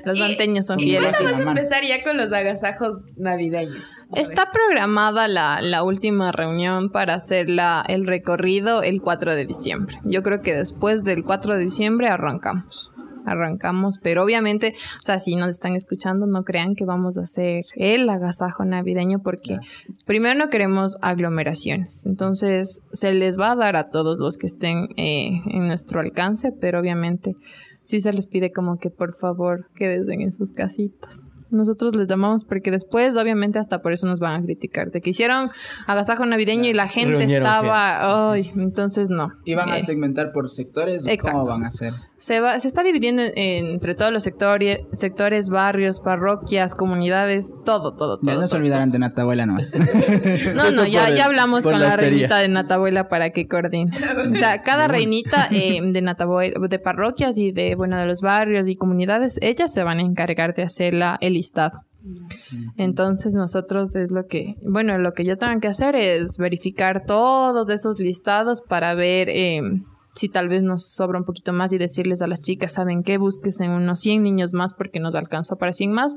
Los 0.05 0.19
manteños 0.19 0.67
son 0.67 0.79
¿Y 0.81 0.85
fieles. 0.85 1.17
cuándo 1.17 1.33
vas 1.33 1.41
a 1.41 1.51
empezar 1.51 1.83
ya 1.85 2.03
con 2.03 2.17
los 2.17 2.33
agasajos 2.33 2.97
navideños? 3.17 3.83
Está 4.15 4.51
programada 4.53 5.29
la, 5.29 5.61
la 5.61 5.83
última 5.83 6.31
reunión 6.31 6.91
para 6.91 7.15
hacer 7.15 7.49
la, 7.49 7.85
el 7.89 8.07
recorrido 8.07 8.83
el 8.83 9.01
4 9.01 9.35
de 9.35 9.47
diciembre. 9.47 9.99
Yo 10.05 10.23
creo 10.23 10.41
que 10.43 10.55
después 10.55 11.03
del 11.05 11.25
4 11.25 11.57
de 11.57 11.65
diciembre 11.65 12.09
arrancamos. 12.09 12.91
Arrancamos, 13.27 13.99
pero 14.03 14.23
obviamente, 14.23 14.75
o 14.77 15.03
sea, 15.03 15.19
si 15.19 15.35
nos 15.35 15.49
están 15.49 15.75
escuchando, 15.75 16.27
no 16.27 16.45
crean 16.45 16.75
que 16.75 16.85
vamos 16.85 17.17
a 17.17 17.23
hacer 17.23 17.65
el 17.75 18.09
agasajo 18.11 18.67
navideño 18.67 19.21
porque 19.21 19.57
primero 20.05 20.39
no 20.39 20.51
queremos 20.51 20.99
aglomeraciones. 21.01 22.05
Entonces, 22.05 22.83
se 22.93 23.15
les 23.15 23.41
va 23.41 23.53
a 23.53 23.57
dar 23.57 23.77
a 23.77 23.89
todos 23.89 24.19
los 24.19 24.37
que 24.37 24.47
estén 24.47 24.89
eh, 24.99 25.41
en 25.47 25.67
nuestro 25.67 26.01
alcance, 26.01 26.53
pero 26.53 26.79
obviamente 26.81 27.35
sí 27.85 28.01
se 28.01 28.13
les 28.13 28.27
pide 28.27 28.51
como 28.51 28.79
que 28.79 28.91
por 28.91 29.15
favor 29.15 29.69
quédense 29.77 30.15
en 30.15 30.33
sus 30.33 30.53
casitas. 30.53 31.23
Nosotros 31.51 31.95
les 31.95 32.09
llamamos 32.09 32.45
porque 32.45 32.73
después, 32.73 33.17
obviamente, 33.17 33.61
hasta 33.61 33.81
por 33.81 33.93
eso 33.93 34.09
nos 34.09 34.19
van 34.19 34.41
a 34.43 34.45
criticar. 34.45 34.91
De 34.91 35.01
que 35.01 35.11
hicieron 35.11 35.51
agasajo 35.87 36.27
navideño 36.27 36.65
y 36.69 36.73
la 36.73 36.89
gente 36.89 37.17
Reunieron 37.19 37.47
estaba. 37.47 38.33
Ay, 38.33 38.51
entonces 38.57 39.09
no. 39.11 39.29
¿Y 39.45 39.55
van 39.55 39.71
a 39.71 39.77
Eh, 39.79 39.83
segmentar 39.83 40.33
por 40.33 40.51
sectores? 40.51 41.07
o 41.07 41.09
Exacto. 41.11 41.39
¿Cómo 41.45 41.45
van 41.51 41.63
a 41.63 41.69
hacer? 41.69 41.93
Se, 42.17 42.41
va, 42.41 42.59
se 42.61 42.69
está 42.69 42.83
dividiendo 42.83 43.23
en- 43.23 43.67
entre 43.67 43.95
todos 43.95 44.13
los 44.13 44.23
sectores, 44.23 44.79
sectores, 44.93 45.49
barrios, 45.49 46.01
parroquias, 46.01 46.75
comunidades, 46.75 47.53
todo, 47.65 47.93
todo, 47.93 48.19
todo. 48.19 48.33
Ya 48.33 48.35
no 48.41 48.47
se 48.47 48.57
olvidarán 48.57 48.91
de 48.91 48.99
Natabuela 48.99 49.47
nomás. 49.47 49.71
No, 50.55 50.71
no, 50.71 50.87
ya, 50.87 51.09
el- 51.09 51.17
ya 51.17 51.25
hablamos 51.27 51.65
con 51.65 51.79
la 51.81 51.97
reinita 51.97 52.39
de 52.39 52.49
Natabuela 52.49 53.09
para 53.09 53.31
que 53.31 53.47
coordine. 53.49 53.91
O 54.33 54.37
sea, 54.37 54.63
cada 54.63 54.89
reinita 54.89 55.49
eh, 55.51 55.81
de 55.83 56.03
Natabuela, 56.03 56.59
de 56.69 56.79
parroquias 56.79 57.37
y 57.39 57.53
de, 57.53 57.75
bueno, 57.75 57.99
de 57.99 58.07
los 58.07 58.21
barrios 58.21 58.69
y 58.69 58.77
comunidades, 58.77 59.39
ellas 59.43 59.73
se 59.73 59.83
van 59.83 59.99
a 59.99 60.03
encargar 60.03 60.55
de 60.55 60.63
hacer 60.63 60.95
la, 60.95 61.19
el 61.21 61.35
listado. 61.35 61.81
Entonces 62.77 63.35
nosotros 63.35 63.95
es 63.97 64.11
lo 64.13 64.27
que, 64.27 64.57
bueno, 64.63 64.99
lo 64.99 65.13
que 65.13 65.25
yo 65.25 65.37
tengo 65.37 65.59
que 65.61 65.69
hacer 65.69 65.97
es 65.97 66.37
verificar 66.39 67.05
todos 67.07 67.71
esos 67.71 67.99
listados 67.99 68.61
para 68.61 68.95
ver 68.95 69.29
eh, 69.31 69.63
si 70.15 70.29
tal 70.29 70.49
vez 70.49 70.63
nos 70.63 70.87
sobra 70.87 71.19
un 71.19 71.25
poquito 71.25 71.53
más 71.53 71.73
y 71.73 71.79
decirles 71.79 72.23
a 72.23 72.27
las 72.27 72.41
chicas, 72.41 72.73
¿saben 72.73 73.03
qué? 73.03 73.19
Busques 73.19 73.61
en 73.61 73.71
unos 73.71 74.01
100 74.01 74.23
niños 74.23 74.53
más 74.53 74.73
porque 74.73 75.01
nos 75.01 75.15
alcanzó 75.15 75.57
para 75.57 75.73
100 75.73 75.93
más. 75.93 76.15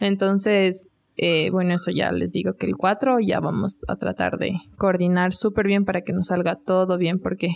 Entonces, 0.00 0.88
eh, 1.16 1.50
bueno, 1.50 1.74
eso 1.74 1.90
ya 1.90 2.10
les 2.12 2.32
digo 2.32 2.54
que 2.54 2.66
el 2.66 2.76
4 2.76 3.20
ya 3.20 3.40
vamos 3.40 3.78
a 3.88 3.96
tratar 3.96 4.38
de 4.38 4.56
coordinar 4.76 5.32
súper 5.32 5.66
bien 5.66 5.84
para 5.84 6.02
que 6.02 6.12
nos 6.12 6.26
salga 6.26 6.56
todo 6.56 6.98
bien 6.98 7.20
porque 7.20 7.50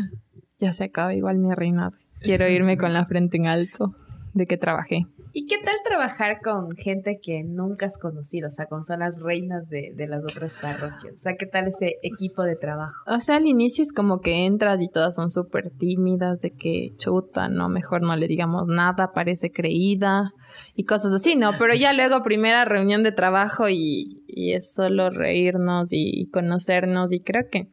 ya 0.58 0.72
se 0.72 0.84
acaba 0.84 1.14
igual 1.14 1.38
mi 1.38 1.52
reinado. 1.54 1.96
Quiero 2.20 2.48
irme 2.48 2.76
con 2.76 2.92
la 2.92 3.06
frente 3.06 3.38
en 3.38 3.46
alto 3.46 3.94
de 4.34 4.46
que 4.46 4.56
trabajé. 4.56 5.06
¿Y 5.34 5.46
qué 5.46 5.56
tal 5.64 5.76
trabajar 5.84 6.40
con 6.42 6.76
gente 6.76 7.18
que 7.22 7.42
nunca 7.42 7.86
has 7.86 7.96
conocido? 7.98 8.48
O 8.48 8.50
sea, 8.50 8.66
con 8.66 8.84
son 8.84 9.00
las 9.00 9.20
reinas 9.22 9.68
de, 9.68 9.92
de 9.94 10.06
las 10.06 10.22
otras 10.24 10.56
parroquias. 10.56 11.14
O 11.14 11.18
sea, 11.18 11.36
¿qué 11.36 11.46
tal 11.46 11.68
ese 11.68 11.96
equipo 12.02 12.42
de 12.42 12.56
trabajo? 12.56 12.94
O 13.06 13.18
sea, 13.20 13.36
al 13.36 13.46
inicio 13.46 13.82
es 13.82 13.92
como 13.92 14.20
que 14.20 14.44
entras 14.44 14.80
y 14.82 14.88
todas 14.88 15.14
son 15.14 15.30
súper 15.30 15.70
tímidas, 15.70 16.40
de 16.40 16.50
que 16.50 16.92
chuta, 16.98 17.48
no, 17.48 17.68
mejor 17.68 18.02
no 18.02 18.14
le 18.14 18.28
digamos 18.28 18.66
nada, 18.66 19.12
parece 19.12 19.50
creída 19.50 20.32
y 20.74 20.84
cosas 20.84 21.12
así, 21.12 21.34
¿no? 21.34 21.52
Pero 21.58 21.74
ya 21.74 21.92
luego 21.92 22.22
primera 22.22 22.64
reunión 22.64 23.02
de 23.02 23.12
trabajo 23.12 23.68
y, 23.70 24.22
es 24.28 24.72
solo 24.74 25.10
reírnos 25.10 25.92
y, 25.92 26.10
y 26.20 26.30
conocernos 26.30 27.12
y 27.12 27.20
creo 27.20 27.48
que 27.50 27.68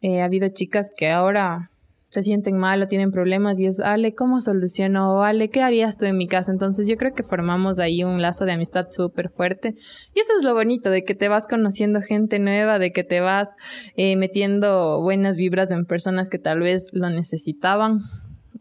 eh, 0.00 0.20
ha 0.20 0.26
habido 0.26 0.48
chicas 0.48 0.90
que 0.94 1.10
ahora 1.10 1.70
se 2.14 2.22
sienten 2.22 2.56
mal 2.56 2.80
o 2.80 2.86
tienen 2.86 3.10
problemas 3.10 3.58
y 3.58 3.66
es, 3.66 3.80
Ale, 3.80 4.14
¿cómo 4.14 4.40
soluciono? 4.40 5.12
O 5.14 5.22
Ale, 5.22 5.50
¿qué 5.50 5.60
harías 5.62 5.96
tú 5.96 6.06
en 6.06 6.16
mi 6.16 6.28
casa? 6.28 6.52
Entonces 6.52 6.86
yo 6.88 6.96
creo 6.96 7.12
que 7.12 7.24
formamos 7.24 7.80
ahí 7.80 8.04
un 8.04 8.22
lazo 8.22 8.44
de 8.44 8.52
amistad 8.52 8.86
súper 8.88 9.30
fuerte 9.30 9.74
y 10.14 10.20
eso 10.20 10.32
es 10.38 10.44
lo 10.44 10.54
bonito, 10.54 10.90
de 10.90 11.02
que 11.02 11.14
te 11.16 11.28
vas 11.28 11.46
conociendo 11.48 12.00
gente 12.00 12.38
nueva, 12.38 12.78
de 12.78 12.92
que 12.92 13.02
te 13.02 13.20
vas 13.20 13.50
eh, 13.96 14.14
metiendo 14.16 15.02
buenas 15.02 15.36
vibras 15.36 15.70
en 15.72 15.84
personas 15.86 16.30
que 16.30 16.38
tal 16.38 16.60
vez 16.60 16.88
lo 16.92 17.10
necesitaban 17.10 17.98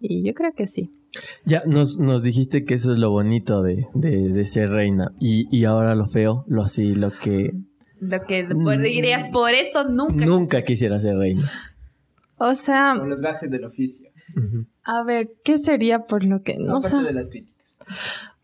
y 0.01 0.25
yo 0.25 0.33
creo 0.33 0.51
que 0.55 0.65
sí. 0.67 0.89
Ya 1.45 1.61
nos, 1.67 1.99
nos 1.99 2.23
dijiste 2.23 2.65
que 2.65 2.73
eso 2.73 2.91
es 2.91 2.97
lo 2.97 3.11
bonito 3.11 3.61
de, 3.61 3.85
de, 3.93 4.29
de 4.29 4.47
ser 4.47 4.71
reina. 4.71 5.11
Y, 5.19 5.45
y 5.55 5.65
ahora 5.65 5.93
lo 5.93 6.07
feo, 6.07 6.43
lo 6.47 6.63
así, 6.63 6.95
lo 6.95 7.11
que 7.11 7.51
Lo 7.99 8.19
que 8.25 8.45
por- 8.45 8.79
dirías, 8.81 9.27
por 9.31 9.51
esto 9.53 9.83
nunca. 9.87 10.25
nunca 10.25 10.61
quisiera 10.63 10.99
ser 10.99 11.17
reina. 11.17 11.51
O 12.45 12.55
sea, 12.55 12.95
Con 12.97 13.09
los 13.09 13.21
gajes 13.21 13.49
del 13.51 13.65
oficio. 13.65 14.09
a 14.83 15.03
ver, 15.03 15.29
¿qué 15.43 15.57
sería 15.57 15.99
por 16.05 16.23
lo 16.23 16.41
que 16.43 16.57
no 16.57 16.77
Aparte 16.77 16.97
sé? 16.97 17.03
de 17.03 17.13
las 17.13 17.29
críticas. 17.29 17.79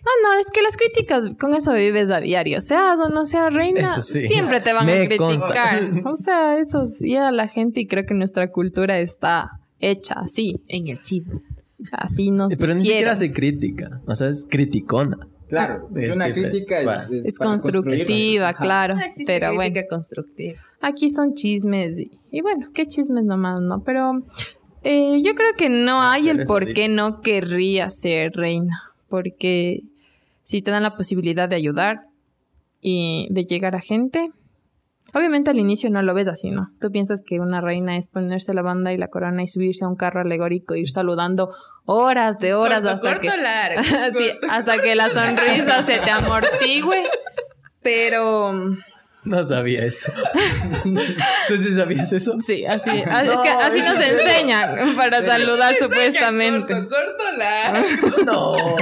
Ah, 0.02 0.16
no, 0.24 0.34
es 0.40 0.48
que 0.54 0.62
las 0.62 0.78
críticas, 0.78 1.26
con 1.40 1.54
eso 1.54 1.74
vives 1.74 2.10
a 2.10 2.20
diario. 2.22 2.62
Seas 2.62 2.98
o 3.00 3.10
no 3.10 3.26
seas 3.26 3.54
reina, 3.54 3.92
Eso 3.92 4.02
sí. 4.02 4.28
siempre 4.28 4.62
te 4.62 4.72
van 4.74 4.86
Me 4.86 4.94
a 5.02 5.06
criticar. 5.06 5.18
consta. 5.18 6.10
O 6.10 6.14
sea, 6.14 6.58
eso 6.58 6.86
sí 6.86 7.16
a 7.18 7.32
la 7.32 7.48
gente 7.48 7.82
y 7.82 7.88
creo 7.88 8.06
que 8.06 8.14
nuestra 8.14 8.50
cultura 8.52 9.00
está 9.00 9.60
hecha 9.80 10.16
así. 10.18 10.62
En 10.68 10.88
el 10.88 11.02
chisme. 11.02 11.42
Así 11.92 12.32
nos 12.32 12.56
Pero 12.58 12.74
ni 12.76 12.82
siquiera 12.84 13.12
hace 13.14 13.32
crítica, 13.32 14.02
o 14.06 14.14
sea, 14.16 14.28
es 14.30 14.46
criticona. 14.50 15.18
Claro, 15.48 15.88
de- 15.90 16.12
una 16.12 16.28
de- 16.28 16.34
crítica 16.34 16.80
es, 17.10 17.26
es 17.26 17.40
constructiva, 17.40 18.54
construir. 18.54 18.56
Claro. 18.58 18.96
No 18.96 19.02
pero 19.26 19.54
bueno, 19.56 19.74
crítica 19.74 19.88
constructiva. 19.90 20.60
Aquí 20.82 21.10
son 21.10 21.34
chismes 21.34 22.00
y, 22.00 22.12
y 22.32 22.42
bueno, 22.42 22.68
qué 22.74 22.86
chismes 22.86 23.26
nomás, 23.26 23.62
¿no? 23.62 23.84
Pero 23.84 24.24
eh, 24.84 25.22
yo 25.24 25.36
creo 25.36 25.54
que 25.58 25.70
no 25.70 26.02
hay 26.02 26.30
el 26.30 26.46
por 26.46 26.74
qué 26.74 26.88
no 26.88 27.22
querría 27.22 27.90
ser 27.90 28.34
reina. 28.34 28.84
Porque 29.08 29.82
si 30.42 30.62
te 30.62 30.72
dan 30.72 30.84
la 30.84 30.96
posibilidad 30.96 31.50
de 31.50 31.56
ayudar 31.56 32.02
y 32.82 33.28
de 33.32 33.46
llegar 33.46 33.76
a 33.76 33.82
gente, 33.82 34.32
Obviamente 35.14 35.50
al 35.50 35.58
inicio 35.58 35.90
no 35.90 36.02
lo 36.02 36.14
ves 36.14 36.28
así, 36.28 36.52
¿no? 36.52 36.70
Tú 36.80 36.92
piensas 36.92 37.24
que 37.26 37.40
una 37.40 37.62
reina 37.62 37.98
es 37.98 38.08
ponerse 38.08 38.54
la 38.54 38.62
banda 38.62 38.94
y 38.94 38.98
la 38.98 39.08
corona 39.08 39.42
y 39.42 39.48
subirse 39.48 39.86
a 39.86 39.88
un 39.88 39.96
carro 39.96 40.22
alegórico 40.22 40.76
e 40.76 40.82
ir 40.82 40.90
saludando 40.90 41.50
horas 41.86 42.38
de 42.38 42.54
horas 42.54 42.82
Corto, 42.82 42.90
hasta 42.90 43.10
corto, 43.10 43.22
que 43.22 43.42
largo. 43.42 43.82
Sí, 44.18 44.30
hasta 44.50 44.82
que 44.82 44.96
la 44.96 45.10
sonrisa 45.10 45.84
se 45.84 46.00
te 46.00 46.12
amortigüe. 46.12 47.04
Pero 47.82 48.52
No 49.40 49.46
sabía 49.46 49.86
eso. 49.86 50.12
¿Tú 51.48 51.58
sí 51.58 51.76
sabías 51.76 52.12
eso? 52.12 52.36
sí, 52.46 52.66
así, 52.66 52.90
ah, 53.08 53.22
es 53.24 53.38
que 53.40 53.50
así 53.50 53.80
nos 53.80 54.00
enseñan 54.00 54.96
para 54.96 55.22
saludar 55.22 55.76
supuestamente. 55.76 56.74
Corto, 56.74 56.90
corto, 56.90 57.38
largo. 57.38 58.24
No. 58.26 58.76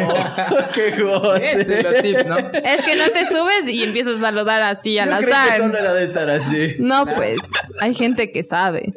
Qué 0.74 0.92
goce. 1.02 1.84
Los 1.84 1.98
tips, 2.02 2.26
¿no? 2.28 2.38
Es 2.38 2.86
que 2.86 2.96
no 2.96 3.10
te 3.10 3.26
subes 3.26 3.68
y 3.68 3.84
empiezas 3.84 4.18
a 4.18 4.20
saludar 4.20 4.64
así 4.64 4.98
al 4.98 5.10
Yo 5.10 5.18
creí 5.18 5.28
que 5.28 5.34
azar. 5.34 5.58
solo 5.58 5.78
era 5.78 5.94
de 5.94 6.04
estar 6.06 6.30
así. 6.30 6.76
No, 6.80 7.06
pues, 7.06 7.42
hay 7.80 7.94
gente 7.94 8.32
que 8.32 8.44
sabe. 8.44 8.94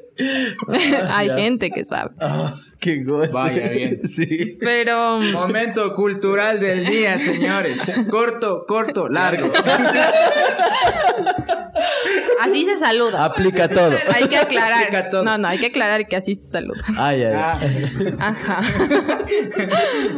hay 1.10 1.28
ya. 1.28 1.34
gente 1.36 1.70
que 1.70 1.84
sabe. 1.84 2.10
Ah, 2.20 2.54
qué 2.78 3.02
goce. 3.04 3.32
Vaya, 3.32 3.68
bien. 3.68 4.00
Sí. 4.08 4.56
Pero 4.60 5.18
Momento 5.32 5.94
cultural 5.94 6.58
del 6.60 6.84
día, 6.86 7.18
señores. 7.18 7.82
Corto, 8.10 8.64
corto, 8.66 9.08
largo. 9.08 9.50
así 12.42 12.64
se 12.64 12.76
saluda. 12.76 13.24
Aplica 13.24 13.68
todo. 13.68 13.92
Hay 14.14 14.26
que 14.28 14.36
aclarar. 14.38 14.84
Aplica 14.84 15.10
todo. 15.10 15.22
No, 15.24 15.38
no, 15.38 15.48
hay 15.48 15.58
que 15.58 15.66
aclarar 15.66 16.06
que 16.08 16.16
así 16.16 16.34
se 16.34 16.50
saluda. 16.50 16.80
Ay, 16.96 17.22
ay, 17.24 17.32
Ah. 17.34 17.52
Ajá. 18.18 18.60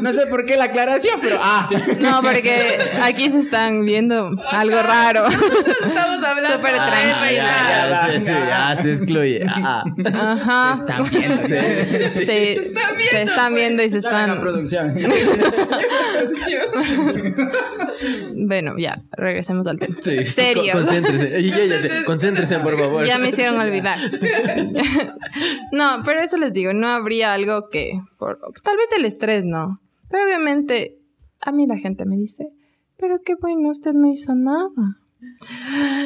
no 0.01 0.13
sé 0.13 0.27
por 0.27 0.47
qué 0.47 0.57
la 0.57 0.65
aclaración, 0.65 1.21
pero 1.21 1.39
ah. 1.43 1.69
No, 1.99 2.23
porque 2.23 2.79
aquí 3.03 3.31
se 3.31 3.39
están 3.41 3.85
viendo 3.85 4.31
algo 4.51 4.83
raro. 4.83 5.27
Estamos 5.29 6.23
hablando 6.25 6.53
Súper 6.57 6.73
de 6.73 6.79
Ah, 6.81 7.31
ya, 7.33 7.89
ya, 8.11 8.21
sí, 8.21 8.27
sí, 8.27 8.33
ah, 8.35 8.77
se 8.81 8.93
excluye. 8.93 9.45
Ah, 9.49 9.85
Ajá. 10.13 10.75
Se 10.77 10.81
están 10.83 11.03
viendo. 11.11 11.43
Se, 12.11 12.65
se 12.65 13.23
están 13.23 13.55
viendo 13.55 13.83
y 13.83 13.91
se 13.91 13.99
están. 13.99 14.41
producción. 14.41 14.95
Bueno, 18.35 18.75
ya, 18.79 18.97
regresemos 19.13 19.67
al 19.67 19.79
tema. 19.79 19.97
sí. 20.01 20.25
Serio. 20.31 20.73
Con- 20.73 20.83
concéntrese. 20.85 21.41
Y 21.41 21.53
ella 21.53 21.81
se- 21.81 22.05
concéntrese, 22.07 22.59
por 22.59 22.79
favor. 22.79 23.05
Ya 23.07 23.19
me 23.19 23.29
hicieron 23.29 23.59
olvidar. 23.61 23.99
no, 25.73 26.03
pero 26.05 26.21
eso 26.21 26.37
les 26.37 26.53
digo, 26.53 26.73
no 26.73 26.89
habría 26.89 27.33
algo 27.33 27.69
que. 27.71 27.93
por- 28.19 28.39
tal 28.65 28.77
vez 28.77 28.87
el 28.97 29.05
estrés, 29.05 29.45
no. 29.45 29.81
Pero 30.11 30.25
obviamente, 30.25 30.99
a 31.41 31.53
mí 31.53 31.67
la 31.67 31.79
gente 31.79 32.05
me 32.05 32.17
dice, 32.17 32.49
pero 32.99 33.21
qué 33.25 33.35
bueno, 33.41 33.71
usted 33.71 33.93
no 33.93 34.11
hizo 34.11 34.35
nada. 34.35 34.99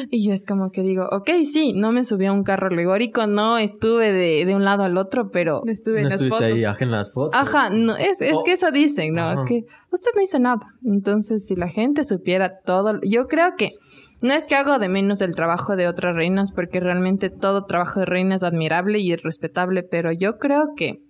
Y 0.09 0.25
yo 0.25 0.33
es 0.33 0.45
como 0.45 0.71
que 0.71 0.81
digo, 0.83 1.07
ok, 1.11 1.29
sí, 1.43 1.73
no 1.73 1.91
me 1.91 2.03
subí 2.03 2.25
a 2.25 2.31
un 2.33 2.43
carro 2.43 2.67
alegórico, 2.67 3.27
no 3.27 3.57
estuve 3.57 4.11
de, 4.13 4.45
de 4.45 4.55
un 4.55 4.63
lado 4.63 4.83
al 4.83 4.97
otro, 4.97 5.29
pero 5.31 5.61
Estuve 5.65 5.97
en 6.01 6.03
¿No 6.05 6.09
las 6.09 6.27
fotos. 6.27 6.41
ahí 6.43 6.63
ajá, 6.63 6.83
en 6.83 6.91
las 6.91 7.11
fotos? 7.11 7.39
Ajá, 7.39 7.69
no, 7.69 7.95
es, 7.97 8.21
es 8.21 8.33
Oh. 8.35 8.43
que 8.43 8.53
eso 8.53 8.71
dicen, 8.71 9.13
¿no? 9.13 9.31
Es 9.31 9.39
Ajá. 9.39 9.45
que 9.47 9.65
usted 9.91 10.11
no 10.15 10.21
hizo 10.21 10.39
nada. 10.39 10.59
Entonces, 10.85 11.45
si 11.47 11.55
la 11.55 11.67
gente 11.67 12.03
supiera 12.03 12.59
todo, 12.65 12.99
yo 13.01 13.27
creo 13.27 13.55
que 13.57 13.73
no 14.21 14.33
es 14.33 14.45
que 14.47 14.55
hago 14.55 14.79
de 14.79 14.89
menos 14.89 15.21
el 15.21 15.35
trabajo 15.35 15.75
de 15.75 15.87
otras 15.87 16.15
reinas, 16.15 16.51
porque 16.51 16.79
realmente 16.79 17.29
todo 17.29 17.65
trabajo 17.65 17.99
de 17.99 18.05
reina 18.07 18.35
es 18.35 18.43
admirable 18.43 18.99
y 18.99 19.11
es 19.13 19.21
respetable, 19.23 19.83
pero 19.83 20.11
yo 20.11 20.37
creo 20.39 20.69
que 20.75 21.01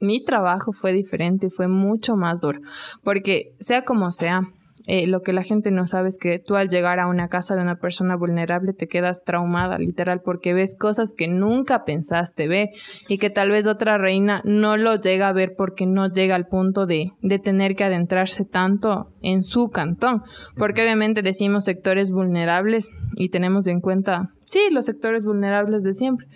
mi 0.00 0.22
trabajo 0.24 0.72
fue 0.72 0.92
diferente 0.92 1.46
y 1.46 1.50
fue 1.50 1.68
mucho 1.68 2.16
más 2.16 2.40
duro, 2.40 2.60
porque 3.02 3.54
sea 3.58 3.84
como 3.84 4.10
sea, 4.10 4.42
eh, 4.86 5.06
lo 5.06 5.22
que 5.22 5.32
la 5.32 5.42
gente 5.42 5.70
no 5.70 5.86
sabe 5.86 6.08
es 6.08 6.18
que 6.18 6.38
tú 6.38 6.56
al 6.56 6.68
llegar 6.68 7.00
a 7.00 7.06
una 7.06 7.28
casa 7.28 7.56
de 7.56 7.62
una 7.62 7.76
persona 7.76 8.16
vulnerable 8.16 8.74
te 8.74 8.86
quedas 8.86 9.24
traumada, 9.24 9.78
literal, 9.78 10.20
porque 10.22 10.52
ves 10.52 10.76
cosas 10.78 11.14
que 11.16 11.26
nunca 11.26 11.84
pensaste 11.84 12.48
ver 12.48 12.68
y 13.08 13.18
que 13.18 13.30
tal 13.30 13.50
vez 13.50 13.66
otra 13.66 13.96
reina 13.96 14.42
no 14.44 14.76
lo 14.76 14.96
llega 14.96 15.28
a 15.28 15.32
ver 15.32 15.54
porque 15.56 15.86
no 15.86 16.08
llega 16.08 16.34
al 16.34 16.46
punto 16.46 16.86
de, 16.86 17.12
de 17.22 17.38
tener 17.38 17.76
que 17.76 17.84
adentrarse 17.84 18.44
tanto 18.44 19.08
en 19.22 19.42
su 19.42 19.70
cantón, 19.70 20.22
porque 20.56 20.82
obviamente 20.82 21.22
decimos 21.22 21.64
sectores 21.64 22.10
vulnerables 22.10 22.90
y 23.16 23.30
tenemos 23.30 23.66
en 23.66 23.80
cuenta, 23.80 24.32
sí, 24.44 24.60
los 24.70 24.84
sectores 24.84 25.24
vulnerables 25.24 25.82
de 25.82 25.94
siempre, 25.94 26.26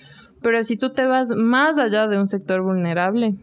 pero 0.40 0.62
si 0.64 0.76
tú 0.76 0.92
te 0.92 1.04
vas 1.06 1.30
más 1.36 1.78
allá 1.78 2.06
de 2.06 2.18
un 2.18 2.26
sector 2.26 2.62
vulnerable, 2.62 3.34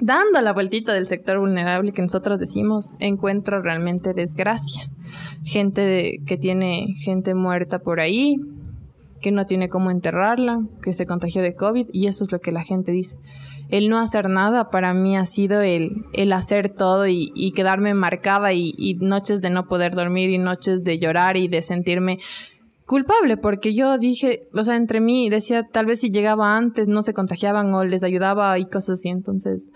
dando 0.00 0.40
la 0.40 0.52
vueltita 0.52 0.92
del 0.94 1.06
sector 1.06 1.38
vulnerable 1.38 1.92
que 1.92 2.02
nosotros 2.02 2.38
decimos, 2.38 2.92
encuentro 2.98 3.60
realmente 3.62 4.14
desgracia. 4.14 4.84
Gente 5.44 5.80
de- 5.82 6.18
que 6.26 6.36
tiene 6.36 6.94
gente 7.02 7.34
muerta 7.34 7.78
por 7.80 8.00
ahí, 8.00 8.36
que 9.20 9.32
no 9.32 9.44
tiene 9.44 9.68
cómo 9.68 9.90
enterrarla, 9.90 10.60
que 10.82 10.94
se 10.94 11.04
contagió 11.04 11.42
de 11.42 11.54
COVID, 11.54 11.88
y 11.92 12.06
eso 12.06 12.24
es 12.24 12.32
lo 12.32 12.40
que 12.40 12.52
la 12.52 12.62
gente 12.64 12.90
dice. 12.90 13.18
El 13.68 13.88
no 13.90 13.98
hacer 13.98 14.30
nada 14.30 14.70
para 14.70 14.94
mí 14.94 15.16
ha 15.16 15.26
sido 15.26 15.60
el, 15.60 16.04
el 16.14 16.32
hacer 16.32 16.70
todo 16.70 17.06
y, 17.06 17.30
y 17.34 17.52
quedarme 17.52 17.92
marcada 17.92 18.52
y, 18.54 18.72
y 18.78 18.94
noches 18.94 19.42
de 19.42 19.50
no 19.50 19.66
poder 19.68 19.94
dormir 19.94 20.30
y 20.30 20.38
noches 20.38 20.84
de 20.84 20.98
llorar 20.98 21.36
y 21.36 21.48
de 21.48 21.60
sentirme 21.60 22.18
culpable 22.90 23.36
porque 23.36 23.72
yo 23.72 23.98
dije, 23.98 24.48
o 24.52 24.64
sea, 24.64 24.74
entre 24.74 25.00
mí 25.00 25.30
decía, 25.30 25.62
tal 25.62 25.86
vez 25.86 26.00
si 26.00 26.10
llegaba 26.10 26.56
antes 26.56 26.88
no 26.88 27.02
se 27.02 27.14
contagiaban 27.14 27.72
o 27.72 27.84
les 27.84 28.02
ayudaba 28.02 28.58
y 28.58 28.66
cosas 28.66 28.98
así, 28.98 29.10
entonces 29.10 29.72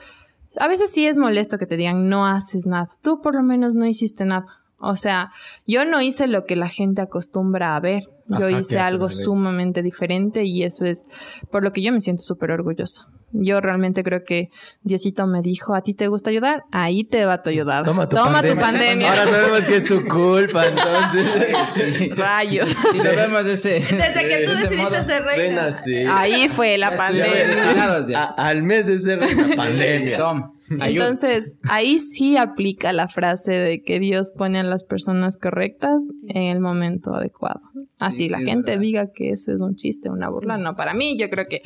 a 0.58 0.66
veces 0.66 0.90
sí 0.90 1.06
es 1.06 1.16
molesto 1.16 1.56
que 1.56 1.66
te 1.66 1.76
digan 1.76 2.06
no 2.06 2.26
haces 2.26 2.66
nada, 2.66 2.88
tú 3.02 3.20
por 3.20 3.36
lo 3.36 3.44
menos 3.44 3.76
no 3.76 3.86
hiciste 3.86 4.24
nada. 4.24 4.46
O 4.78 4.96
sea, 4.96 5.30
yo 5.64 5.84
no 5.84 6.02
hice 6.02 6.26
lo 6.26 6.44
que 6.44 6.56
la 6.56 6.68
gente 6.68 7.02
acostumbra 7.02 7.76
a 7.76 7.80
ver. 7.80 8.02
Yo 8.26 8.48
Ajá, 8.48 8.58
hice 8.58 8.80
algo 8.80 9.08
sumamente 9.08 9.80
diferente 9.80 10.44
y 10.44 10.64
eso 10.64 10.84
es 10.84 11.06
por 11.52 11.62
lo 11.62 11.70
que 11.70 11.82
yo 11.82 11.92
me 11.92 12.00
siento 12.00 12.24
súper 12.24 12.50
orgullosa. 12.50 13.06
Yo 13.32 13.60
realmente 13.60 14.04
creo 14.04 14.22
que 14.24 14.48
Diosito 14.82 15.26
me 15.26 15.42
dijo, 15.42 15.74
¿a 15.74 15.82
ti 15.82 15.92
te 15.94 16.06
gusta 16.08 16.30
ayudar? 16.30 16.62
Ahí 16.70 17.02
te 17.04 17.24
va 17.24 17.42
tu 17.42 17.50
ayudar. 17.50 17.84
Toma 17.84 18.08
tu 18.08 18.16
Toma 18.16 18.34
pandemia. 18.42 18.54
tu 18.54 18.60
pandemia. 18.70 19.08
Ahora 19.10 19.26
sabemos 19.26 19.60
que 19.64 19.76
es 19.76 19.84
tu 19.84 20.04
culpa, 20.04 20.66
entonces. 20.66 21.26
Sí. 21.66 22.08
Rayos. 22.10 22.74
Si 22.92 22.98
lo 22.98 23.16
vemos 23.16 23.46
ese. 23.46 23.80
Desde 23.80 24.28
que 24.28 24.44
tú 24.46 24.52
ese 24.52 24.62
decidiste 24.68 24.76
modo, 24.90 25.04
ser 25.04 25.22
reina. 25.24 25.42
Ven 25.64 25.72
así. 25.72 26.04
Ahí 26.08 26.48
fue 26.48 26.78
la 26.78 26.90
ya 26.90 26.96
pandemia. 26.96 27.46
destinados 27.46 28.06
ya. 28.06 28.22
A- 28.24 28.48
al 28.48 28.62
mes 28.62 28.86
de 28.86 28.98
ser 29.00 29.18
reina, 29.20 29.48
pandemia. 29.56 30.16
Tom. 30.18 30.52
Entonces, 31.02 31.56
ahí 31.68 31.98
sí 31.98 32.36
aplica 32.36 32.92
la 32.92 33.08
frase 33.08 33.52
de 33.52 33.82
que 33.82 34.00
Dios 34.00 34.32
pone 34.36 34.58
a 34.60 34.62
las 34.62 34.84
personas 34.84 35.36
correctas 35.36 36.02
en 36.28 36.42
el 36.44 36.60
momento 36.60 37.14
adecuado. 37.14 37.60
Así 38.00 38.24
sí, 38.24 38.28
la 38.28 38.38
gente 38.38 38.72
verdad. 38.72 38.80
diga 38.82 39.12
que 39.12 39.30
eso 39.30 39.52
es 39.52 39.60
un 39.60 39.76
chiste, 39.76 40.10
una 40.10 40.28
burla. 40.28 40.58
No, 40.58 40.74
para 40.76 40.94
mí 40.94 41.16
yo 41.18 41.30
creo 41.30 41.46
que 41.48 41.62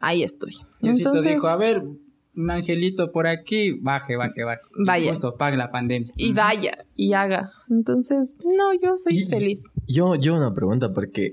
ahí 0.00 0.22
estoy. 0.22 0.52
Diosito 0.80 1.10
Entonces, 1.10 1.32
dijo, 1.34 1.48
a 1.48 1.56
ver, 1.56 1.82
un 2.36 2.50
angelito 2.50 3.10
por 3.12 3.26
aquí, 3.26 3.72
baje, 3.80 4.16
baje, 4.16 4.44
baje. 4.44 4.62
Y 4.78 4.84
Vaya. 4.86 5.10
Justo 5.10 5.36
pague 5.36 5.56
la 5.56 5.70
pandemia. 5.70 6.12
y 6.16 6.32
vaya, 6.32 6.78
y 6.96 7.12
haga. 7.12 7.50
Entonces, 7.70 8.38
no, 8.44 8.72
yo 8.80 8.96
soy 8.96 9.18
Y- 9.18 9.24
feliz. 9.26 9.70
Yo, 9.86 10.14
yo 10.16 10.34
una 10.34 10.52
pregunta 10.54 10.92
porque, 10.92 11.32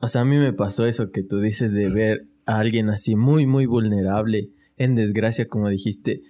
o 0.00 0.08
sea, 0.08 0.22
a 0.22 0.24
mí 0.24 0.36
me 0.36 0.52
pasó 0.52 0.86
eso 0.86 1.10
que 1.10 1.22
tú 1.22 1.40
dices 1.40 1.72
de 1.72 1.88
ver 1.90 2.26
a 2.44 2.58
alguien 2.58 2.90
así 2.90 3.16
muy, 3.16 3.46
muy 3.46 3.66
vulnerable, 3.66 4.50
en 4.76 4.94
desgracia, 4.94 5.46
como 5.48 5.68
dijiste, 5.68 6.20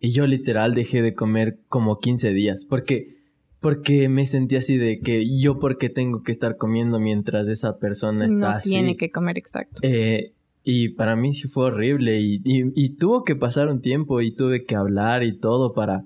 y 0.00 0.12
yo 0.12 0.26
literal 0.26 0.74
dejé 0.74 1.02
de 1.02 1.14
comer 1.14 1.58
como 1.68 1.98
15 1.98 2.32
días, 2.32 2.64
porque, 2.68 3.16
porque 3.60 4.08
me 4.08 4.26
sentí 4.26 4.56
así 4.56 4.76
de 4.76 5.00
que 5.00 5.26
yo 5.40 5.58
porque 5.58 5.88
tengo 5.88 6.22
que 6.22 6.32
estar 6.32 6.56
comiendo 6.56 7.00
mientras 7.00 7.48
esa 7.48 7.78
persona 7.78 8.26
está 8.26 8.36
No 8.36 8.48
así. 8.48 8.70
tiene 8.70 8.96
que 8.96 9.10
comer 9.10 9.38
exacto. 9.38 9.80
Eh, 9.82 10.32
y 10.64 10.90
para 10.90 11.14
mí 11.16 11.32
sí 11.32 11.48
fue 11.48 11.66
horrible 11.66 12.20
y, 12.20 12.40
y- 12.44 12.72
y 12.74 12.90
tuvo 12.96 13.24
que 13.24 13.36
pasar 13.36 13.68
un 13.68 13.80
tiempo 13.80 14.20
y 14.20 14.32
tuve 14.32 14.64
que 14.64 14.74
hablar 14.74 15.22
y 15.22 15.32
todo 15.38 15.72
para, 15.74 16.04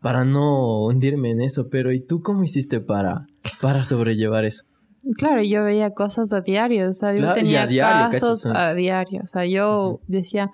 para 0.00 0.24
no 0.24 0.84
hundirme 0.86 1.30
en 1.32 1.40
eso. 1.40 1.68
Pero 1.68 1.92
¿y 1.92 2.00
tú 2.00 2.22
cómo 2.22 2.44
hiciste 2.44 2.80
para, 2.80 3.26
para 3.60 3.82
sobrellevar 3.84 4.44
eso? 4.44 4.64
Claro, 5.16 5.42
yo 5.42 5.64
veía 5.64 5.90
cosas 5.94 6.32
a 6.32 6.40
diario, 6.42 6.88
o 6.88 6.92
sea, 6.92 7.12
yo 7.12 7.18
Claro, 7.18 7.34
tenía 7.34 7.62
a 7.62 7.66
diario, 7.66 8.08
casos 8.10 8.46
a 8.46 8.74
diario, 8.74 9.22
o 9.24 9.26
sea, 9.26 9.46
yo 9.46 10.00
decía, 10.06 10.48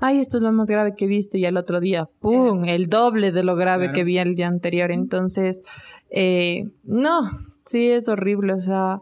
ay, 0.00 0.18
esto 0.18 0.38
es 0.38 0.44
lo 0.44 0.52
más 0.52 0.68
grave 0.68 0.94
que 0.96 1.04
he 1.06 1.08
visto, 1.08 1.38
y 1.38 1.44
al 1.46 1.56
otro 1.56 1.80
día, 1.80 2.08
¡pum!, 2.20 2.64
el 2.64 2.88
doble 2.88 3.32
de 3.32 3.44
lo 3.44 3.56
grave 3.56 3.86
Claro. 3.86 3.94
que 3.94 4.04
vi 4.04 4.18
el 4.18 4.34
día 4.34 4.48
anterior, 4.48 4.90
entonces, 4.90 5.62
eh, 6.10 6.68
no, 6.84 7.30
sí 7.64 7.90
es 7.90 8.08
horrible, 8.08 8.52
o 8.54 8.60
sea, 8.60 9.00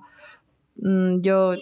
mm, 0.76 1.20
yo 1.20 1.52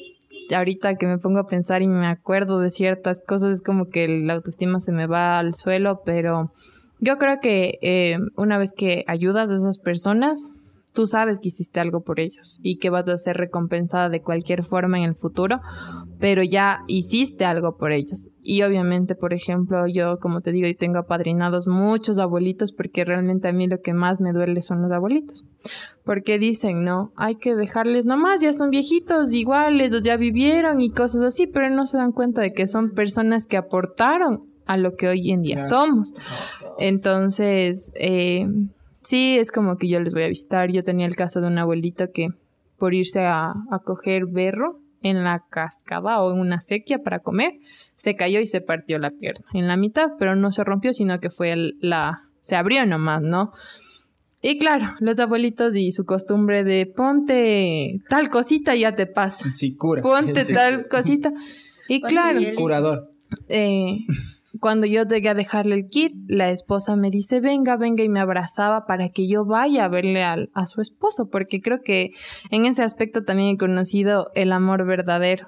ahorita 0.54 0.96
que 0.96 1.06
me 1.06 1.18
pongo 1.18 1.38
a 1.38 1.46
pensar 1.46 1.80
y 1.82 1.86
me 1.86 2.08
acuerdo 2.08 2.58
de 2.60 2.70
ciertas 2.70 3.20
cosas, 3.24 3.52
es 3.52 3.62
como 3.62 3.88
que 3.88 4.08
la 4.08 4.34
autoestima 4.34 4.80
se 4.80 4.92
me 4.92 5.06
va 5.06 5.38
al 5.38 5.54
suelo, 5.54 6.02
pero 6.04 6.50
yo 6.98 7.18
creo 7.18 7.38
que 7.40 7.78
eh, 7.82 8.18
una 8.36 8.58
vez 8.58 8.72
que 8.72 9.04
ayudas 9.06 9.48
a 9.50 9.54
esas 9.54 9.78
personas, 9.78 10.50
tú 10.92 11.06
sabes 11.06 11.38
que 11.38 11.48
hiciste 11.48 11.78
algo 11.78 12.00
por 12.00 12.18
ellos 12.18 12.58
y 12.62 12.78
que 12.78 12.90
vas 12.90 13.08
a 13.08 13.16
ser 13.16 13.36
recompensada 13.36 14.08
de 14.08 14.22
cualquier 14.22 14.64
forma 14.64 14.98
en 14.98 15.04
el 15.04 15.14
futuro 15.14 15.60
pero 16.20 16.42
ya 16.42 16.84
hiciste 16.86 17.46
algo 17.46 17.78
por 17.78 17.92
ellos. 17.92 18.28
Y 18.42 18.62
obviamente, 18.62 19.14
por 19.14 19.32
ejemplo, 19.32 19.86
yo, 19.86 20.18
como 20.18 20.42
te 20.42 20.52
digo, 20.52 20.68
yo 20.68 20.76
tengo 20.76 20.98
apadrinados 20.98 21.66
muchos 21.66 22.18
abuelitos 22.18 22.72
porque 22.72 23.06
realmente 23.06 23.48
a 23.48 23.52
mí 23.52 23.66
lo 23.66 23.80
que 23.80 23.94
más 23.94 24.20
me 24.20 24.32
duele 24.32 24.60
son 24.60 24.82
los 24.82 24.92
abuelitos. 24.92 25.44
Porque 26.04 26.38
dicen, 26.38 26.84
no, 26.84 27.12
hay 27.16 27.36
que 27.36 27.54
dejarles 27.54 28.04
nomás, 28.04 28.42
ya 28.42 28.52
son 28.52 28.68
viejitos, 28.68 29.32
iguales, 29.32 29.98
ya 30.02 30.18
vivieron 30.18 30.82
y 30.82 30.90
cosas 30.90 31.22
así, 31.22 31.46
pero 31.46 31.70
no 31.70 31.86
se 31.86 31.96
dan 31.96 32.12
cuenta 32.12 32.42
de 32.42 32.52
que 32.52 32.66
son 32.66 32.90
personas 32.90 33.46
que 33.46 33.56
aportaron 33.56 34.44
a 34.66 34.76
lo 34.76 34.96
que 34.96 35.08
hoy 35.08 35.30
en 35.30 35.40
día 35.40 35.62
somos. 35.62 36.12
Entonces, 36.78 37.92
eh, 37.94 38.46
sí, 39.02 39.38
es 39.38 39.50
como 39.50 39.78
que 39.78 39.88
yo 39.88 40.00
les 40.00 40.12
voy 40.12 40.24
a 40.24 40.28
visitar. 40.28 40.70
Yo 40.70 40.84
tenía 40.84 41.06
el 41.06 41.16
caso 41.16 41.40
de 41.40 41.46
un 41.46 41.56
abuelito 41.56 42.10
que 42.12 42.28
por 42.76 42.92
irse 42.92 43.20
a, 43.20 43.54
a 43.70 43.78
coger 43.78 44.26
berro, 44.26 44.80
en 45.02 45.24
la 45.24 45.44
cascada 45.50 46.20
o 46.20 46.32
en 46.32 46.40
una 46.40 46.60
sequía 46.60 46.98
para 47.02 47.20
comer, 47.20 47.54
se 47.96 48.16
cayó 48.16 48.40
y 48.40 48.46
se 48.46 48.60
partió 48.60 48.98
la 48.98 49.10
pierna 49.10 49.44
en 49.54 49.68
la 49.68 49.76
mitad, 49.76 50.10
pero 50.18 50.36
no 50.36 50.52
se 50.52 50.64
rompió, 50.64 50.92
sino 50.92 51.20
que 51.20 51.30
fue 51.30 51.54
la 51.80 52.22
se 52.40 52.56
abrió 52.56 52.86
nomás, 52.86 53.22
¿no? 53.22 53.50
Y 54.42 54.58
claro, 54.58 54.94
los 55.00 55.18
abuelitos 55.18 55.76
y 55.76 55.92
su 55.92 56.06
costumbre 56.06 56.64
de 56.64 56.86
ponte 56.86 58.00
tal 58.08 58.30
cosita 58.30 58.74
y 58.74 58.80
ya 58.80 58.94
te 58.94 59.06
pasa. 59.06 59.52
Sí, 59.52 59.74
cura. 59.74 60.00
Ponte 60.02 60.44
tal 60.46 60.88
cosita. 60.88 61.30
Y 61.88 62.00
claro, 62.00 62.40
Curador. 62.56 63.10
eh, 63.48 63.98
cuando 64.58 64.86
yo 64.86 65.04
llegué 65.04 65.28
a 65.28 65.34
dejarle 65.34 65.76
el 65.76 65.88
kit, 65.88 66.12
la 66.26 66.50
esposa 66.50 66.96
me 66.96 67.10
dice, 67.10 67.40
venga, 67.40 67.76
venga, 67.76 68.02
y 68.02 68.08
me 68.08 68.18
abrazaba 68.20 68.84
para 68.86 69.10
que 69.10 69.28
yo 69.28 69.44
vaya 69.44 69.84
a 69.84 69.88
verle 69.88 70.24
al- 70.24 70.50
a, 70.54 70.66
su 70.66 70.80
esposo, 70.80 71.28
porque 71.30 71.60
creo 71.60 71.82
que 71.82 72.10
en 72.50 72.64
ese 72.66 72.82
aspecto 72.82 73.22
también 73.22 73.50
he 73.50 73.58
conocido 73.58 74.30
el 74.34 74.50
amor 74.52 74.84
verdadero, 74.86 75.46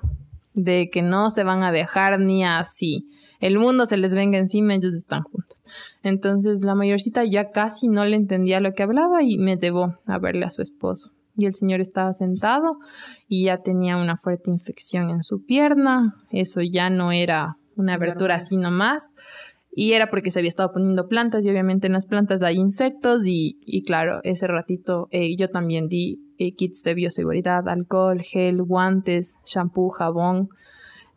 de 0.55 0.89
que 0.91 1.03
no 1.03 1.31
se 1.31 1.43
van 1.43 1.63
a 1.65 1.73
dejar 1.73 2.21
ni 2.21 2.45
así. 2.45 3.09
El 3.41 3.59
mundo 3.59 3.87
se 3.87 3.97
les 3.97 4.15
venga 4.15 4.39
encima, 4.39 4.75
ellos 4.75 4.95
están 4.95 5.23
juntos. 5.25 5.57
Entonces 6.05 6.61
la 6.63 6.75
mayorcita 6.77 7.25
ya 7.25 7.51
casi 7.51 7.89
no 7.89 8.05
le 8.05 8.15
entendía 8.17 8.61
lo 8.61 8.73
que 8.73 8.85
hablaba 8.85 9.23
y 9.25 9.39
me 9.39 9.57
llevó 9.57 9.97
a 10.07 10.19
verle 10.19 10.45
a 10.45 10.51
su 10.51 10.63
esposo. 10.63 11.11
Y 11.37 11.47
el 11.47 11.55
señor 11.55 11.81
estaba 11.81 12.13
sentado 12.13 12.79
y 13.27 13.47
ya 13.47 13.57
tenía 13.59 13.97
una 13.97 14.17
fuerte 14.17 14.51
infección 14.51 15.11
en 15.11 15.23
su 15.23 15.45
pierna. 15.45 16.15
Eso 16.31 16.61
ya 16.61 16.91
no 16.91 17.11
era 17.11 17.57
una 17.77 17.95
abertura 17.95 18.37
así 18.37 18.57
nomás. 18.57 19.11
Y 19.75 19.93
era 19.93 20.11
porque 20.11 20.31
se 20.31 20.39
había 20.39 20.51
estado 20.51 20.71
poniendo 20.73 21.09
plantas 21.09 21.47
y 21.47 21.51
obviamente 21.51 21.87
en 21.87 21.95
las 21.95 22.05
plantas 22.05 22.43
hay 22.43 22.57
insectos 22.57 23.27
y, 23.27 23.59
y 23.65 23.83
claro, 23.85 24.21
ese 24.23 24.47
ratito 24.47 25.09
eh, 25.13 25.35
yo 25.35 25.49
también 25.49 25.89
di 25.89 26.21
eh, 26.37 26.55
kits 26.55 26.83
de 26.83 26.93
bioseguridad, 26.93 27.67
alcohol, 27.69 28.21
gel, 28.21 28.63
guantes, 28.63 29.39
shampoo, 29.47 29.89
jabón, 29.89 30.51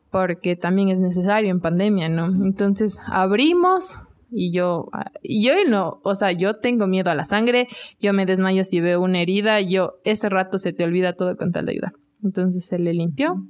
porque 0.10 0.56
también 0.56 0.88
es 0.88 1.02
necesario 1.02 1.52
en 1.52 1.60
pandemia, 1.60 2.08
¿no? 2.08 2.28
Entonces 2.28 3.02
abrimos 3.08 3.98
y 4.32 4.52
yo, 4.52 4.88
ah, 4.94 5.12
y 5.22 5.46
yo 5.46 5.54
no, 5.68 6.00
o 6.04 6.16
sea, 6.16 6.32
yo 6.32 6.58
tengo 6.58 6.88
miedo 6.88 7.12
a 7.12 7.16
la 7.16 7.26
sangre, 7.26 7.68
yo 8.00 8.14
me 8.14 8.26
desmayo 8.26 8.64
si 8.64 8.80
veo 8.80 9.02
una 9.02 9.22
herida, 9.22 9.60
yo 9.62 9.96
ese 10.04 10.30
rato 10.30 10.60
se 10.60 10.72
te 10.72 10.84
olvida 10.84 11.14
todo 11.14 11.36
con 11.36 11.52
tal 11.52 11.66
de 11.66 11.74
ayudar. 11.74 11.94
Entonces 12.24 12.66
se 12.66 12.80
le 12.80 12.94
limpió, 12.94 13.46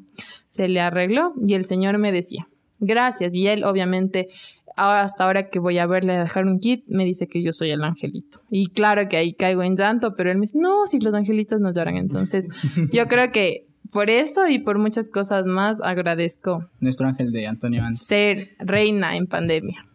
se 0.47 0.67
le 0.67 0.81
arregló 0.81 1.33
y 1.43 1.53
el 1.53 1.65
señor 1.65 1.97
me 1.97 2.11
decía, 2.11 2.47
gracias. 2.79 3.33
Y 3.33 3.47
él 3.47 3.63
obviamente, 3.63 4.27
ahora 4.75 5.01
hasta 5.01 5.25
ahora 5.25 5.49
que 5.49 5.59
voy 5.59 5.77
a 5.77 5.87
verle 5.87 6.13
a 6.13 6.19
dejar 6.21 6.45
un 6.45 6.59
kit, 6.59 6.83
me 6.87 7.05
dice 7.05 7.27
que 7.27 7.41
yo 7.43 7.51
soy 7.51 7.71
el 7.71 7.83
angelito. 7.83 8.39
Y 8.49 8.67
claro 8.67 9.07
que 9.09 9.17
ahí 9.17 9.33
caigo 9.33 9.63
en 9.63 9.75
llanto, 9.75 10.15
pero 10.15 10.31
él 10.31 10.37
me 10.37 10.41
dice, 10.41 10.57
no, 10.59 10.85
si 10.85 10.99
los 10.99 11.13
angelitos 11.13 11.59
no 11.59 11.73
lloran. 11.73 11.97
Entonces 11.97 12.47
yo 12.91 13.07
creo 13.07 13.31
que 13.31 13.67
por 13.91 14.09
eso 14.09 14.47
y 14.47 14.59
por 14.59 14.77
muchas 14.77 15.09
cosas 15.09 15.45
más 15.45 15.79
agradezco 15.81 16.69
Nuestro 16.79 17.07
ángel 17.07 17.31
de 17.31 17.47
Antonio 17.47 17.83
Anz. 17.83 17.99
ser 17.99 18.49
reina 18.59 19.15
en 19.15 19.27
pandemia. 19.27 19.85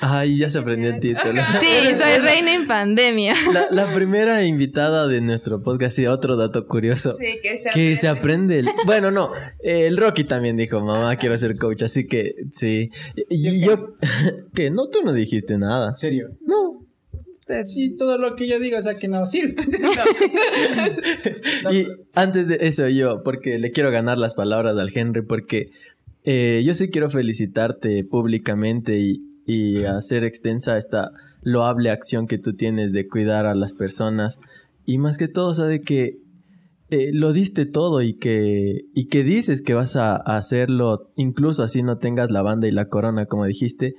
Ay, 0.00 0.38
ya 0.38 0.50
se 0.50 0.58
aprendió 0.58 0.90
el 0.90 1.00
título. 1.00 1.42
Sí, 1.60 1.66
soy 2.00 2.18
reina 2.20 2.54
en 2.54 2.66
pandemia. 2.66 3.34
La, 3.52 3.68
la 3.70 3.94
primera 3.94 4.44
invitada 4.44 5.06
de 5.06 5.20
nuestro 5.20 5.62
podcast, 5.62 5.98
y 5.98 6.06
otro 6.06 6.36
dato 6.36 6.66
curioso. 6.66 7.14
Sí, 7.18 7.38
que 7.42 7.58
se 7.58 7.70
Que 7.70 7.96
se 7.96 8.08
aprende. 8.08 8.60
el- 8.60 8.68
Bueno, 8.86 9.10
no. 9.10 9.30
El 9.62 9.96
Rocky 9.96 10.24
también 10.24 10.56
dijo, 10.56 10.80
mamá, 10.80 11.16
quiero 11.16 11.36
ser 11.38 11.56
coach. 11.56 11.82
Así 11.82 12.06
que 12.06 12.34
sí. 12.52 12.90
Y 13.28 13.60
yo. 13.60 13.96
que 14.54 14.70
no, 14.70 14.88
tú 14.88 15.00
no 15.04 15.12
dijiste 15.12 15.58
nada. 15.58 15.90
¿En 15.90 15.96
serio? 15.96 16.28
No. 16.46 16.84
Sí, 17.64 17.96
todo 17.96 18.18
lo 18.18 18.36
que 18.36 18.46
yo 18.46 18.60
digo, 18.60 18.76
o 18.76 18.82
sea, 18.82 18.94
que 18.94 19.08
no 19.08 19.24
sirve. 19.24 19.54
Y 21.72 21.86
antes 22.14 22.48
de 22.48 22.58
eso, 22.60 22.88
yo, 22.88 23.22
porque 23.22 23.58
le 23.58 23.70
quiero 23.72 23.90
ganar 23.90 24.18
las 24.18 24.34
palabras 24.34 24.76
al 24.78 24.90
Henry, 24.94 25.22
porque 25.22 25.70
eh, 26.24 26.62
yo 26.64 26.74
sí 26.74 26.88
quiero 26.90 27.10
felicitarte 27.10 28.04
públicamente 28.04 28.98
y, 28.98 29.27
y 29.48 29.84
hacer 29.84 30.22
extensa 30.22 30.78
esta 30.78 31.10
loable 31.42 31.90
acción 31.90 32.28
que 32.28 32.38
tú 32.38 32.54
tienes 32.54 32.92
de 32.92 33.08
cuidar 33.08 33.46
a 33.46 33.56
las 33.56 33.74
personas. 33.74 34.40
Y 34.86 34.98
más 34.98 35.18
que 35.18 35.26
todo, 35.26 35.48
o 35.48 35.54
sea, 35.54 35.64
de 35.64 35.80
que 35.80 36.18
eh, 36.90 37.10
lo 37.12 37.32
diste 37.32 37.66
todo 37.66 38.00
y 38.02 38.14
que, 38.14 38.84
y 38.94 39.06
que 39.06 39.24
dices 39.24 39.62
que 39.62 39.74
vas 39.74 39.96
a, 39.96 40.14
a 40.14 40.36
hacerlo, 40.36 41.10
incluso 41.16 41.62
así 41.64 41.82
no 41.82 41.98
tengas 41.98 42.30
la 42.30 42.42
banda 42.42 42.68
y 42.68 42.70
la 42.70 42.88
corona, 42.88 43.26
como 43.26 43.44
dijiste. 43.44 43.96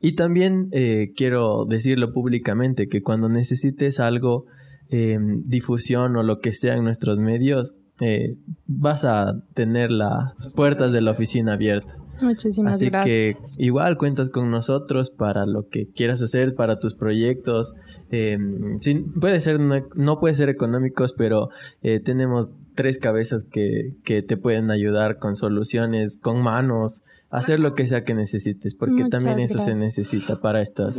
Y 0.00 0.12
también 0.12 0.68
eh, 0.72 1.12
quiero 1.16 1.64
decirlo 1.64 2.12
públicamente, 2.12 2.88
que 2.88 3.02
cuando 3.02 3.28
necesites 3.28 4.00
algo, 4.00 4.46
eh, 4.90 5.18
difusión 5.44 6.16
o 6.16 6.22
lo 6.22 6.40
que 6.40 6.52
sea 6.52 6.74
en 6.74 6.84
nuestros 6.84 7.18
medios, 7.18 7.74
eh, 8.00 8.36
vas 8.66 9.04
a 9.04 9.42
tener 9.54 9.90
las 9.90 10.34
puertas 10.54 10.92
de 10.92 11.00
la 11.00 11.12
oficina 11.12 11.54
abiertas. 11.54 11.96
Muchísimas 12.20 12.76
Así 12.76 12.86
que 12.86 12.90
gracias. 12.90 13.56
igual 13.58 13.96
cuentas 13.98 14.30
con 14.30 14.50
nosotros 14.50 15.10
para 15.10 15.46
lo 15.46 15.68
que 15.68 15.86
quieras 15.88 16.22
hacer, 16.22 16.54
para 16.54 16.78
tus 16.78 16.94
proyectos. 16.94 17.74
Eh, 18.10 18.38
sí, 18.78 19.04
puede 19.20 19.40
ser, 19.40 19.60
no, 19.60 19.86
no 19.94 20.18
puede 20.20 20.34
ser 20.34 20.48
económicos, 20.48 21.12
pero 21.12 21.50
eh, 21.82 22.00
tenemos 22.00 22.54
tres 22.74 22.98
cabezas 22.98 23.44
que, 23.44 23.94
que 24.04 24.22
te 24.22 24.36
pueden 24.36 24.70
ayudar 24.70 25.18
con 25.18 25.36
soluciones, 25.36 26.16
con 26.16 26.40
manos, 26.42 27.04
hacer 27.30 27.58
lo 27.58 27.74
que 27.74 27.88
sea 27.88 28.04
que 28.04 28.14
necesites, 28.14 28.74
porque 28.74 29.02
Muchas 29.04 29.10
también 29.10 29.40
eso 29.40 29.58
se 29.58 29.74
necesita 29.74 30.40
para 30.40 30.62
estas. 30.62 30.96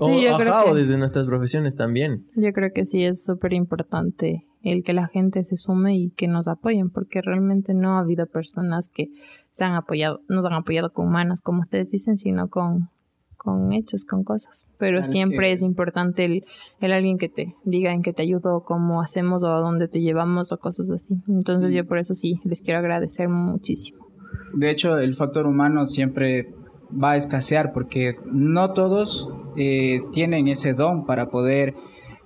O, 0.00 0.06
Sí, 0.08 0.24
yo 0.24 0.36
creo 0.36 0.52
ajá, 0.52 0.64
o 0.64 0.72
que- 0.72 0.80
desde 0.80 0.96
nuestras 0.98 1.26
profesiones 1.26 1.76
también. 1.76 2.26
Yo 2.34 2.52
creo 2.52 2.70
que 2.74 2.84
sí 2.84 3.04
es 3.04 3.24
súper 3.24 3.52
importante 3.52 4.46
el 4.62 4.82
que 4.84 4.92
la 4.92 5.06
gente 5.08 5.44
se 5.44 5.56
sume 5.56 5.96
y 5.96 6.10
que 6.10 6.28
nos 6.28 6.48
apoyen, 6.48 6.90
porque 6.90 7.20
realmente 7.22 7.74
no 7.74 7.96
ha 7.96 8.00
habido 8.00 8.26
personas 8.26 8.88
que 8.88 9.08
se 9.50 9.64
han 9.64 9.74
apoyado, 9.74 10.20
nos 10.28 10.46
han 10.46 10.54
apoyado 10.54 10.92
con 10.92 11.10
manos, 11.10 11.40
como 11.42 11.60
ustedes 11.62 11.90
dicen, 11.90 12.16
sino 12.18 12.48
con, 12.48 12.88
con 13.36 13.72
hechos, 13.72 14.04
con 14.04 14.22
cosas. 14.24 14.68
Pero 14.78 14.98
Claro, 14.98 15.10
siempre 15.12 15.46
que- 15.48 15.52
es 15.52 15.62
importante 15.62 16.24
el, 16.24 16.44
el 16.80 16.92
alguien 16.92 17.18
que 17.18 17.28
te 17.28 17.56
diga 17.64 17.92
en 17.92 18.02
qué 18.02 18.12
te 18.12 18.22
ayudo, 18.22 18.62
cómo 18.64 19.00
hacemos 19.02 19.42
o 19.42 19.48
a 19.48 19.58
dónde 19.60 19.88
te 19.88 20.00
llevamos 20.00 20.52
o 20.52 20.58
cosas 20.58 20.90
así. 20.90 21.14
Entonces 21.28 21.70
Sí. 21.72 21.76
yo 21.78 21.86
por 21.86 21.98
eso 21.98 22.14
sí 22.14 22.40
les 22.44 22.60
quiero 22.60 22.78
agradecer 22.78 23.28
muchísimo. 23.28 24.06
De 24.54 24.70
hecho, 24.70 24.96
el 24.98 25.14
factor 25.14 25.46
humano 25.46 25.86
siempre 25.86 26.54
va 26.92 27.12
a 27.12 27.16
escasear 27.16 27.72
porque 27.72 28.16
no 28.30 28.72
todos 28.74 29.28
eh, 29.56 30.02
tienen 30.12 30.46
ese 30.48 30.72
don 30.74 31.04
para 31.06 31.30
poder 31.30 31.74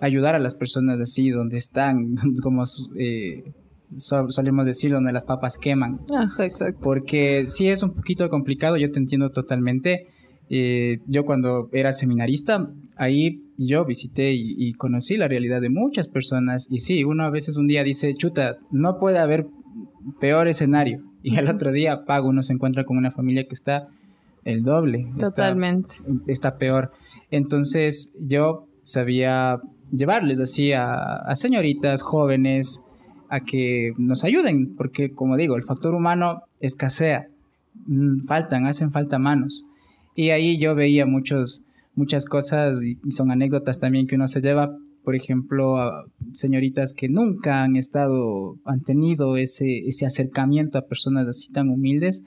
ayudar 0.01 0.35
a 0.35 0.39
las 0.39 0.55
personas 0.55 1.01
así 1.01 1.31
donde 1.31 1.57
están, 1.57 2.15
como 2.43 2.65
eh, 2.97 3.53
so- 3.97 4.29
solemos 4.31 4.67
decir, 4.67 4.93
donde 4.93 5.13
las 5.13 5.25
papas 5.25 5.59
queman. 5.59 6.01
Ajá, 6.15 6.45
exacto. 6.45 6.81
Porque 6.83 7.45
sí 7.47 7.69
es 7.69 7.83
un 7.83 7.93
poquito 7.95 8.29
complicado, 8.29 8.77
yo 8.77 8.91
te 8.91 8.99
entiendo 8.99 9.31
totalmente. 9.31 10.07
Eh, 10.49 11.01
yo 11.07 11.25
cuando 11.25 11.69
era 11.73 11.93
seminarista, 11.93 12.71
ahí 12.97 13.43
yo 13.59 13.85
visité 13.85 14.33
y, 14.33 14.55
y 14.57 14.75
conocí 14.75 15.17
la 15.17 15.27
realidad 15.29 15.61
de 15.61 15.71
muchas 15.71 16.09
personas. 16.09 16.69
Y 16.71 16.79
sí, 16.79 17.03
uno 17.05 17.25
a 17.25 17.31
veces 17.31 17.57
un 17.57 17.67
día 17.67 17.83
dice, 17.83 18.15
chuta, 18.15 18.57
no 18.71 18.99
puede 19.01 19.19
haber 19.19 19.47
peor 20.21 20.47
escenario. 20.47 21.03
Y 21.23 21.35
al 21.37 21.49
otro 21.49 21.73
día 21.73 22.05
pago, 22.05 22.29
uno 22.29 22.45
se 22.45 22.53
encuentra 22.53 22.85
con 22.85 22.97
una 22.97 23.11
familia 23.11 23.45
que 23.49 23.55
está 23.55 23.89
el 24.45 24.63
doble. 24.63 25.01
está- 25.15 25.31
Totalmente. 25.31 25.97
está 26.29 26.57
peor. 26.59 26.93
Entonces 27.33 28.17
yo 28.21 28.69
sabía 28.85 29.59
llevarles 29.93 30.41
así 30.41 30.73
a, 30.73 31.35
señoritas 31.35 32.03
jóvenes 32.03 32.83
a 33.29 33.41
que 33.41 33.93
nos 33.99 34.25
ayuden, 34.25 34.75
porque 34.77 35.11
como 35.11 35.37
digo, 35.37 35.57
el 35.57 35.63
factor 35.65 35.95
humano 35.95 36.43
escasea, 36.61 37.29
Mm, 37.87 38.25
faltan, 38.27 38.65
hacen 38.67 38.91
falta 38.91 39.19
manos. 39.19 39.63
Y 40.15 40.31
ahí 40.31 40.59
yo 40.59 40.75
veía 40.75 41.05
muchos, 41.05 41.63
muchas 41.95 42.25
cosas 42.25 42.83
y 42.83 42.97
son 43.13 43.31
anécdotas 43.31 43.79
también 43.79 44.07
que 44.07 44.15
uno 44.15 44.29
se 44.29 44.41
lleva, 44.41 44.75
por 45.05 45.15
ejemplo, 45.15 45.77
a 45.77 46.05
señoritas 46.33 46.95
que 46.95 47.09
nunca 47.11 47.63
han 47.63 47.77
estado, 47.77 48.57
han 48.65 48.81
tenido 48.81 49.37
ese, 49.37 49.87
ese 49.87 50.07
acercamiento 50.07 50.79
a 50.79 50.87
personas 50.87 51.29
así 51.29 51.53
tan 51.53 51.69
humildes 51.69 52.25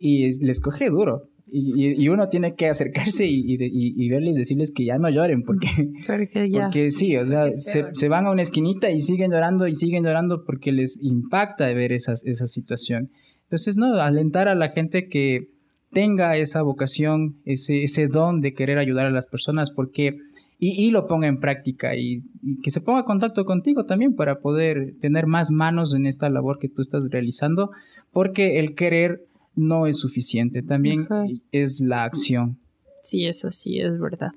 y 0.00 0.24
es- 0.24 0.40
les 0.42 0.60
coge 0.60 0.90
duro. 0.90 1.22
Y, 1.48 2.02
y- 2.02 2.08
uno 2.08 2.28
tiene 2.28 2.56
que 2.56 2.68
acercarse 2.68 3.24
y, 3.26 3.54
y, 3.54 3.56
y- 3.60 4.08
verles, 4.08 4.36
decirles 4.36 4.72
que 4.74 4.84
ya 4.84 4.98
no 4.98 5.08
lloren, 5.08 5.42
porque, 5.44 5.68
Porque 6.06 6.50
ya. 6.50 6.62
porque 6.62 6.90
sí, 6.90 7.16
o 7.16 7.24
sea, 7.24 7.52
se, 7.52 7.84
se 7.92 8.08
van 8.08 8.26
a 8.26 8.32
una 8.32 8.42
esquinita 8.42 8.90
y 8.90 9.00
siguen 9.00 9.30
llorando 9.30 9.68
y 9.68 9.76
siguen 9.76 10.02
llorando 10.04 10.44
porque 10.44 10.72
les 10.72 11.00
impacta 11.02 11.66
ver 11.72 11.92
esas, 11.92 12.26
esa 12.26 12.48
situación. 12.48 13.10
Entonces, 13.44 13.76
no, 13.76 13.94
alentar 13.94 14.48
a 14.48 14.56
la 14.56 14.70
gente 14.70 15.08
que 15.08 15.50
tenga 15.92 16.36
esa 16.36 16.62
vocación, 16.62 17.36
ese, 17.44 17.84
ese 17.84 18.08
don 18.08 18.40
de 18.40 18.52
querer 18.52 18.78
ayudar 18.78 19.06
a 19.06 19.10
las 19.10 19.26
personas, 19.28 19.70
porque 19.70 20.16
y, 20.58 20.90
lo 20.90 21.06
ponga 21.06 21.26
en 21.28 21.38
práctica 21.38 21.94
y 21.96 22.22
que 22.62 22.70
se 22.70 22.80
ponga 22.80 23.00
en 23.00 23.04
contacto 23.04 23.44
contigo 23.44 23.84
también 23.84 24.14
para 24.16 24.40
poder 24.40 24.94
tener 25.00 25.26
más 25.26 25.50
manos 25.50 25.94
en 25.94 26.06
esta 26.06 26.30
labor 26.30 26.58
que 26.58 26.68
tú 26.70 26.80
estás 26.80 27.04
realizando, 27.10 27.70
porque 28.10 28.58
el 28.58 28.74
querer 28.74 29.25
no 29.56 29.86
es 29.86 29.98
suficiente, 29.98 30.62
también 30.62 31.02
Ajá. 31.10 31.24
es 31.50 31.80
la 31.80 32.04
acción. 32.04 32.58
Sí, 33.02 33.26
eso 33.26 33.50
sí, 33.50 33.80
es 33.80 33.98
verdad. 33.98 34.30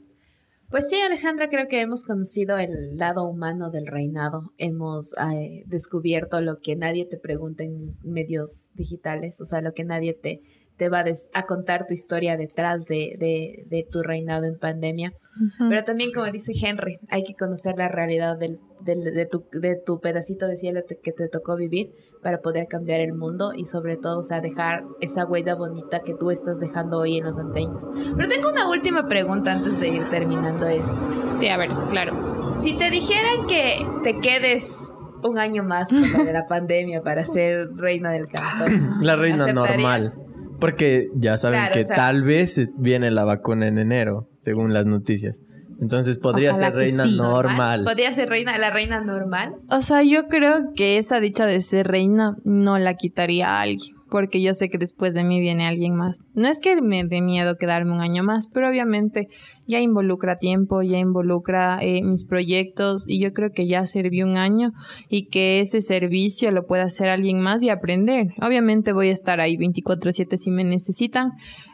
Pues 0.69 0.87
sí, 0.87 0.97
Alejandra, 1.01 1.49
creo 1.49 1.67
que 1.67 1.81
hemos 1.81 2.03
conocido 2.03 2.57
el 2.59 2.95
lado 2.97 3.27
humano 3.27 3.71
del 3.71 3.87
reinado. 3.87 4.53
Hemos 4.59 5.13
eh, 5.17 5.63
descubierto 5.65 6.41
lo 6.41 6.57
que 6.59 6.75
nadie 6.75 7.05
te 7.05 7.17
pregunta 7.17 7.63
en 7.63 7.97
medios 8.03 8.69
digitales, 8.75 9.41
o 9.41 9.45
sea, 9.45 9.61
lo 9.61 9.73
que 9.73 9.83
nadie 9.83 10.13
te, 10.13 10.35
te 10.77 10.89
va 10.89 11.03
a, 11.33 11.45
contar 11.47 11.87
tu 11.87 11.95
historia 11.95 12.37
detrás 12.37 12.85
de, 12.85 13.15
de- 13.19 13.65
de 13.67 13.87
tu 13.89 14.03
reinado 14.03 14.45
en 14.45 14.59
pandemia. 14.59 15.11
Pero 15.57 15.83
también, 15.85 16.11
como 16.13 16.29
dice 16.31 16.51
Henry, 16.61 16.99
hay 17.09 17.23
que 17.23 17.33
conocer 17.33 17.75
la 17.77 17.87
realidad 17.87 18.37
del, 18.37 18.59
del- 18.81 19.03
de, 19.13 19.25
tu, 19.25 19.45
de 19.51 19.75
tu 19.75 19.99
pedacito 19.99 20.45
de 20.47 20.57
cielo 20.57 20.83
te- 20.87 20.99
que 21.01 21.13
te 21.13 21.27
tocó 21.29 21.55
vivir 21.55 21.93
para 22.21 22.39
poder 22.41 22.67
cambiar 22.67 22.99
el 22.99 23.13
mundo 23.15 23.53
y 23.55 23.65
sobre 23.65 23.95
todo, 23.97 24.19
o 24.19 24.23
sea, 24.23 24.41
dejar 24.41 24.83
esa 24.99 25.25
huella 25.25 25.55
bonita 25.55 26.01
que 26.01 26.13
tú 26.15 26.31
estás 26.31 26.59
dejando 26.59 26.99
hoy 26.99 27.17
en 27.17 27.25
los 27.25 27.37
anteños. 27.37 27.89
Pero 28.15 28.27
tengo 28.27 28.49
una 28.51 28.69
última 28.69 29.07
pregunta 29.07 29.53
antes 29.53 29.79
de 29.79 29.87
ir 29.87 30.09
terminando 30.09 30.67
esto. 30.67 30.95
Sí, 31.33 31.47
a 31.47 31.57
ver, 31.57 31.69
claro. 31.89 32.53
Si 32.57 32.73
te 32.75 32.89
dijeran 32.89 33.45
que 33.47 33.77
te 34.03 34.19
quedes 34.19 34.75
un 35.23 35.37
año 35.37 35.63
más 35.63 35.89
por 35.89 36.19
lo 36.19 36.25
de 36.25 36.33
la 36.33 36.47
pandemia 36.47 37.01
para 37.01 37.25
ser 37.25 37.69
reina 37.75 38.11
del 38.11 38.27
cantón, 38.27 38.95
La 39.01 39.15
reina 39.15 39.51
normal. 39.53 40.13
Porque 40.59 41.07
ya 41.15 41.37
saben 41.37 41.59
Claro, 41.59 41.73
que 41.73 41.83
o 41.83 41.87
sea- 41.87 41.95
tal 41.95 42.23
vez 42.23 42.69
viene 42.75 43.11
la 43.11 43.23
vacuna 43.23 43.67
en 43.67 43.77
enero, 43.77 44.27
según 44.37 44.73
las 44.73 44.85
noticias. 44.87 45.39
Entonces 45.81 46.17
podría 46.17 46.51
Ojalá 46.51 46.67
ser 46.67 46.75
reina 46.75 47.03
sí. 47.03 47.15
normal. 47.15 47.83
¿Podría 47.83 48.13
ser 48.13 48.29
reina, 48.29 48.57
la 48.57 48.69
reina 48.69 49.01
normal? 49.01 49.55
O 49.69 49.81
sea, 49.81 50.03
yo 50.03 50.27
creo 50.27 50.73
que 50.75 50.97
esa 50.97 51.19
dicha 51.19 51.45
de 51.45 51.61
ser 51.61 51.87
reina 51.87 52.35
no 52.43 52.77
la 52.77 52.95
quitaría 52.95 53.49
a 53.49 53.61
alguien, 53.61 53.95
porque 54.09 54.41
yo 54.41 54.53
sé 54.53 54.69
que 54.69 54.77
después 54.77 55.13
de 55.13 55.23
mí 55.23 55.39
viene 55.39 55.67
alguien 55.67 55.95
más. 55.95 56.17
No 56.33 56.49
es 56.49 56.59
que 56.59 56.81
me 56.81 57.05
dé 57.05 57.21
miedo 57.21 57.55
quedarme 57.57 57.93
un 57.93 58.01
año 58.01 58.23
más, 58.23 58.47
pero 58.47 58.69
obviamente 58.69 59.27
ya 59.67 59.79
involucra 59.79 60.37
tiempo, 60.37 60.81
ya 60.81 60.97
involucra 60.97 61.79
eh, 61.81 62.03
mis 62.03 62.25
proyectos 62.25 63.05
y 63.07 63.21
yo 63.21 63.31
creo 63.31 63.51
que 63.51 63.67
ya 63.67 63.85
serví 63.85 64.21
un 64.21 64.35
año 64.35 64.71
y 65.07 65.27
que 65.27 65.61
ese 65.61 65.81
servicio 65.81 66.51
lo 66.51 66.65
pueda 66.65 66.83
hacer 66.83 67.07
alguien 67.07 67.39
más 67.39 67.63
y 67.63 67.69
aprender. 67.69 68.33
Obviamente 68.41 68.91
voy 68.91 69.09
a 69.09 69.13
estar 69.13 69.39
ahí 69.39 69.55
24/7 69.55 70.37
si 70.37 70.51
me 70.51 70.63
necesitan, 70.65 71.31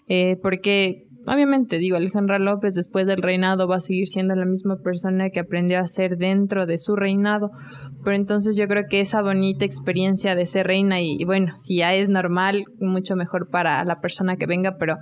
eh, 0.07 0.37
porque 0.43 1.05
Obviamente, 1.27 1.77
digo, 1.79 1.97
Alejandra 1.97 2.37
López 2.37 2.75
después 2.75 3.07
del 3.07 3.21
reinado 3.21 3.67
va 3.67 3.77
a 3.77 3.81
seguir 3.81 4.07
siendo 4.07 4.35
la 4.35 4.45
misma 4.45 4.77
persona 4.83 5.29
que 5.31 5.39
aprendió 5.39 5.79
a 5.79 5.87
ser 5.87 6.17
dentro 6.17 6.65
de 6.65 6.77
su 6.77 6.95
reinado, 6.95 7.49
pero 8.03 8.15
entonces 8.15 8.55
yo 8.55 8.67
creo 8.67 8.83
que 8.89 8.99
esa 8.99 9.21
bonita 9.21 9.65
experiencia 9.65 10.35
de 10.35 10.45
ser 10.45 10.67
reina 10.67 11.01
y, 11.01 11.17
y 11.19 11.25
bueno, 11.25 11.53
si 11.57 11.77
ya 11.77 11.95
es 11.95 12.09
normal, 12.09 12.65
mucho 12.79 13.15
mejor 13.15 13.49
para 13.49 13.83
la 13.85 13.99
persona 14.01 14.35
que 14.35 14.45
venga, 14.45 14.77
pero 14.77 14.97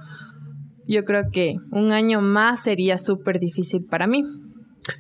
yo 0.88 1.04
creo 1.04 1.24
que 1.32 1.56
un 1.72 1.92
año 1.92 2.22
más 2.22 2.64
sería 2.64 2.98
súper 2.98 3.40
difícil 3.40 3.86
para 3.90 4.08
mí. 4.08 4.24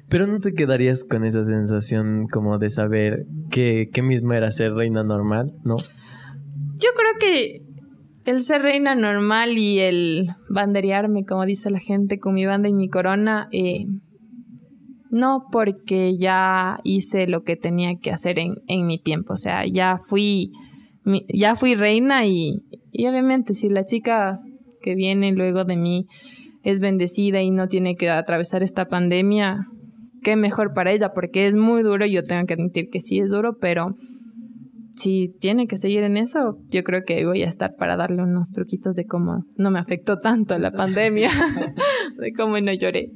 Pero 0.09 0.28
no 0.28 0.39
te 0.39 0.53
quedarías 0.53 1.03
con 1.03 1.26
esa 1.26 1.43
sensación 1.43 2.26
como 2.32 2.57
de 2.57 2.69
saber 2.69 3.26
que, 3.51 3.89
que 3.91 4.01
mismo 4.01 4.34
era 4.34 4.51
ser 4.51 4.74
reina 4.74 5.03
normal, 5.03 5.51
¿no? 5.65 5.76
Yo 5.78 6.89
creo 6.95 7.13
que 7.19 7.61
el 8.26 8.41
ser 8.41 8.61
reina 8.61 8.95
normal 8.95 9.57
y 9.57 9.80
el 9.80 10.30
banderearme, 10.49 11.26
como 11.26 11.45
dice 11.45 11.69
la 11.69 11.80
gente, 11.80 12.19
con 12.19 12.34
mi 12.34 12.45
banda 12.45 12.69
y 12.69 12.74
mi 12.74 12.89
corona, 12.89 13.49
eh, 13.51 13.86
no 15.09 15.45
porque 15.51 16.17
ya 16.17 16.80
hice 16.84 17.28
lo 17.28 17.43
que 17.43 17.55
tenía 17.55 17.95
que 18.01 18.11
hacer 18.11 18.39
en, 18.39 18.55
en 18.67 18.88
mi 18.88 18.97
tiempo. 18.97 19.34
O 19.34 19.38
sea, 19.38 19.65
ya 19.65 19.97
fui, 19.97 20.51
ya 21.28 21.55
fui 21.55 21.76
reina 21.76 22.26
y, 22.26 22.63
y 22.91 23.07
obviamente 23.07 23.53
si 23.53 23.69
la 23.69 23.84
chica 23.84 24.39
que 24.82 24.95
viene 24.95 25.32
luego 25.34 25.65
de 25.65 25.78
mí 25.78 26.07
es 26.63 26.80
bendecida 26.80 27.41
y 27.41 27.51
no 27.51 27.67
tiene 27.67 27.95
que 27.95 28.09
atravesar 28.09 28.63
esta 28.63 28.88
pandemia, 28.88 29.67
qué 30.24 30.36
mejor 30.36 30.74
para 30.74 30.91
ella, 30.91 31.13
porque 31.13 31.45
es 31.45 31.55
muy 31.55 31.84
duro. 31.84 32.05
Yo 32.05 32.24
tengo 32.24 32.45
que 32.45 32.53
admitir 32.53 32.89
que 32.89 33.01
sí 33.01 33.19
es 33.19 33.30
duro, 33.30 33.57
pero 33.59 33.95
si 34.95 35.35
tiene 35.39 35.67
que 35.67 35.77
seguir 35.77 36.03
en 36.03 36.17
eso, 36.17 36.57
yo 36.69 36.83
creo 36.83 37.03
que 37.05 37.25
voy 37.25 37.43
a 37.43 37.47
estar 37.47 37.75
para 37.75 37.97
darle 37.97 38.21
unos 38.21 38.51
truquitos 38.51 38.95
de 38.95 39.05
cómo 39.05 39.45
no 39.55 39.71
me 39.71 39.79
afectó 39.79 40.19
tanto 40.19 40.57
la 40.59 40.71
pandemia, 40.71 41.29
de 42.17 42.31
cómo 42.33 42.59
no 42.59 42.73
lloré. 42.73 43.11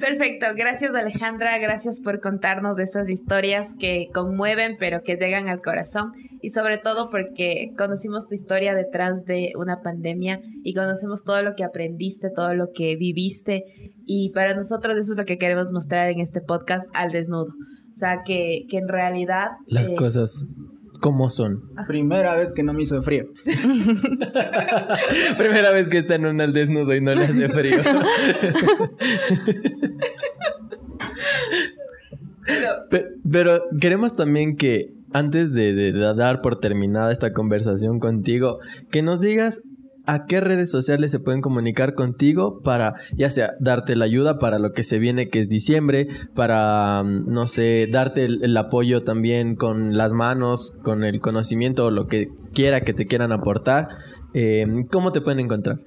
Perfecto, 0.00 0.46
gracias 0.56 0.94
Alejandra, 0.94 1.58
gracias 1.58 2.00
por 2.00 2.20
contarnos 2.20 2.76
de 2.76 2.82
estas 2.82 3.08
historias 3.08 3.74
que 3.78 4.08
conmueven 4.12 4.76
pero 4.78 5.00
que 5.02 5.16
llegan 5.16 5.48
al 5.48 5.62
corazón 5.62 6.12
y 6.42 6.50
sobre 6.50 6.76
todo 6.76 7.08
porque 7.10 7.72
conocimos 7.78 8.28
tu 8.28 8.34
historia 8.34 8.74
detrás 8.74 9.24
de 9.24 9.52
una 9.56 9.78
pandemia 9.82 10.40
y 10.62 10.74
conocemos 10.74 11.24
todo 11.24 11.42
lo 11.42 11.54
que 11.54 11.64
aprendiste, 11.64 12.28
todo 12.34 12.54
lo 12.54 12.72
que 12.74 12.96
viviste 12.96 13.64
y 14.04 14.30
para 14.32 14.54
nosotros 14.54 14.96
eso 14.96 15.12
es 15.12 15.18
lo 15.18 15.24
que 15.24 15.38
queremos 15.38 15.72
mostrar 15.72 16.10
en 16.10 16.20
este 16.20 16.42
podcast 16.42 16.86
al 16.92 17.12
desnudo. 17.12 17.54
O 17.96 17.98
sea, 17.98 18.22
que, 18.26 18.66
que 18.68 18.76
en 18.76 18.88
realidad... 18.88 19.52
Las 19.66 19.88
eh, 19.88 19.94
cosas 19.96 20.46
como 20.98 21.30
son. 21.30 21.62
Primera 21.86 22.34
vez 22.34 22.52
que 22.52 22.62
no 22.62 22.72
me 22.72 22.82
hizo 22.82 23.02
frío. 23.02 23.26
Primera 25.38 25.70
vez 25.70 25.88
que 25.88 25.98
está 25.98 26.14
en 26.16 26.26
un 26.26 26.40
al 26.40 26.52
desnudo 26.52 26.94
y 26.94 27.00
no 27.00 27.14
le 27.14 27.24
hace 27.24 27.48
frío. 27.48 27.78
pero- 32.46 32.88
Pe- 32.90 33.06
Pero, 33.30 33.60
queremos 33.80 34.14
también 34.14 34.56
que 34.56 34.92
antes 35.12 35.52
de, 35.52 35.74
de- 35.74 35.92
de 35.92 36.14
dar 36.14 36.40
por 36.42 36.60
terminada 36.60 37.10
esta 37.12 37.32
conversación 37.32 37.98
contigo, 37.98 38.58
que 38.90 39.02
nos 39.02 39.20
digas 39.20 39.62
a 40.06 40.26
qué 40.26 40.40
redes 40.40 40.70
sociales 40.70 41.10
se 41.10 41.20
pueden 41.20 41.40
comunicar 41.40 41.94
contigo 41.94 42.60
para, 42.62 42.94
ya 43.14 43.28
sea, 43.28 43.54
darte 43.60 43.96
la 43.96 44.04
ayuda 44.04 44.38
para 44.38 44.58
lo 44.58 44.72
que 44.72 44.84
se 44.84 44.98
viene, 44.98 45.28
que 45.28 45.40
es 45.40 45.48
diciembre, 45.48 46.08
para, 46.34 47.02
mm, 47.02 47.32
no 47.32 47.46
sé, 47.46 47.88
darte 47.90 48.24
el, 48.24 48.56
apoyo 48.56 49.02
también 49.02 49.56
con 49.56 49.96
las 49.96 50.12
manos, 50.12 50.78
con 50.82 51.04
el 51.04 51.20
conocimiento 51.20 51.86
o 51.86 51.90
lo 51.90 52.06
que 52.06 52.28
quiera 52.54 52.80
que 52.80 52.94
te 52.94 53.06
quieran 53.06 53.32
aportar. 53.32 53.88
Eh, 54.32 54.66
¿Cómo 54.90 55.12
te 55.12 55.20
pueden 55.20 55.40
encontrar? 55.40 55.80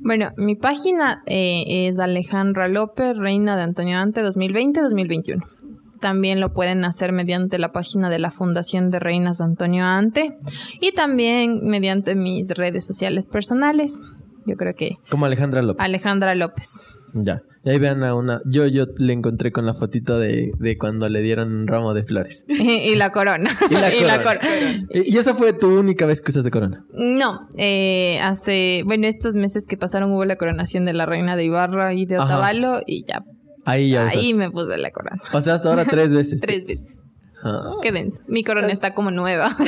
Bueno, 0.00 0.30
mi 0.36 0.54
página 0.54 1.22
eh, 1.26 1.88
es 1.88 1.98
Alejandra 1.98 2.68
López, 2.68 3.16
Reina 3.16 3.56
de 3.56 3.62
Antonio 3.62 3.98
Ante 3.98 4.22
2020-2021. 4.22 5.53
También 6.00 6.40
lo 6.40 6.52
pueden 6.52 6.84
hacer 6.84 7.12
mediante 7.12 7.58
la 7.58 7.72
página 7.72 8.10
de 8.10 8.18
la 8.18 8.30
Fundación 8.30 8.90
de 8.90 8.98
Reinas 8.98 9.40
Antonio 9.40 9.84
Ante 9.84 10.36
y 10.80 10.92
también 10.92 11.66
mediante 11.66 12.14
mis 12.14 12.50
redes 12.50 12.86
sociales 12.86 13.26
personales. 13.26 14.00
Yo 14.46 14.56
creo 14.56 14.74
que 14.74 14.96
Como 15.10 15.26
Alejandra 15.26 15.62
López. 15.62 15.84
Alejandra 15.84 16.34
López. 16.34 16.82
Ya. 17.14 17.42
Y 17.64 17.70
ahí 17.70 17.78
vean 17.78 18.02
a 18.04 18.14
una. 18.14 18.42
Yo, 18.44 18.66
yo 18.66 18.84
le 18.98 19.14
encontré 19.14 19.50
con 19.50 19.64
la 19.64 19.72
fotito 19.72 20.18
de, 20.18 20.52
de 20.58 20.76
cuando 20.76 21.08
le 21.08 21.22
dieron 21.22 21.54
un 21.54 21.66
ramo 21.66 21.94
de 21.94 22.04
flores. 22.04 22.44
y 22.48 22.94
la 22.96 23.10
corona. 23.10 23.50
Y 23.70 24.04
la 24.04 24.18
corona. 24.22 24.86
Y 24.90 25.14
y 25.14 25.16
esa 25.16 25.34
fue 25.34 25.54
tu 25.54 25.78
única 25.78 26.04
vez 26.04 26.20
que 26.20 26.30
usaste 26.30 26.50
corona. 26.50 26.84
No, 26.92 27.48
eh, 27.56 28.18
hace, 28.20 28.82
bueno, 28.84 29.06
estos 29.06 29.34
meses 29.36 29.66
que 29.66 29.76
pasaron 29.78 30.12
hubo 30.12 30.24
la 30.26 30.36
coronación 30.36 30.84
de 30.84 30.92
la 30.92 31.06
reina 31.06 31.36
de 31.36 31.44
Ibarra 31.44 31.94
y 31.94 32.04
de 32.04 32.16
Ajá. 32.16 32.24
Otavalo 32.24 32.80
y 32.86 33.04
ya, 33.06 33.22
Ahí 33.64 33.90
ya 33.90 34.02
usaste. 34.02 34.18
ahí 34.18 34.34
me 34.34 34.50
puse 34.50 34.76
la 34.78 34.90
corona. 34.90 35.20
O 35.32 35.40
sea, 35.40 35.54
hasta 35.54 35.68
ahora 35.68 35.84
tres 35.84 36.12
veces. 36.12 36.40
Tres 36.42 36.66
veces. 36.66 37.02
Ah. 37.42 37.74
Qué 37.82 37.92
denso. 37.92 38.22
Mi 38.26 38.42
corona 38.42 38.68
está 38.72 38.94
como 38.94 39.10
nueva. 39.10 39.54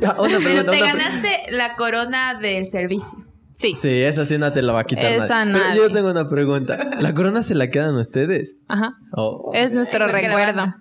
Ya, 0.00 0.12
una 0.12 0.38
pero 0.38 0.40
pregunta, 0.40 0.70
te 0.70 0.80
ganaste 0.80 1.28
la 1.50 1.74
corona 1.74 2.38
del 2.40 2.66
servicio. 2.66 3.18
Sí. 3.54 3.74
Sí, 3.76 3.88
esa 4.02 4.24
sí 4.24 4.38
no 4.38 4.52
te 4.52 4.62
la 4.62 4.72
va 4.72 4.80
a 4.80 4.84
quitar 4.84 5.12
Esa 5.12 5.44
nadie. 5.44 5.62
Pero 5.72 5.88
yo 5.88 5.92
tengo 5.92 6.10
una 6.10 6.28
pregunta. 6.28 6.90
¿La 7.00 7.12
corona 7.12 7.42
se 7.42 7.54
la 7.54 7.70
quedan 7.70 7.96
ustedes? 7.96 8.56
Ajá. 8.68 8.94
Oh. 9.12 9.50
Es 9.52 9.72
nuestro 9.72 10.06
recuerdo. 10.06 10.74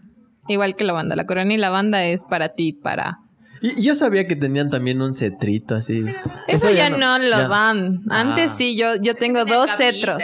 Igual 0.48 0.76
que 0.76 0.84
la 0.84 0.94
banda. 0.94 1.16
La 1.16 1.26
corona 1.26 1.54
y 1.54 1.58
la 1.58 1.70
banda 1.70 2.06
es 2.06 2.24
para 2.24 2.50
ti, 2.50 2.74
para... 2.74 3.18
Y 3.62 3.82
yo 3.82 3.94
sabía 3.96 4.26
que 4.28 4.36
tenían 4.36 4.70
también 4.70 5.02
un 5.02 5.14
cetrito 5.14 5.76
así. 5.76 6.06
Eso, 6.48 6.72
ya, 6.72 6.90
no, 6.90 7.20
lo 7.20 7.30
ya. 7.30 7.48
dan. 7.48 8.02
Antes 8.10 8.52
Ah. 8.52 8.56
sí, 8.56 8.78
yo, 8.78 8.96
yo 9.02 9.16
tengo 9.16 9.42
Una 9.44 9.54
dos 9.56 9.70
cetros. 9.78 10.24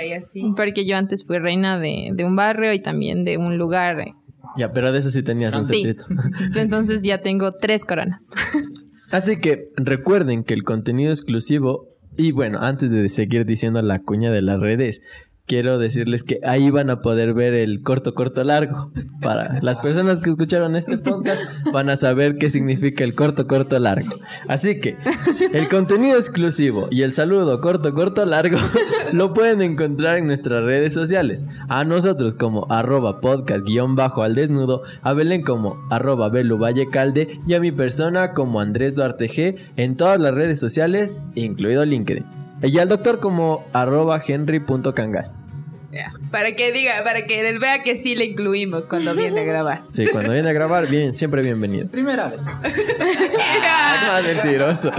Porque 0.55 0.85
yo 0.85 0.95
antes 0.97 1.25
fui 1.25 1.37
reina 1.39 1.79
de, 1.79 2.09
de 2.13 2.23
un 2.23 2.35
barrio 2.35 2.71
y 2.73 2.79
también 2.81 3.23
de 3.25 3.37
un 3.37 3.57
lugar. 3.57 3.97
Ya, 4.57 4.71
pero 4.71 4.91
de 4.91 4.99
eso 4.99 5.11
sí 5.11 5.21
tenías 5.21 5.53
un 5.55 5.65
Sí. 5.67 5.83
cetrito. 5.83 6.05
Entonces 6.55 7.03
ya 7.03 7.21
tengo 7.21 7.51
tres 7.53 7.83
coronas. 7.83 8.29
Así 9.11 9.37
que 9.39 9.67
recuerden 9.75 10.43
que 10.43 10.53
el 10.53 10.63
contenido 10.63 11.11
exclusivo 11.11 11.89
Y 12.17 12.31
bueno, 12.31 12.59
antes 12.61 12.89
de 12.89 13.07
seguir 13.09 13.45
diciendo 13.45 13.81
la 13.81 13.99
cuña 13.99 14.31
de 14.31 14.41
las 14.41 14.59
redes, 14.59 15.01
quiero 15.45 15.77
decirles 15.77 16.23
que 16.23 16.39
ahí 16.43 16.69
van 16.69 16.89
a 16.89 17.01
poder 17.01 17.33
ver 17.33 17.53
el 17.53 17.81
corto, 17.81 18.13
corto, 18.13 18.43
largo. 18.43 18.91
Para 19.21 19.59
las 19.61 19.77
personas 19.77 20.19
que 20.19 20.29
escucharon 20.31 20.75
este 20.75 20.97
podcast 20.97 21.41
van 21.71 21.89
a 21.89 21.95
saber 21.95 22.37
qué 22.37 22.49
significa 22.49 23.03
el 23.03 23.15
corto, 23.15 23.47
corto, 23.47 23.79
largo. 23.79 24.15
Así 24.47 24.79
que 24.79 24.97
el 25.53 25.67
contenido 25.67 26.17
exclusivo 26.17 26.87
y 26.91 27.03
el 27.03 27.13
saludo 27.13 27.61
corto, 27.61 27.93
corto, 27.93 28.25
largo 28.25 28.57
lo 29.11 29.33
pueden 29.33 29.61
encontrar 29.61 30.17
en 30.17 30.27
nuestras 30.27 30.63
redes 30.63 30.93
sociales. 30.93 31.45
A 31.69 31.83
nosotros 31.83 32.35
como 32.35 32.67
arroba 32.69 33.21
podcast 33.21 33.65
guion 33.65 33.95
bajo 33.95 34.23
al 34.23 34.35
desnudo, 34.35 34.83
a 35.01 35.13
Belén 35.13 35.43
como 35.43 35.77
arroba 35.89 36.29
Belu 36.29 36.57
Valle 36.57 36.89
Calde 36.89 37.39
y 37.47 37.53
a 37.53 37.59
mi 37.59 37.71
persona 37.71 38.33
como 38.33 38.59
Andrés 38.59 38.95
Duarte 38.95 39.27
G 39.27 39.57
en 39.77 39.95
todas 39.95 40.19
las 40.19 40.33
redes 40.33 40.59
sociales, 40.59 41.19
incluido 41.35 41.85
LinkedIn. 41.85 42.44
Y 42.65 42.79
al 42.79 42.89
doctor 42.89 43.19
como 43.19 43.65
arroba 43.73 44.21
henry.cangas. 44.25 45.35
Para 46.29 46.51
que 46.53 46.73
diga, 46.73 47.03
para 47.03 47.25
que 47.25 47.47
él 47.47 47.59
vea 47.59 47.81
que 47.83 47.95
sí 47.95 48.15
le 48.15 48.25
incluimos 48.25 48.87
cuando 48.87 49.15
viene 49.15 49.41
a 49.41 49.43
grabar. 49.45 49.83
Sí, 49.87 50.07
cuando 50.11 50.33
viene 50.33 50.49
a 50.49 50.53
grabar, 50.53 50.87
bien, 50.87 51.15
siempre 51.15 51.41
bienvenido. 51.41 51.87
Primera 51.87 52.27
vez. 52.27 52.41
Ah, 53.67 54.21
más 54.21 54.23
mentiroso. 54.23 54.91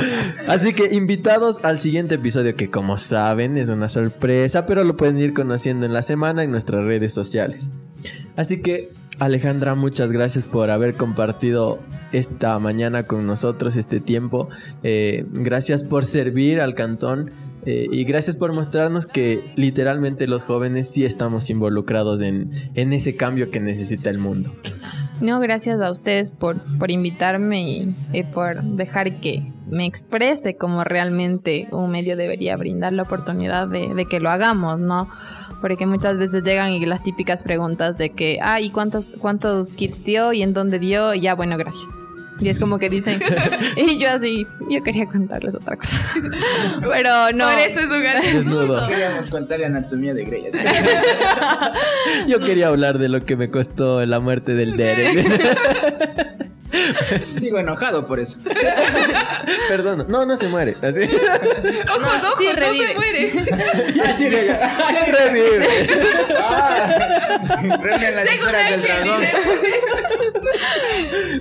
Así 0.49 0.73
que 0.73 0.95
invitados 0.95 1.65
al 1.65 1.79
siguiente 1.79 2.17
episodio 2.17 2.57
que 2.57 2.71
como 2.71 2.99
saben 2.99 3.57
es 3.57 3.69
una 3.69 3.89
sorpresa, 3.89 4.67
pero 4.67 4.85
lo 4.85 4.97
pueden 4.97 5.19
ir 5.19 5.35
conociendo 5.35 5.87
en 5.87 5.93
la 5.93 6.03
semana 6.03 6.43
en 6.43 6.51
nuestras 6.51 6.85
redes 6.85 7.15
sociales. 7.15 7.71
Así 8.37 8.61
que 8.63 8.93
Alejandra, 9.19 9.75
muchas 9.75 10.13
gracias 10.13 10.45
por 10.45 10.71
haber 10.71 10.95
compartido 10.95 11.79
esta 12.13 12.59
mañana 12.59 13.05
con 13.05 13.27
nosotros 13.27 13.77
este 13.77 14.01
tiempo. 14.01 14.49
Eh, 14.83 15.25
gracias 15.31 15.83
por 15.83 16.05
servir 16.05 16.61
al 16.61 16.75
cantón. 16.75 17.31
Eh, 17.67 17.89
y 17.91 18.05
gracias 18.05 18.37
por 18.37 18.53
mostrarnos 18.53 19.07
que 19.07 19.43
literalmente 19.57 20.29
los 20.29 20.45
jóvenes 20.45 20.89
sí 20.89 21.05
estamos 21.05 21.51
involucrados 21.51 22.21
en, 22.21 22.53
en 22.75 22.93
ese 22.93 23.17
cambio 23.17 23.51
que 23.51 23.59
necesita 23.59 24.09
el 24.09 24.19
mundo. 24.19 24.53
No, 25.21 25.41
gracias 25.41 25.81
a 25.81 25.91
ustedes 25.91 26.31
por, 26.31 26.61
por 26.79 26.93
invitarme 26.93 27.95
y, 28.13 28.23
por 28.33 28.63
dejar 28.63 29.21
que 29.21 29.51
me 29.69 29.85
exprese 29.85 30.57
como 30.57 30.85
realmente 30.85 31.67
un 31.73 31.91
medio 31.91 32.17
debería 32.17 32.57
brindar 32.57 32.93
la 32.93 33.03
oportunidad 33.03 33.67
de, 33.67 33.95
de 33.95 34.07
que 34.07 34.21
lo 34.21 34.31
hagamos, 34.31 34.79
¿no? 34.79 35.09
Porque 35.61 35.87
muchas 35.87 36.19
veces 36.19 36.45
llegan 36.45 36.89
las 36.89 37.03
típicas 37.03 37.43
preguntas 37.43 37.99
de 37.99 38.11
que, 38.11 38.39
ah, 38.43 38.61
¿y 38.61 38.71
cuántos, 38.71 39.15
cuántos 39.19 39.75
kits 39.75 40.05
dio 40.05 40.33
y 40.33 40.43
en 40.43 40.53
dónde 40.53 40.79
dio? 40.79 41.15
Y 41.15 41.23
ya, 41.23 41.35
bueno, 41.35 41.57
gracias. 41.57 42.06
Y 42.39 42.49
es 42.51 42.59
como 42.59 42.79
que 42.79 42.91
dicen, 42.91 43.21
y 43.77 43.99
yo 43.99 44.11
así, 44.11 44.47
yo 44.71 44.83
quería 44.83 45.07
contarles 45.07 45.55
otra 45.55 45.77
cosa. 45.77 45.97
Pero 46.81 47.33
no. 47.33 47.49
Por 47.51 47.59
eso 47.59 47.81
es 47.81 47.87
un 47.87 48.03
gran 48.03 48.21
Desnudo. 48.23 48.87
Queríamos 48.89 49.27
contar 49.29 49.61
la 49.61 49.67
anatomía 49.69 50.13
de 50.15 50.25
Grey. 50.25 50.47
así. 50.49 50.59
Yo 52.27 52.39
quería 52.41 52.69
hablar 52.69 52.99
de 52.99 53.09
lo 53.09 53.21
que 53.21 53.37
me 53.37 53.51
costó 53.51 54.05
la 54.05 54.21
muerte 54.21 54.55
del 54.55 54.77
Derek. 54.77 55.27
Sigo 57.39 57.59
enojado 57.59 58.05
por 58.07 58.21
eso. 58.21 58.41
Perdón, 59.69 60.05
no, 60.09 60.27
no 60.27 60.37
se 60.37 60.49
muere. 60.49 60.77
Así. 60.83 61.01
Ojo, 61.03 61.99
No, 62.01 62.07
ojo, 62.09 62.37
sí 62.39 62.47
no 62.49 62.53
revive. 62.55 62.89
se 62.89 62.95
muere. 62.95 63.33
Sí 64.17 64.29
revive. 64.29 65.67
Reúnen 67.81 68.17
las 68.17 68.29
Tengo 68.29 68.43
un 68.49 68.55
esferas 68.55 68.71
del 68.71 68.81
ángel, 68.81 69.05
dragón. 69.05 69.23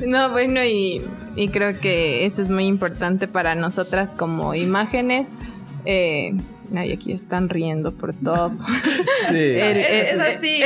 No, 0.07 0.29
bueno, 0.31 0.63
y, 0.63 1.03
y 1.35 1.47
creo 1.49 1.79
que 1.79 2.25
eso 2.25 2.41
es 2.41 2.49
muy 2.49 2.65
importante 2.65 3.27
para 3.27 3.55
nosotras 3.55 4.09
como 4.09 4.53
imágenes. 4.55 5.35
Eh, 5.85 6.33
ay, 6.75 6.91
aquí 6.93 7.11
están 7.11 7.49
riendo 7.49 7.93
por 7.93 8.13
todo. 8.13 8.51
Sí. 9.29 9.37
El, 9.37 9.77
Es 9.77 10.19
así, 10.19 10.59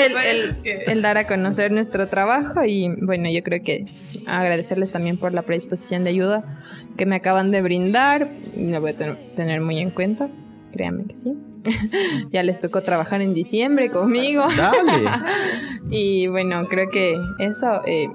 el- 0.88 1.02
dar 1.02 1.18
a 1.18 1.28
conocer 1.28 1.72
nuestro 1.72 2.08
trabajo 2.08 2.66
y 2.66 2.90
bueno, 3.02 3.30
yo 3.30 3.42
creo 3.42 3.64
que 3.64 3.86
agradecerles 4.28 4.92
también 4.92 5.18
por 5.18 5.34
la 5.34 5.44
predisposición 5.44 6.04
de 6.04 6.10
ayuda 6.10 6.58
que 6.98 7.06
me 7.06 7.16
acaban 7.16 7.52
de 7.52 7.62
brindar. 7.62 8.32
y 8.56 8.68
Lo 8.70 8.82
voy 8.82 8.90
a 8.92 8.96
ten- 8.98 9.18
tener 9.36 9.62
muy 9.62 9.78
en 9.80 9.92
cuenta, 9.92 10.28
créanme 10.74 11.06
que 11.06 11.16
sí. 11.16 11.34
ya 12.32 12.44
les 12.44 12.60
tocó 12.60 12.82
trabajar 12.82 13.22
en 13.22 13.34
diciembre 13.34 13.90
conmigo. 13.90 14.44
Dale. 14.58 15.10
Y 15.92 16.28
bueno, 16.28 16.68
creo 16.68 16.90
que 16.92 17.18
eso, 17.40 17.82
eh, 17.88 18.10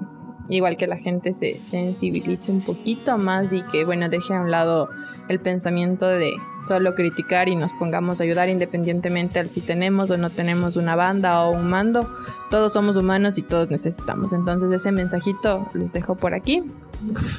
igual 0.49 0.77
que 0.77 0.87
la 0.87 0.97
gente 0.97 1.33
se 1.33 1.59
sensibilice 1.59 2.51
un 2.51 2.61
poquito 2.61 3.17
más 3.17 3.51
y 3.51 3.61
que, 3.63 3.85
bueno, 3.85 4.09
deje 4.09 4.33
a 4.33 4.41
un 4.41 4.51
lado 4.51 4.89
el 5.27 5.39
pensamiento 5.39 6.07
de 6.07 6.33
solo 6.59 6.93
criticar 6.93 7.49
y 7.49 7.55
nos 7.55 7.73
pongamos 7.73 8.19
a 8.19 8.23
ayudar 8.23 8.49
independientemente 8.49 9.39
al 9.39 9.49
si 9.49 9.61
tenemos 9.61 10.11
o 10.11 10.17
no 10.17 10.29
tenemos 10.29 10.75
una 10.75 10.95
banda 10.95 11.43
o 11.43 11.51
un 11.51 11.67
mando. 11.67 12.09
Todos 12.51 12.73
somos 12.73 12.95
humanos 12.95 13.37
y 13.37 13.41
todos 13.41 13.69
necesitamos. 13.71 14.33
Entonces 14.33 14.71
ese 14.71 14.91
mensajito 14.91 15.67
les 15.73 15.91
dejo 15.91 16.15
por 16.15 16.33
aquí. 16.33 16.63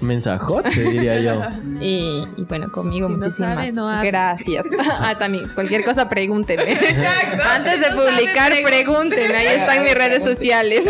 Mensajote, 0.02 0.70
diría 0.70 1.20
yo. 1.20 1.40
Y, 1.80 2.24
y 2.38 2.44
bueno, 2.48 2.72
conmigo 2.72 3.06
Si 3.08 3.12
no 3.12 3.18
muchísimas 3.18 3.54
sabe, 3.54 3.72
no 3.72 3.86
gracias. 4.02 4.64
ah, 4.98 5.14
también, 5.18 5.48
cualquier 5.54 5.84
cosa 5.84 6.08
pregúntenme. 6.08 6.72
Exacto. 6.72 7.42
Antes 7.54 7.80
de 7.80 7.90
no 7.90 7.96
sabe, 7.96 8.10
publicar, 8.12 8.52
pregunte. 8.52 8.68
pregúntenme. 9.16 9.34
Ahí 9.36 9.46
están 9.60 9.82
mis 9.82 9.94
redes 9.94 10.22
sociales. 10.24 10.86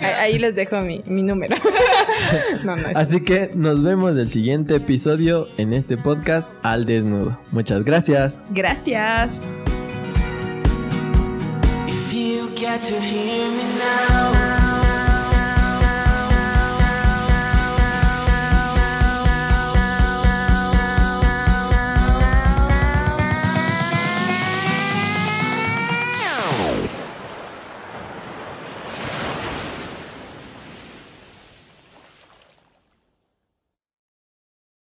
ahí, 0.00 0.04
ahí 0.32 0.38
les 0.38 0.54
dejo 0.54 0.80
mi, 0.80 1.02
mi 1.06 1.22
número. 1.22 1.56
no, 2.64 2.76
no, 2.76 2.88
es- 2.88 2.96
Así 2.96 3.20
que 3.20 3.50
nos 3.54 3.82
vemos 3.82 4.14
del 4.14 4.30
siguiente 4.30 4.76
episodio 4.76 5.48
en 5.58 5.74
este 5.74 5.96
podcast 5.98 6.50
al 6.62 6.86
desnudo. 6.86 7.38
Muchas 7.50 7.84
gracias. 7.84 8.40
Gracias. 8.50 9.42
If 11.86 12.14
you 12.14 12.48
get 12.56 12.80
to 12.82 12.94
hear 12.94 13.46
me 13.50 13.64
now, 13.78 14.53